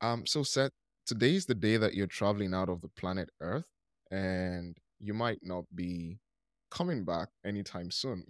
um, 0.07 0.27
so 0.27 0.43
Seth, 0.43 0.73
today 1.07 1.35
is 1.35 1.47
the 1.47 1.55
day 1.55 1.77
that 1.77 1.95
you're 1.95 2.07
traveling 2.07 2.55
out 2.55 2.69
of 2.69 2.81
the 2.81 2.89
planet 2.89 3.31
Earth, 3.41 3.67
and 4.11 4.77
you 5.01 5.15
might 5.15 5.41
not 5.43 5.65
be 5.75 6.19
coming 6.71 7.05
back 7.05 7.29
anytime 7.45 7.91
soon. 7.91 8.25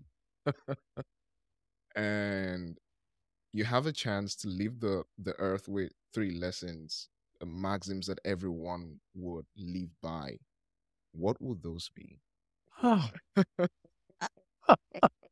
and 1.94 2.78
you 3.52 3.64
have 3.64 3.86
a 3.86 3.92
chance 3.92 4.34
to 4.36 4.48
leave 4.48 4.80
the, 4.80 5.04
the 5.18 5.34
earth 5.40 5.68
with 5.68 5.92
three 6.14 6.32
lessons, 6.32 7.08
uh, 7.42 7.46
maxims 7.46 8.06
that 8.06 8.20
everyone 8.24 9.00
would 9.14 9.46
live 9.56 9.90
by. 10.02 10.38
What 11.12 11.40
would 11.40 11.62
those 11.62 11.90
be? 11.94 12.20
Oh. 12.82 13.10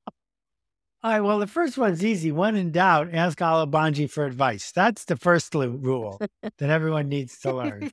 All 1.05 1.11
right. 1.11 1.20
Well, 1.20 1.38
the 1.38 1.46
first 1.46 1.76
one's 1.76 2.02
easy. 2.02 2.32
When 2.32 2.57
in 2.57 2.70
doubt, 2.70 3.12
ask 3.12 3.36
Olabanji 3.38 4.11
for 4.11 4.24
advice. 4.24 4.72
That's 4.72 5.05
the 5.05 5.16
first 5.16 5.55
rule 5.55 6.18
that 6.42 6.70
everyone 6.70 7.11
needs 7.11 7.38
to 7.40 7.52
learn. 7.52 7.90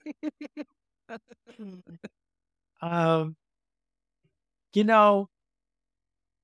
um, 2.82 3.36
you 4.74 4.86
know, 4.86 5.28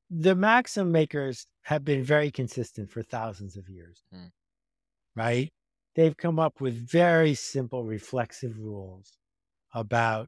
the 0.09 0.35
maxim 0.35 0.91
makers 0.91 1.47
have 1.61 1.85
been 1.85 2.03
very 2.03 2.31
consistent 2.31 2.91
for 2.91 3.01
thousands 3.01 3.55
of 3.55 3.69
years, 3.69 4.03
mm. 4.13 4.29
right? 5.15 5.49
They've 5.95 6.17
come 6.17 6.37
up 6.37 6.59
with 6.59 6.75
very 6.75 7.33
simple 7.33 7.85
reflexive 7.85 8.59
rules 8.59 9.13
about 9.73 10.27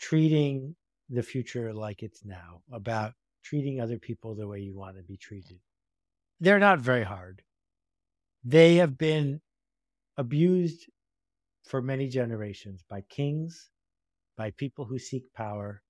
treating 0.00 0.74
the 1.08 1.22
future 1.22 1.72
like 1.72 2.02
it's 2.02 2.24
now, 2.24 2.62
about 2.72 3.12
treating 3.44 3.80
other 3.80 3.98
people 3.98 4.34
the 4.34 4.48
way 4.48 4.60
you 4.60 4.74
want 4.74 4.96
to 4.96 5.04
be 5.04 5.16
treated. 5.18 5.60
They're 6.40 6.58
not 6.58 6.80
very 6.80 7.04
hard. 7.04 7.42
They 8.44 8.76
have 8.76 8.98
been 8.98 9.40
abused 10.16 10.90
for 11.64 11.82
many 11.82 12.08
generations 12.08 12.82
by 12.88 13.02
kings, 13.02 13.70
by 14.36 14.50
people 14.52 14.86
who 14.86 14.98
seek 14.98 15.32
power, 15.34 15.82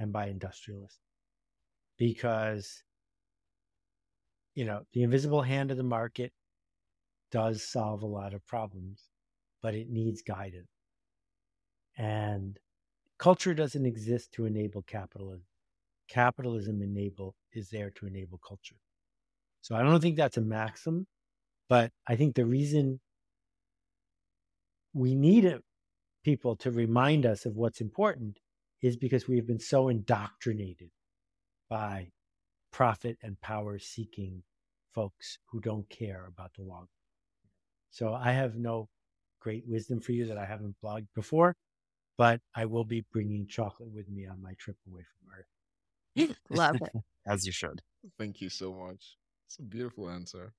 and 0.00 0.12
by 0.12 0.28
industrialists 0.28 1.00
because 1.98 2.82
you 4.54 4.64
know 4.64 4.84
the 4.94 5.02
invisible 5.02 5.42
hand 5.42 5.70
of 5.70 5.76
the 5.76 5.82
market 5.82 6.32
does 7.30 7.62
solve 7.62 8.02
a 8.02 8.06
lot 8.06 8.32
of 8.34 8.46
problems 8.46 9.08
but 9.62 9.74
it 9.74 9.90
needs 9.90 10.22
guidance 10.22 10.70
and 11.98 12.58
culture 13.18 13.54
doesn't 13.54 13.86
exist 13.86 14.32
to 14.32 14.46
enable 14.46 14.82
capitalism 14.82 15.49
capitalism 16.10 16.82
enable 16.82 17.34
is 17.52 17.70
there 17.70 17.90
to 17.90 18.06
enable 18.06 18.38
culture 18.46 18.76
so 19.60 19.74
i 19.74 19.82
don't 19.82 20.00
think 20.00 20.16
that's 20.16 20.36
a 20.36 20.42
maxim 20.42 21.06
but 21.68 21.90
i 22.06 22.16
think 22.16 22.34
the 22.34 22.44
reason 22.44 23.00
we 24.92 25.14
need 25.14 25.46
people 26.24 26.56
to 26.56 26.70
remind 26.70 27.24
us 27.24 27.46
of 27.46 27.56
what's 27.56 27.80
important 27.80 28.38
is 28.82 28.96
because 28.96 29.28
we've 29.28 29.46
been 29.46 29.60
so 29.60 29.88
indoctrinated 29.88 30.90
by 31.68 32.10
profit 32.72 33.16
and 33.22 33.40
power 33.40 33.78
seeking 33.78 34.42
folks 34.94 35.38
who 35.50 35.60
don't 35.60 35.88
care 35.88 36.26
about 36.26 36.50
the 36.56 36.62
long. 36.62 36.86
So 37.90 38.14
I 38.14 38.32
have 38.32 38.56
no 38.56 38.88
great 39.40 39.64
wisdom 39.66 40.00
for 40.00 40.12
you 40.12 40.26
that 40.26 40.38
I 40.38 40.44
haven't 40.44 40.76
blogged 40.82 41.08
before, 41.14 41.56
but 42.18 42.40
I 42.54 42.66
will 42.66 42.84
be 42.84 43.04
bringing 43.12 43.46
chocolate 43.46 43.90
with 43.92 44.08
me 44.08 44.26
on 44.26 44.42
my 44.42 44.52
trip 44.58 44.76
away 44.86 45.02
from 45.02 45.38
Earth. 45.38 45.46
Love 46.50 46.76
it. 46.82 46.92
As 47.26 47.46
you 47.46 47.52
should. 47.52 47.82
Thank 48.18 48.40
you 48.40 48.48
so 48.48 48.72
much. 48.72 49.16
It's 49.46 49.58
a 49.58 49.62
beautiful 49.62 50.08
answer. 50.08 50.52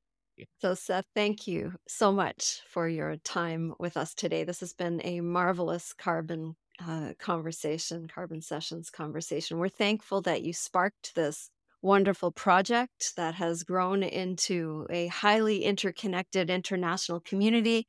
So, 0.60 0.74
Seth, 0.74 1.06
thank 1.14 1.48
you 1.48 1.74
so 1.88 2.12
much 2.12 2.62
for 2.68 2.88
your 2.88 3.18
time 3.18 3.74
with 3.80 3.98
us 3.98 4.14
today. 4.14 4.44
This 4.44 4.60
has 4.62 4.74
been 4.74 5.02
a 5.04 5.22
marvelous 5.22 5.94
carbon 5.94 6.56
uh, 6.86 7.14
conversation, 7.20 8.08
Carbon 8.08 8.42
Sessions 8.42 8.90
conversation. 8.90 9.60
We're 9.60 9.70
thankful 9.70 10.22
that 10.22 10.42
you 10.42 10.54
sparked 10.54 11.14
this 11.16 11.50
wonderful 11.82 12.32
project 12.32 13.14
that 13.18 13.36
has 13.36 13.64
grown 13.64 14.04
into 14.04 14.88
a 14.90 15.08
highly 15.08 15.64
interconnected 15.64 16.50
international 16.50 17.20
community 17.20 17.88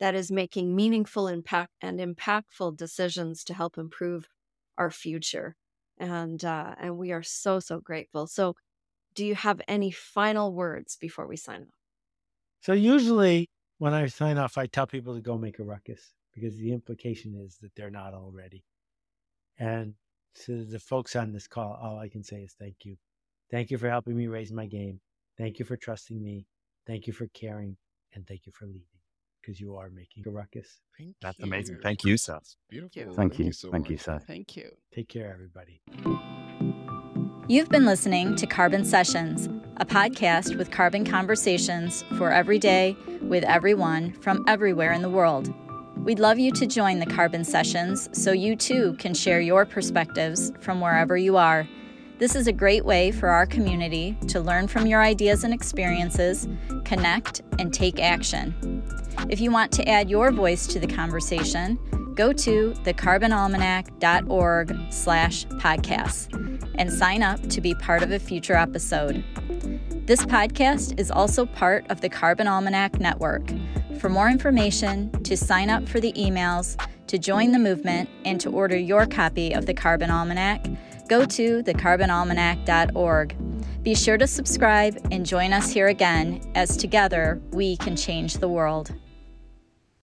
that 0.00 0.14
is 0.14 0.30
making 0.30 0.74
meaningful 0.74 1.28
impact 1.28 1.72
and 1.80 2.00
impactful 2.00 2.76
decisions 2.76 3.44
to 3.44 3.54
help 3.54 3.78
improve 3.78 4.28
our 4.76 4.90
future. 4.90 5.56
And 6.02 6.44
uh, 6.44 6.74
and 6.78 6.98
we 6.98 7.12
are 7.12 7.22
so 7.22 7.60
so 7.60 7.80
grateful. 7.80 8.26
So, 8.26 8.56
do 9.14 9.24
you 9.26 9.34
have 9.36 9.62
any 9.68 9.90
final 9.92 10.52
words 10.54 10.96
before 10.96 11.26
we 11.28 11.36
sign 11.36 11.62
off? 11.62 11.68
So 12.60 12.72
usually 12.72 13.50
when 13.78 13.92
I 13.94 14.06
sign 14.06 14.38
off, 14.38 14.56
I 14.56 14.66
tell 14.66 14.86
people 14.86 15.14
to 15.14 15.20
go 15.20 15.36
make 15.38 15.58
a 15.58 15.64
ruckus 15.64 16.14
because 16.32 16.56
the 16.56 16.72
implication 16.72 17.34
is 17.34 17.58
that 17.58 17.74
they're 17.74 17.90
not 17.90 18.14
already. 18.14 18.64
And 19.58 19.96
to 20.46 20.64
the 20.64 20.80
folks 20.80 21.16
on 21.16 21.32
this 21.32 21.48
call, 21.48 21.74
all 21.74 21.98
I 21.98 22.08
can 22.08 22.22
say 22.24 22.42
is 22.44 22.54
thank 22.54 22.84
you. 22.84 22.98
Thank 23.50 23.70
you 23.70 23.78
for 23.78 23.90
helping 23.90 24.16
me 24.16 24.28
raise 24.28 24.52
my 24.52 24.66
game. 24.66 25.00
Thank 25.38 25.58
you 25.58 25.64
for 25.64 25.76
trusting 25.76 26.22
me. 26.22 26.46
Thank 26.86 27.06
you 27.06 27.12
for 27.12 27.28
caring. 27.28 27.78
And 28.14 28.26
thank 28.26 28.46
you 28.46 28.52
for 28.52 28.66
leading 28.66 28.91
because 29.42 29.60
you 29.60 29.76
are 29.76 29.90
making 29.90 30.24
a 30.26 30.30
ruckus. 30.30 30.80
Thank 30.98 31.16
That's 31.20 31.38
you. 31.38 31.44
amazing. 31.44 31.78
Thank 31.82 32.04
you, 32.04 32.16
Seth. 32.16 32.54
Beautiful. 32.70 33.14
Thank, 33.14 33.16
Thank 33.16 33.38
you. 33.38 33.46
you 33.46 33.52
so 33.52 33.70
Thank 33.70 33.88
you, 33.88 33.96
much. 33.96 34.04
Seth. 34.04 34.26
Thank 34.26 34.56
you. 34.56 34.70
Take 34.94 35.08
care, 35.08 35.32
everybody. 35.32 35.80
You've 37.48 37.68
been 37.68 37.84
listening 37.84 38.36
to 38.36 38.46
Carbon 38.46 38.84
Sessions, 38.84 39.48
a 39.78 39.84
podcast 39.84 40.56
with 40.56 40.70
carbon 40.70 41.04
conversations 41.04 42.04
for 42.16 42.30
every 42.30 42.58
day 42.58 42.96
with 43.20 43.44
everyone 43.44 44.12
from 44.12 44.44
everywhere 44.46 44.92
in 44.92 45.02
the 45.02 45.10
world. 45.10 45.52
We'd 45.98 46.18
love 46.18 46.38
you 46.38 46.52
to 46.52 46.66
join 46.66 46.98
the 46.98 47.06
Carbon 47.06 47.44
Sessions 47.44 48.08
so 48.12 48.32
you 48.32 48.56
too 48.56 48.94
can 48.98 49.12
share 49.14 49.40
your 49.40 49.66
perspectives 49.66 50.52
from 50.60 50.80
wherever 50.80 51.16
you 51.16 51.36
are. 51.36 51.68
This 52.18 52.36
is 52.36 52.46
a 52.46 52.52
great 52.52 52.84
way 52.84 53.10
for 53.10 53.28
our 53.28 53.46
community 53.46 54.16
to 54.28 54.40
learn 54.40 54.68
from 54.68 54.86
your 54.86 55.02
ideas 55.02 55.42
and 55.44 55.52
experiences, 55.52 56.46
connect, 56.84 57.42
and 57.58 57.74
take 57.74 58.00
action. 58.00 58.82
If 59.28 59.40
you 59.40 59.50
want 59.50 59.72
to 59.72 59.88
add 59.88 60.08
your 60.08 60.30
voice 60.30 60.66
to 60.68 60.78
the 60.78 60.86
conversation, 60.86 61.78
go 62.14 62.32
to 62.32 62.74
thecarbonalmanac.org 62.84 64.76
slash 64.90 65.46
podcasts 65.46 66.28
and 66.76 66.92
sign 66.92 67.22
up 67.22 67.40
to 67.48 67.60
be 67.60 67.74
part 67.74 68.02
of 68.02 68.12
a 68.12 68.18
future 68.18 68.54
episode. 68.54 69.24
This 70.06 70.24
podcast 70.24 71.00
is 71.00 71.10
also 71.10 71.46
part 71.46 71.90
of 71.90 72.00
the 72.00 72.08
Carbon 72.08 72.46
Almanac 72.46 73.00
Network. 73.00 73.50
For 73.98 74.08
more 74.08 74.28
information, 74.28 75.10
to 75.22 75.36
sign 75.36 75.70
up 75.70 75.88
for 75.88 76.00
the 76.00 76.12
emails, 76.12 76.76
To 77.08 77.18
join 77.18 77.52
the 77.52 77.58
movement 77.58 78.08
and 78.24 78.40
to 78.40 78.48
order 78.48 78.76
your 78.76 79.04
copy 79.04 79.52
of 79.52 79.66
the 79.66 79.74
Carbon 79.74 80.10
Almanac, 80.10 80.64
go 81.12 81.26
to 81.26 81.62
thecarbonalmanac.org. 81.64 83.36
Be 83.82 83.94
sure 83.94 84.16
to 84.16 84.26
subscribe 84.26 84.96
and 85.10 85.26
join 85.26 85.52
us 85.52 85.70
here 85.70 85.88
again 85.88 86.40
as 86.54 86.74
together 86.74 87.38
we 87.50 87.76
can 87.76 87.96
change 87.96 88.38
the 88.38 88.48
world. 88.48 88.94